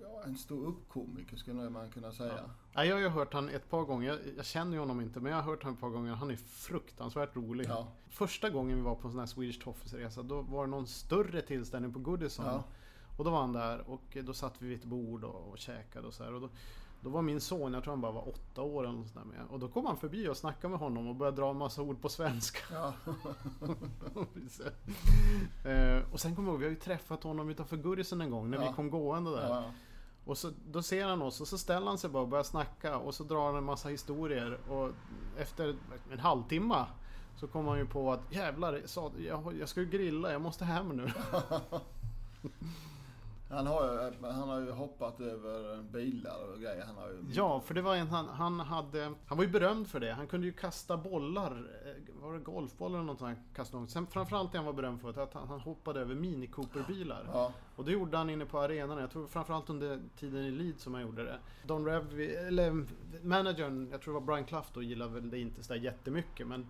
ja, 0.00 0.22
en 0.24 0.36
stor 0.36 0.66
uppkomiker 0.66 1.36
skulle 1.36 1.70
man 1.70 1.90
kunna 1.90 2.12
säga. 2.12 2.32
Ja. 2.36 2.50
Ja, 2.72 2.84
jag 2.84 2.94
har 2.94 3.00
ju 3.00 3.08
hört 3.08 3.32
han 3.34 3.48
ett 3.48 3.70
par 3.70 3.82
gånger. 3.82 4.18
Jag, 4.36 4.44
känner 4.46 4.72
ju 4.72 4.78
honom 4.78 5.00
inte, 5.00 5.20
men 5.20 5.32
jag 5.32 5.38
har 5.42 5.50
hört 5.50 5.62
han 5.62 5.72
ett 5.74 5.80
par 5.80 5.88
gånger. 5.88 6.12
Han 6.14 6.30
är 6.30 6.36
fruktansvärt 6.36 7.36
rolig. 7.36 7.66
Ja. 7.68 7.86
Första 8.10 8.50
gången 8.50 8.76
vi 8.76 8.82
var 8.82 8.94
på 8.94 9.08
en 9.08 9.12
sån 9.12 9.18
här 9.20 9.26
Swedish 9.26 9.68
Office-resa, 9.68 10.22
då 10.22 10.40
var 10.42 10.64
det 10.64 10.70
någon 10.70 10.86
större 10.86 11.42
tillställning 11.42 11.92
på 11.92 11.98
Goodison. 11.98 12.44
Ja. 12.46 12.64
Och 13.16 13.24
då 13.24 13.30
var 13.30 13.40
han 13.40 13.52
där 13.52 13.90
och 13.90 14.16
då 14.24 14.32
satt 14.32 14.62
vi 14.62 14.68
vid 14.68 14.78
ett 14.78 14.84
bord 14.84 15.24
och, 15.24 15.50
och 15.50 15.58
käkade 15.58 16.06
och 16.06 16.14
så 16.14 16.24
här. 16.24 16.34
Och 16.34 16.40
då, 16.40 16.48
då 17.00 17.10
var 17.10 17.22
min 17.22 17.40
son, 17.40 17.72
jag 17.74 17.82
tror 17.82 17.92
han 17.92 18.00
bara 18.00 18.12
var 18.12 18.28
åtta 18.28 18.62
år 18.62 18.84
eller 18.84 18.98
något 18.98 19.14
med. 19.14 19.46
Och 19.50 19.58
då 19.58 19.68
kom 19.68 19.86
han 19.86 19.96
förbi 19.96 20.28
och 20.28 20.36
snackade 20.36 20.70
med 20.70 20.78
honom 20.78 21.08
och 21.08 21.14
började 21.16 21.36
dra 21.36 21.50
en 21.50 21.56
massa 21.56 21.82
ord 21.82 22.02
på 22.02 22.08
svenska. 22.08 22.58
Ja. 22.72 22.92
eh, 25.70 26.12
och 26.12 26.20
sen 26.20 26.36
kommer 26.36 26.48
jag 26.48 26.52
ihåg, 26.52 26.58
vi 26.60 26.64
har 26.64 26.70
ju 26.70 26.76
träffat 26.76 27.22
honom 27.22 27.48
utanför 27.50 27.76
Goodison 27.76 28.20
en 28.20 28.30
gång 28.30 28.50
när 28.50 28.58
Ja. 28.58 28.68
vi 28.68 28.72
kom 28.76 28.90
gående 28.90 29.30
där. 29.30 29.48
ja. 29.48 29.64
Och 30.30 30.38
så, 30.38 30.50
då 30.72 30.82
ser 30.82 31.06
han 31.06 31.22
oss 31.22 31.40
och 31.40 31.48
så 31.48 31.58
ställer 31.58 31.86
han 31.86 31.98
sig 31.98 32.10
bara 32.10 32.22
och 32.22 32.28
börjar 32.28 32.44
snacka 32.44 32.96
och 32.96 33.14
så 33.14 33.24
drar 33.24 33.46
han 33.46 33.56
en 33.56 33.64
massa 33.64 33.88
historier 33.88 34.58
och 34.68 34.90
efter 35.38 35.76
en 36.12 36.18
halvtimme 36.18 36.84
så 37.36 37.46
kommer 37.46 37.70
han 37.70 37.78
ju 37.78 37.86
på 37.86 38.12
att 38.12 38.20
jävlar, 38.30 38.80
jag, 38.96 39.12
jag, 39.26 39.54
jag 39.60 39.68
ska 39.68 39.80
ju 39.80 39.86
grilla, 39.86 40.32
jag 40.32 40.40
måste 40.40 40.64
hem 40.64 40.88
nu. 40.88 41.12
Han 43.50 43.66
har, 43.66 43.84
ju, 43.84 44.26
han 44.26 44.48
har 44.48 44.60
ju 44.60 44.70
hoppat 44.70 45.20
över 45.20 45.82
bilar 45.82 46.52
och 46.52 46.60
grejer. 46.60 46.84
Han 46.86 46.96
har 46.96 47.08
ju... 47.08 47.16
Ja, 47.32 47.60
för 47.60 47.74
det 47.74 47.82
var 47.82 47.96
en 47.96 48.08
han, 48.08 48.28
han 48.28 48.60
hade... 48.60 49.12
Han 49.26 49.38
var 49.38 49.44
ju 49.44 49.50
berömd 49.50 49.88
för 49.88 50.00
det. 50.00 50.12
Han 50.12 50.26
kunde 50.26 50.46
ju 50.46 50.52
kasta 50.52 50.96
bollar. 50.96 51.50
Eh, 51.84 52.22
var 52.22 52.32
det 52.32 52.38
golfbollar 52.38 52.98
eller 52.98 53.06
något 53.06 53.20
han 53.20 53.36
kastade 53.54 53.88
Sen 53.88 54.06
framförallt 54.06 54.52
det 54.52 54.58
han 54.58 54.66
var 54.66 54.72
berömd 54.72 55.00
för 55.00 55.22
att 55.22 55.34
han, 55.34 55.48
han 55.48 55.60
hoppade 55.60 56.00
över 56.00 56.14
Mini 56.14 56.46
Cooper-bilar. 56.46 57.28
Ja. 57.32 57.52
Och 57.76 57.84
det 57.84 57.92
gjorde 57.92 58.16
han 58.16 58.30
inne 58.30 58.46
på 58.46 58.58
arenan. 58.58 58.98
Jag 58.98 59.10
tror 59.10 59.26
framförallt 59.26 59.70
under 59.70 60.00
tiden 60.18 60.44
i 60.44 60.50
Leeds 60.50 60.82
som 60.82 60.94
han 60.94 61.02
gjorde 61.02 61.24
det. 61.24 61.38
Don 61.66 61.86
Revy, 61.86 62.26
eller 62.26 62.84
managern, 63.22 63.88
jag 63.90 64.02
tror 64.02 64.14
det 64.14 64.20
var 64.20 64.26
Brian 64.26 64.44
Clough 64.44 64.66
då, 64.74 64.82
gillade 64.82 65.14
väl 65.14 65.30
det 65.30 65.38
inte 65.38 65.62
sådär 65.62 65.80
jättemycket. 65.80 66.46
Men 66.46 66.66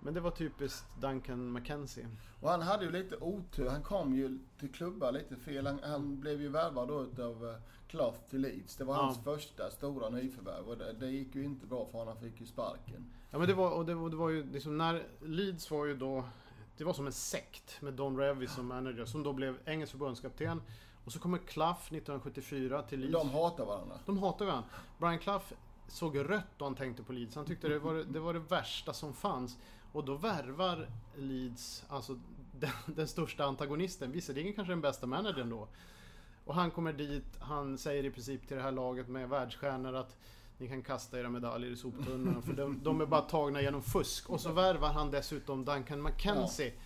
men 0.00 0.14
det 0.14 0.20
var 0.20 0.30
typiskt 0.30 0.86
Duncan 1.00 1.52
McKenzie. 1.52 2.08
Och 2.40 2.50
han 2.50 2.62
hade 2.62 2.84
ju 2.84 2.90
lite 2.90 3.16
otur. 3.16 3.68
Han 3.68 3.82
kom 3.82 4.14
ju 4.14 4.38
till 4.58 4.72
klubbar 4.72 5.12
lite 5.12 5.36
fel. 5.36 5.66
Han, 5.66 5.80
han 5.84 6.20
blev 6.20 6.40
ju 6.40 6.48
värvad 6.48 6.88
då 6.88 7.02
utav 7.02 7.44
uh, 7.44 7.54
Clough 7.88 8.16
till 8.30 8.40
Leeds. 8.40 8.76
Det 8.76 8.84
var 8.84 8.94
ja. 8.94 9.02
hans 9.02 9.24
första 9.24 9.70
stora 9.70 10.08
nyförvärv 10.08 10.68
och 10.68 10.78
det, 10.78 10.92
det, 10.92 11.06
gick 11.06 11.34
ju 11.34 11.44
inte 11.44 11.66
bra 11.66 11.86
för 11.86 11.98
honom. 11.98 12.08
Han 12.08 12.30
fick 12.30 12.40
ju 12.40 12.46
sparken. 12.46 13.12
Ja 13.30 13.38
men 13.38 13.48
det 13.48 13.54
var, 13.54 13.70
och 13.70 13.86
det, 13.86 13.94
och 13.94 14.10
det 14.10 14.16
var 14.16 14.30
ju 14.30 14.52
liksom 14.52 14.78
när 14.78 15.06
Leeds 15.20 15.70
var 15.70 15.86
ju 15.86 15.96
då 15.96 16.24
det 16.76 16.84
var 16.84 16.92
som 16.92 17.06
en 17.06 17.12
sekt 17.12 17.82
med 17.82 17.94
Don 17.94 18.18
Revy 18.18 18.46
som 18.46 18.66
manager 18.66 19.04
som 19.04 19.22
då 19.22 19.32
blev 19.32 19.58
engelsk 19.64 19.92
förbundskapten. 19.92 20.62
Och 21.04 21.12
så 21.12 21.18
kommer 21.18 21.38
Clough 21.38 21.70
1974 21.70 22.82
till 22.82 23.00
Leeds. 23.00 23.12
De 23.12 23.30
hatar 23.30 23.64
varandra. 23.64 23.98
De 24.06 24.18
hatar 24.18 24.46
varandra. 24.46 24.68
Brian 24.98 25.18
Clough 25.18 25.44
såg 25.88 26.18
rött 26.18 26.58
då 26.58 26.64
han 26.64 26.74
tänkte 26.74 27.02
på 27.02 27.12
Leeds. 27.12 27.36
Han 27.36 27.44
tyckte 27.44 27.68
det 27.68 27.78
var 27.78 27.94
det, 27.94 28.20
var 28.20 28.34
det 28.34 28.40
värsta 28.40 28.92
som 28.92 29.14
fanns. 29.14 29.58
Och 29.92 30.04
då 30.04 30.14
värvar 30.14 30.88
Leeds, 31.16 31.84
alltså 31.88 32.18
den, 32.52 32.70
den 32.86 33.08
största 33.08 33.44
antagonisten, 33.44 34.12
visserligen 34.12 34.52
kanske 34.52 34.72
den 34.72 34.80
bästa 34.80 35.06
managern 35.06 35.50
då. 35.50 35.68
Och 36.44 36.54
han 36.54 36.70
kommer 36.70 36.92
dit, 36.92 37.38
han 37.40 37.78
säger 37.78 38.04
i 38.04 38.10
princip 38.10 38.48
till 38.48 38.56
det 38.56 38.62
här 38.62 38.72
laget 38.72 39.08
med 39.08 39.28
världsstjärnor 39.28 39.94
att 39.94 40.16
ni 40.58 40.68
kan 40.68 40.82
kasta 40.82 41.20
era 41.20 41.30
medaljer 41.30 41.70
i 41.70 41.76
soptunnan 41.76 42.42
för 42.42 42.52
de, 42.52 42.82
de, 42.82 43.00
är 43.00 43.06
bara 43.06 43.20
tagna 43.20 43.62
genom 43.62 43.82
fusk. 43.82 44.30
Och 44.30 44.40
så 44.40 44.52
värvar 44.52 44.92
han 44.92 45.10
dessutom 45.10 45.64
Duncan 45.64 46.02
McKenzie 46.02 46.66
ja. 46.66 46.80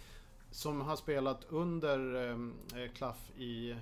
som 0.51 0.81
har 0.81 0.97
spelat 0.97 1.47
under 1.49 2.31
eh, 2.31 2.91
Clough 2.95 3.41
i 3.41 3.75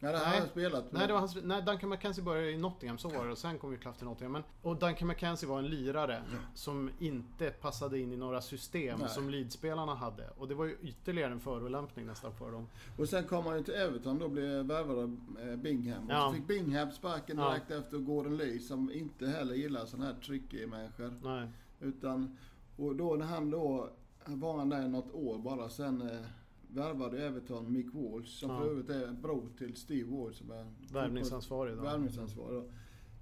Nej, 0.00 0.12
det 0.12 0.18
har 0.18 0.24
han 0.24 0.48
spelat. 0.48 0.92
Nej, 0.92 1.06
det 1.06 1.12
var 1.12 1.20
hans, 1.20 1.36
nej, 1.42 1.62
Duncan 1.62 1.90
McKenzie 1.90 2.24
började 2.24 2.50
i 2.50 2.56
Nottingham, 2.56 2.98
så 2.98 3.08
var 3.08 3.24
det. 3.24 3.32
Och 3.32 3.38
sen 3.38 3.58
kom 3.58 3.72
ju 3.72 3.78
Clough 3.78 3.98
till 3.98 4.06
Nottingham. 4.06 4.32
Men, 4.32 4.42
och 4.62 4.76
Duncan 4.76 5.08
McKenzie 5.08 5.48
var 5.48 5.58
en 5.58 5.66
lirare 5.66 6.16
mm. 6.16 6.40
som 6.54 6.90
inte 6.98 7.50
passade 7.50 7.98
in 7.98 8.12
i 8.12 8.16
några 8.16 8.40
system 8.40 8.98
nej. 8.98 9.08
som 9.08 9.30
Leeds-spelarna 9.30 9.94
hade. 9.94 10.30
Och 10.38 10.48
det 10.48 10.54
var 10.54 10.64
ju 10.64 10.76
ytterligare 10.82 11.32
en 11.32 11.40
förolämpning 11.40 12.06
nästan 12.06 12.32
för 12.34 12.52
dem. 12.52 12.66
Och 12.98 13.08
sen 13.08 13.24
kom 13.24 13.46
han 13.46 13.56
ju 13.56 13.62
till 13.62 13.74
Everton 13.74 14.18
då 14.18 14.28
blev 14.28 14.66
värvad 14.66 14.98
av 14.98 15.20
eh, 15.42 15.56
Bingham. 15.56 16.06
Ja. 16.08 16.26
Och 16.26 16.32
så 16.32 16.36
fick 16.36 16.48
Bingham 16.48 16.92
sparken 16.92 17.36
direkt 17.36 17.66
ja. 17.68 17.76
efter 17.76 17.98
Gordon 17.98 18.36
Lee 18.36 18.60
som 18.60 18.92
inte 18.92 19.26
heller 19.26 19.54
gillar 19.54 19.86
sådana 19.86 20.06
här 20.06 20.20
tricky 20.20 20.66
människor. 20.66 21.14
Nej. 21.22 21.48
Utan, 21.80 22.38
och 22.76 22.96
då 22.96 23.14
när 23.14 23.26
han 23.26 23.50
då 23.50 23.90
var 24.24 24.58
han 24.58 24.68
där 24.68 24.88
något 24.88 25.14
år 25.14 25.38
bara 25.38 25.68
sen 25.68 26.02
eh, 26.02 26.20
värvade 26.68 27.26
Everton 27.26 27.72
Mick 27.72 27.86
Walsh 27.94 28.28
som 28.28 28.50
ja. 28.50 28.58
för 28.58 28.70
övrigt 28.70 28.90
är 28.90 29.12
bror 29.12 29.48
till 29.58 29.76
Steve 29.76 30.16
Walsh 30.16 30.38
som 30.38 30.50
är 30.50 30.66
värvningsansvarig. 30.92 31.76
Värvningsansvarig. 31.76 32.62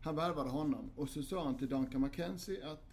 Han 0.03 0.17
värvade 0.17 0.51
honom 0.51 0.91
och 0.97 1.09
så 1.09 1.23
sa 1.23 1.45
han 1.45 1.59
till 1.59 1.69
Duncan 1.69 2.01
McKenzie 2.01 2.67
att 2.73 2.93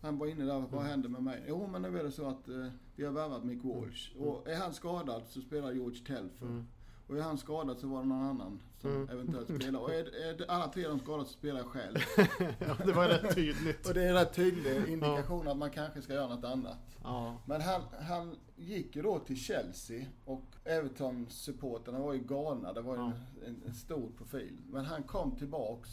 han 0.00 0.18
var 0.18 0.26
inne 0.26 0.44
där, 0.44 0.60
vad 0.60 0.72
mm. 0.72 0.86
händer 0.86 1.08
med 1.08 1.22
mig? 1.22 1.44
Jo 1.48 1.66
men 1.66 1.82
nu 1.82 1.98
är 1.98 2.04
det 2.04 2.12
så 2.12 2.26
att 2.28 2.48
uh, 2.48 2.66
vi 2.96 3.04
har 3.04 3.12
värvat 3.12 3.44
Mick 3.44 3.64
Walsh. 3.64 4.16
Mm. 4.16 4.28
Och 4.28 4.48
är 4.48 4.56
han 4.56 4.74
skadad 4.74 5.22
så 5.28 5.40
spelar 5.40 5.72
George 5.72 6.04
Telfer. 6.04 6.46
Mm. 6.46 6.66
Och 7.06 7.16
är 7.16 7.22
han 7.22 7.38
skadad 7.38 7.78
så 7.78 7.86
var 7.86 8.00
det 8.00 8.08
någon 8.08 8.22
annan 8.22 8.60
som 8.80 8.90
mm. 8.90 9.08
eventuellt 9.08 9.62
spelar. 9.62 9.80
Och 9.80 9.94
är, 9.94 10.14
är 10.14 10.50
alla 10.50 10.68
tre 10.68 10.88
de 10.88 10.98
skadade 10.98 11.24
så 11.24 11.32
spelar 11.32 11.60
jag 11.60 11.66
själv. 11.66 11.96
ja, 12.58 12.76
det 12.86 12.92
var 12.92 13.08
rätt 13.08 13.34
tydligt. 13.34 13.88
och 13.88 13.94
det 13.94 14.02
är 14.02 14.08
en 14.08 14.14
rätt 14.14 14.34
tydlig 14.34 14.88
indikation 14.88 15.42
ja. 15.44 15.52
att 15.52 15.58
man 15.58 15.70
kanske 15.70 16.02
ska 16.02 16.12
göra 16.12 16.34
något 16.34 16.44
annat. 16.44 16.96
Ja. 17.02 17.36
Men 17.46 17.60
han, 17.60 17.82
han 18.00 18.36
gick 18.56 18.96
ju 18.96 19.02
då 19.02 19.18
till 19.18 19.36
Chelsea 19.36 20.06
och 20.24 20.44
Everton-supporterna 20.64 21.98
var 21.98 22.12
ju 22.12 22.20
galna. 22.20 22.72
Det 22.72 22.80
var 22.80 22.96
ju 22.96 23.00
ja. 23.00 23.12
en, 23.46 23.62
en, 23.66 23.74
stor 23.74 24.10
profil. 24.16 24.58
Men 24.66 24.84
han 24.84 25.02
kom 25.02 25.36
tillbaks. 25.36 25.90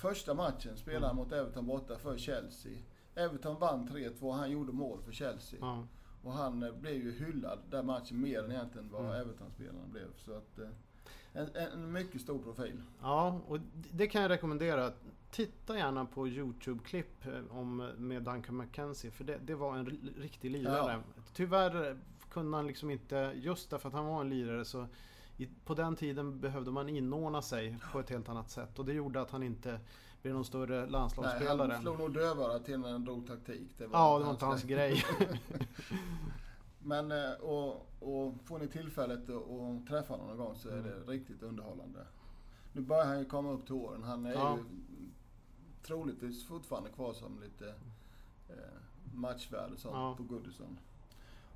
Första 0.00 0.34
matchen 0.34 0.76
spelade 0.76 1.06
han 1.06 1.16
mot 1.16 1.32
Everton 1.32 1.66
borta 1.66 1.98
för 1.98 2.18
Chelsea. 2.18 2.72
Everton 3.14 3.58
vann 3.58 3.88
3-2. 3.88 4.32
Han 4.32 4.50
gjorde 4.50 4.72
mål 4.72 5.02
för 5.02 5.12
Chelsea. 5.12 5.86
Och 6.22 6.32
han 6.32 6.62
eh, 6.62 6.72
blev 6.72 6.94
ju 6.94 7.12
hyllad 7.12 7.58
den 7.70 7.86
matchen 7.86 8.20
mer 8.20 8.44
än 8.44 8.52
egentligen 8.52 8.88
vad 8.92 9.00
mm. 9.00 9.12
Everton-spelarna 9.12 9.86
blev. 9.92 10.06
Så 10.16 10.32
att, 10.32 10.58
eh, 10.58 10.68
en, 11.32 11.48
en, 11.72 11.92
mycket 11.92 12.20
stor 12.20 12.38
profil. 12.38 12.82
Ja, 13.02 13.40
och 13.46 13.58
det 13.92 14.06
kan 14.06 14.22
jag 14.22 14.28
rekommendera. 14.28 14.92
Titta 15.30 15.76
gärna 15.76 16.04
på 16.04 16.28
YouTube-klipp 16.28 17.26
eh, 17.26 17.58
om, 17.58 17.76
med 17.96 18.22
Duncan 18.22 18.56
McKenzie. 18.56 19.10
För 19.10 19.24
det, 19.24 19.38
det 19.44 19.54
var 19.54 19.76
en 19.76 19.86
riktig 20.16 20.50
lirare. 20.50 20.92
Ja. 20.92 21.22
Tyvärr 21.32 21.98
kunde 22.30 22.56
han 22.56 22.66
liksom 22.66 22.90
inte, 22.90 23.32
just 23.36 23.70
därför 23.70 23.88
att 23.88 23.94
han 23.94 24.06
var 24.06 24.20
en 24.20 24.28
lirare 24.28 24.64
så 24.64 24.86
i, 25.38 25.48
på 25.64 25.74
den 25.74 25.96
tiden 25.96 26.40
behövde 26.40 26.70
man 26.70 26.88
inordna 26.88 27.42
sig 27.42 27.76
på 27.92 28.00
ett 28.00 28.10
helt 28.10 28.28
annat 28.28 28.50
sätt. 28.50 28.78
Och 28.78 28.84
det 28.84 28.92
gjorde 28.92 29.20
att 29.20 29.30
han 29.30 29.42
inte 29.42 29.80
bli 30.22 30.32
någon 30.32 30.44
större 30.44 30.86
landslagsspelare. 30.86 31.66
Nej, 31.66 31.74
han 31.74 31.82
slog 31.82 31.98
nog 31.98 32.14
dövörat 32.14 32.64
till 32.64 32.78
när 32.78 32.92
han 32.92 33.04
drog 33.04 33.26
taktik. 33.26 33.78
Det 33.78 33.86
var 33.86 33.98
ja, 33.98 34.18
det 34.18 34.24
var 34.24 34.30
inte 34.30 34.44
hans 34.44 34.62
grej. 34.62 35.04
Men 36.78 37.12
eh, 37.12 37.32
och, 37.32 37.86
och 38.00 38.34
får 38.44 38.58
ni 38.58 38.68
tillfället 38.68 39.30
att 39.30 39.86
träffa 39.88 40.14
honom 40.14 40.26
någon 40.26 40.36
gång 40.36 40.56
så 40.56 40.68
är 40.68 40.82
det 40.82 40.92
mm. 40.92 41.06
riktigt 41.06 41.42
underhållande. 41.42 42.06
Nu 42.72 42.80
börjar 42.82 43.04
han 43.04 43.18
ju 43.18 43.24
komma 43.24 43.50
upp 43.50 43.66
till 43.66 43.74
åren. 43.74 44.02
Han 44.02 44.26
är 44.26 44.32
ja. 44.32 44.56
ju 44.56 44.64
troligtvis 45.82 46.46
fortfarande 46.46 46.90
kvar 46.90 47.12
som 47.12 47.40
lite 47.40 47.68
eh, 48.48 48.54
matchvärd 49.14 49.72
och 49.72 49.78
sånt 49.78 49.94
ja. 49.94 50.14
på 50.16 50.22
Goodison. 50.22 50.78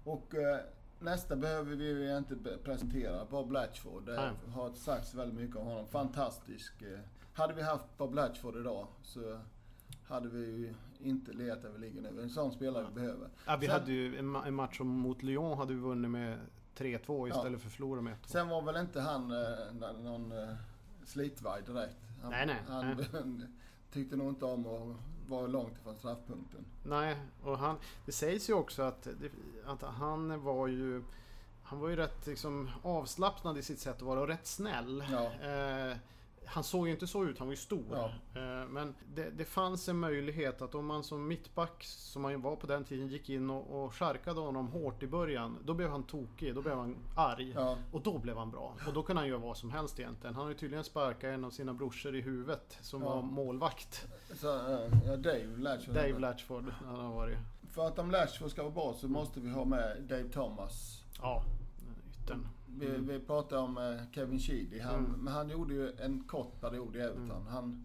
Och 0.04 0.34
eh, 0.34 0.60
nästa 0.98 1.36
behöver 1.36 1.76
vi 1.76 1.88
ju 1.88 2.16
inte 2.16 2.36
presentera. 2.64 3.24
Bob 3.24 3.48
Blatchford. 3.48 4.06
Det 4.06 4.32
har 4.54 4.72
sagts 4.72 5.14
väldigt 5.14 5.40
mycket 5.40 5.56
om 5.56 5.66
honom. 5.66 5.86
Fantastisk 5.86 6.82
eh, 6.82 7.00
hade 7.34 7.54
vi 7.54 7.62
haft 7.62 7.98
Bob 7.98 8.14
Latchford 8.14 8.56
idag 8.56 8.86
så 9.02 9.38
hade 10.08 10.28
vi 10.28 10.38
ju 10.38 10.74
inte 11.00 11.32
legat 11.32 11.58
vi 11.74 11.78
ligger 11.78 12.02
nu. 12.02 12.22
En 12.22 12.30
sån 12.30 12.52
spelare 12.52 12.86
vi 12.88 12.94
behöver. 12.94 13.28
Ja, 13.46 13.56
vi 13.56 13.66
Sen, 13.66 13.80
hade 13.80 13.92
ju 13.92 14.18
en, 14.18 14.36
en 14.36 14.54
match 14.54 14.80
mot 14.80 15.22
Lyon 15.22 15.58
hade 15.58 15.74
vi 15.74 15.80
vunnit 15.80 16.10
med 16.10 16.38
3-2 16.76 17.28
istället 17.28 17.52
ja. 17.52 17.58
för 17.58 17.70
förlora 17.70 18.00
med 18.00 18.12
1-2. 18.12 18.16
Sen 18.26 18.48
var 18.48 18.62
väl 18.62 18.76
inte 18.76 19.00
han 19.00 19.30
eh, 19.30 19.94
någon 20.02 20.32
eh, 20.32 20.54
slitvarg 21.04 21.62
direkt. 21.62 21.96
Han, 22.22 22.30
nej, 22.30 22.46
nej. 22.46 22.56
Han 22.68 22.96
nej. 23.12 23.48
tyckte 23.92 24.16
nog 24.16 24.28
inte 24.28 24.44
om 24.44 24.66
att 24.66 24.96
vara 25.30 25.46
långt 25.46 25.78
ifrån 25.78 25.96
straffpunkten. 25.96 26.64
Nej, 26.84 27.16
och 27.42 27.58
han, 27.58 27.76
det 28.06 28.12
sägs 28.12 28.50
ju 28.50 28.54
också 28.54 28.82
att, 28.82 29.08
att 29.66 29.82
han 29.82 30.42
var 30.42 30.66
ju 30.66 31.02
han 31.62 31.80
var 31.80 31.88
ju 31.88 31.96
rätt 31.96 32.26
liksom, 32.26 32.70
avslappnad 32.82 33.58
i 33.58 33.62
sitt 33.62 33.80
sätt 33.80 33.96
att 33.96 34.02
vara 34.02 34.20
och 34.20 34.28
rätt 34.28 34.46
snäll. 34.46 35.04
Ja. 35.10 35.48
Eh, 35.48 35.96
han 36.52 36.64
såg 36.64 36.86
ju 36.86 36.92
inte 36.92 37.06
så 37.06 37.24
ut, 37.24 37.38
han 37.38 37.48
var 37.48 37.52
ju 37.52 37.56
stor. 37.56 37.84
Ja. 37.90 38.10
Eh, 38.40 38.68
men 38.68 38.94
det, 39.14 39.30
det, 39.30 39.44
fanns 39.44 39.88
en 39.88 39.98
möjlighet 39.98 40.62
att 40.62 40.74
om 40.74 40.86
man 40.86 41.04
som 41.04 41.28
mittback, 41.28 41.84
som 41.84 42.24
han 42.24 42.42
var 42.42 42.56
på 42.56 42.66
den 42.66 42.84
tiden, 42.84 43.08
gick 43.08 43.30
in 43.30 43.50
och, 43.50 43.84
och 43.84 43.94
charkade 43.94 44.40
honom 44.40 44.68
hårt 44.68 45.02
i 45.02 45.06
början. 45.06 45.58
Då 45.64 45.74
blev 45.74 45.90
han 45.90 46.02
tokig, 46.02 46.54
då 46.54 46.62
blev 46.62 46.76
han 46.76 46.96
arg. 47.16 47.52
Ja. 47.54 47.76
Och 47.92 48.00
då 48.00 48.18
blev 48.18 48.36
han 48.36 48.50
bra. 48.50 48.76
Och 48.86 48.92
då 48.92 49.02
kunde 49.02 49.22
han 49.22 49.28
göra 49.28 49.38
vad 49.38 49.56
som 49.56 49.70
helst 49.70 50.00
egentligen. 50.00 50.34
Han 50.34 50.44
har 50.44 50.50
ju 50.50 50.58
tydligen 50.58 50.84
sparkat 50.84 51.24
en 51.24 51.44
av 51.44 51.50
sina 51.50 51.74
brorsor 51.74 52.16
i 52.16 52.20
huvudet 52.20 52.78
som 52.80 53.02
ja. 53.02 53.08
var 53.08 53.22
målvakt. 53.22 54.06
Så, 54.34 54.46
ja, 55.06 55.16
Dave 55.16 55.56
Latchford. 55.56 55.94
Dave 55.94 56.18
Latchford, 56.18 56.64
han 56.86 57.00
har 57.00 57.12
varit. 57.12 57.38
För 57.70 57.86
att 57.86 57.98
om 57.98 58.10
Latchford 58.10 58.50
ska 58.50 58.62
vara 58.62 58.74
bra 58.74 58.94
så 58.94 59.08
måste 59.08 59.40
vi 59.40 59.50
ha 59.50 59.64
med 59.64 60.02
Dave 60.02 60.28
Thomas. 60.28 61.04
Ja, 61.22 61.44
yttern. 62.22 62.48
Vi, 62.78 62.86
mm. 62.86 63.06
vi 63.06 63.20
pratade 63.20 63.62
om 63.62 63.78
eh, 63.78 64.12
Kevin 64.12 64.40
Sheedy. 64.40 64.80
Han, 64.80 64.94
mm. 64.94 65.10
Men 65.20 65.32
han 65.32 65.48
gjorde 65.48 65.74
ju 65.74 65.92
en 65.92 66.24
kort 66.24 66.60
period 66.60 66.96
i 66.96 66.98
Everton. 66.98 67.30
Mm. 67.30 67.46
Han, 67.46 67.84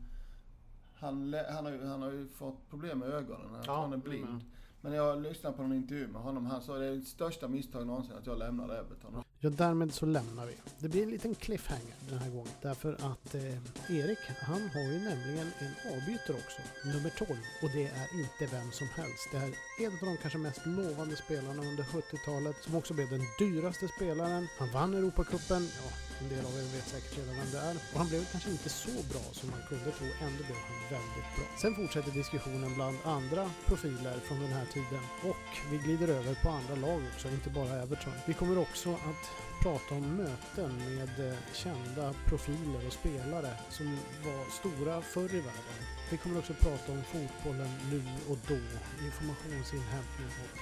han, 0.94 1.36
han, 1.50 1.66
har 1.66 1.72
ju, 1.72 1.86
han 1.86 2.02
har 2.02 2.12
ju 2.12 2.28
fått 2.28 2.70
problem 2.70 3.00
med 3.00 3.10
ögonen. 3.10 3.64
Ja, 3.66 3.82
han 3.82 3.94
är 3.94 3.98
blind. 3.98 4.42
Men 4.82 4.94
jag 4.94 5.22
lyssnade 5.22 5.58
på 5.58 5.64
en 5.64 5.74
intervju 5.74 6.08
med 6.08 6.22
honom. 6.22 6.46
Han 6.46 6.62
sa 6.62 6.74
att 6.74 6.80
det 6.80 6.86
är 6.86 6.96
det 6.96 7.02
största 7.02 7.48
misstag 7.48 7.88
någonsin 7.88 8.14
att 8.20 8.28
jag 8.28 8.38
lämnade 8.38 8.80
Everton. 8.80 9.24
Ja, 9.40 9.50
därmed 9.50 9.94
så 9.94 10.06
lämnar 10.06 10.46
vi. 10.46 10.54
Det 10.80 10.90
blir 10.90 11.04
en 11.04 11.10
liten 11.10 11.36
cliffhanger 11.36 11.96
den 12.10 12.20
här 12.20 12.30
gången. 12.30 12.54
Därför 12.62 12.94
att 12.94 13.36
eh, 13.36 13.98
Erik, 13.98 14.20
han 14.42 14.70
har 14.74 14.82
ju 14.82 15.00
nämligen 15.00 15.52
en 15.60 15.94
avbytare 15.94 16.38
också. 16.38 16.62
Nummer 16.86 17.10
12. 17.18 17.30
Och 17.64 17.70
det 17.76 17.86
är 17.86 18.08
inte 18.20 18.56
vem 18.56 18.72
som 18.72 18.88
helst. 18.88 19.28
Det 19.32 19.38
är 19.38 19.52
en 19.86 19.94
av 19.94 20.06
de 20.12 20.18
kanske 20.22 20.40
mest 20.40 20.66
lovande 20.66 21.16
spelarna 21.16 21.62
under 21.64 21.84
70-talet. 21.84 22.56
Som 22.62 22.76
också 22.76 22.94
blev 22.94 23.10
den 23.10 23.26
dyraste 23.40 23.88
spelaren. 23.88 24.48
Han 24.60 24.72
vann 24.72 24.94
Europacupen. 24.94 25.64
Ja, 25.82 25.90
en 26.22 26.30
del 26.30 26.46
av 26.46 26.54
er 26.60 26.64
vet 26.76 26.88
säkert 26.88 27.18
redan 27.18 27.36
vem 27.36 27.52
det 27.52 27.60
är. 27.70 27.76
Och 27.92 28.00
han 28.02 28.08
blev 28.08 28.26
kanske 28.32 28.50
inte 28.52 28.70
så 28.70 28.96
bra 29.12 29.26
som 29.32 29.50
man 29.50 29.62
kunde 29.70 29.92
tro. 29.98 30.08
Ändå 30.28 30.44
blev 30.48 30.60
han 30.70 30.80
väldigt 30.96 31.30
bra. 31.36 31.46
Sen 31.62 31.76
fortsätter 31.76 32.12
diskussionen 32.12 32.76
bland 32.76 32.98
andra 33.06 33.52
profiler 33.66 34.20
från 34.28 34.40
den 34.40 34.54
här 34.58 34.66
tiden. 34.66 35.04
Och 35.30 35.48
vi 35.72 35.78
glider 35.78 36.08
över 36.08 36.34
på 36.44 36.50
andra 36.50 36.76
lag 36.76 37.02
också, 37.14 37.28
inte 37.28 37.50
bara 37.50 37.82
Everton. 37.84 38.14
Vi 38.26 38.34
kommer 38.34 38.58
också 38.58 38.90
att 38.94 39.27
prata 39.62 39.96
om 39.96 40.16
möten 40.16 40.78
med 40.78 41.30
eh, 41.30 41.38
kända 41.54 42.14
profiler 42.26 42.88
och 42.88 42.94
spelare 42.94 43.52
som 43.70 43.98
var 44.26 44.52
stora 44.60 45.02
förr 45.02 45.36
i 45.36 45.40
världen. 45.40 45.80
Vi 46.12 46.18
kommer 46.18 46.40
också 46.40 46.54
prata 46.54 46.92
om 46.92 47.04
fotbollen 47.04 47.70
nu 47.92 48.04
och 48.30 48.38
då, 48.48 48.60
informationsinhämtning 49.06 50.28
och 50.44 50.60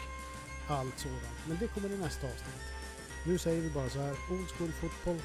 allt 0.75 0.99
sådant. 0.99 1.47
Men 1.47 1.57
det 1.59 1.67
kommer 1.67 1.89
i 1.89 1.97
nästa 1.97 2.27
avsnitt. 2.27 2.65
Nu 3.27 3.37
säger 3.37 3.61
vi 3.61 3.69
bara 3.69 3.89
så 3.89 3.99
här, 3.99 4.15
Old 4.31 4.49
School 4.49 4.71
Fotboll 4.71 5.21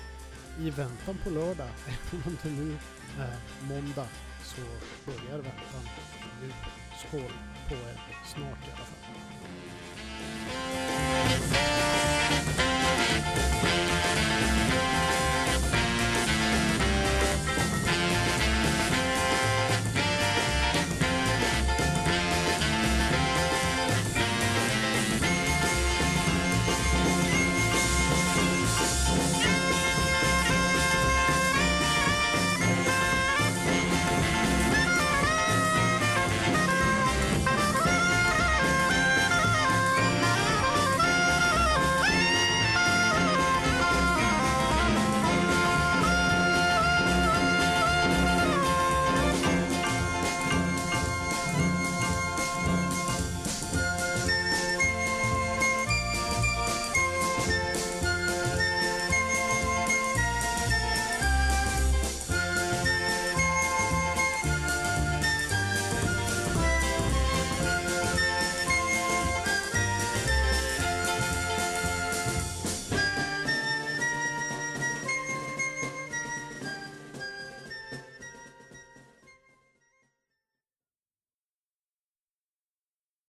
i 0.58 0.70
väntan 0.70 1.18
på 1.24 1.30
lördag, 1.30 1.68
även 1.86 2.22
om 2.26 2.38
det 2.42 2.50
nu 2.50 2.76
är 3.18 3.36
måndag, 3.62 4.08
så 4.44 4.60
börjar 5.06 5.38
väntan 5.38 5.88
nu. 6.42 6.52
Skål 7.08 7.32
på 7.68 7.74
er 7.74 8.00
snart 8.24 8.68
i 8.68 8.70
alla 8.70 8.84
fall. 8.84 9.00